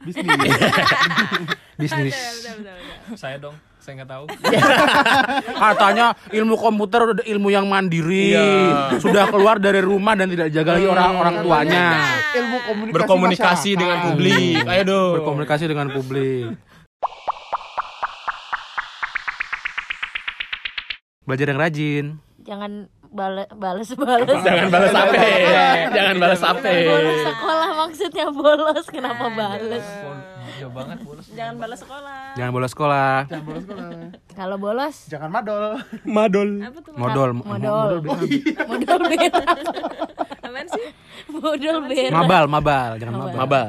Bisnis. 0.04 0.26
bisnis. 1.80 2.12
Betul, 2.12 2.60
betul, 2.60 2.60
betul. 2.60 3.16
Saya 3.16 3.36
dong, 3.40 3.56
saya 3.84 4.00
nggak 4.00 4.10
tahu. 4.10 4.24
Katanya 5.60 6.06
ilmu 6.32 6.56
komputer 6.56 7.00
udah 7.04 7.24
ilmu 7.28 7.52
yang 7.52 7.68
mandiri, 7.68 8.32
Iya. 8.32 8.96
sudah 8.96 9.28
keluar 9.28 9.60
dari 9.60 9.84
rumah 9.84 10.16
dan 10.16 10.32
tidak 10.32 10.48
jaga 10.48 10.80
lagi 10.80 10.88
orang-orang 10.88 11.34
tuanya. 11.44 11.84
ilmu 12.32 12.58
komunikasi 12.64 12.96
Berkomunikasi 12.96 13.70
dengan 13.76 13.98
publik. 14.08 14.64
Ayo 14.64 14.82
dong. 14.88 15.12
Berkomunikasi 15.20 15.64
dengan 15.68 15.86
publik. 15.92 16.56
Belajar 21.24 21.46
yang 21.46 21.60
rajin. 21.60 22.06
jangan 22.44 22.72
bales 23.08 23.48
bales 23.56 23.88
bales. 23.96 24.40
Jangan 24.44 24.68
balas 24.68 24.92
HP. 24.92 25.16
Jangan 25.88 26.16
balas 26.18 26.40
HP. 26.42 26.64
bolos 26.84 27.18
sekolah 27.22 27.70
maksudnya 27.78 28.26
bolos 28.28 28.86
kenapa 28.88 29.26
bales? 29.28 29.84
Jauh 30.54 30.70
banget 30.70 30.98
bolos. 31.02 31.26
Jangan 31.34 31.54
balas 31.58 31.78
sekolah. 31.82 32.22
Jangan 32.38 32.50
bolos 32.54 32.70
sekolah. 32.70 33.14
Jangan 33.26 33.44
bolos 33.44 33.62
sekolah. 33.66 33.88
Kalau 34.34 34.56
bolos 34.58 34.96
Jangan 35.10 35.30
madol. 35.30 35.64
Madol. 36.06 36.50
Apa 36.62 36.78
tuh? 36.78 36.92
Modal. 36.94 37.30
modal 37.34 37.86
modal 38.70 38.96
berak 39.02 39.32
Apaan 40.44 40.66
sih? 40.70 40.86
modal 41.32 41.76
berak 41.86 42.12
Mabal, 42.14 42.44
mabal, 42.46 42.90
jangan 43.02 43.14
mabal. 43.18 43.34
Mabal. 43.34 43.68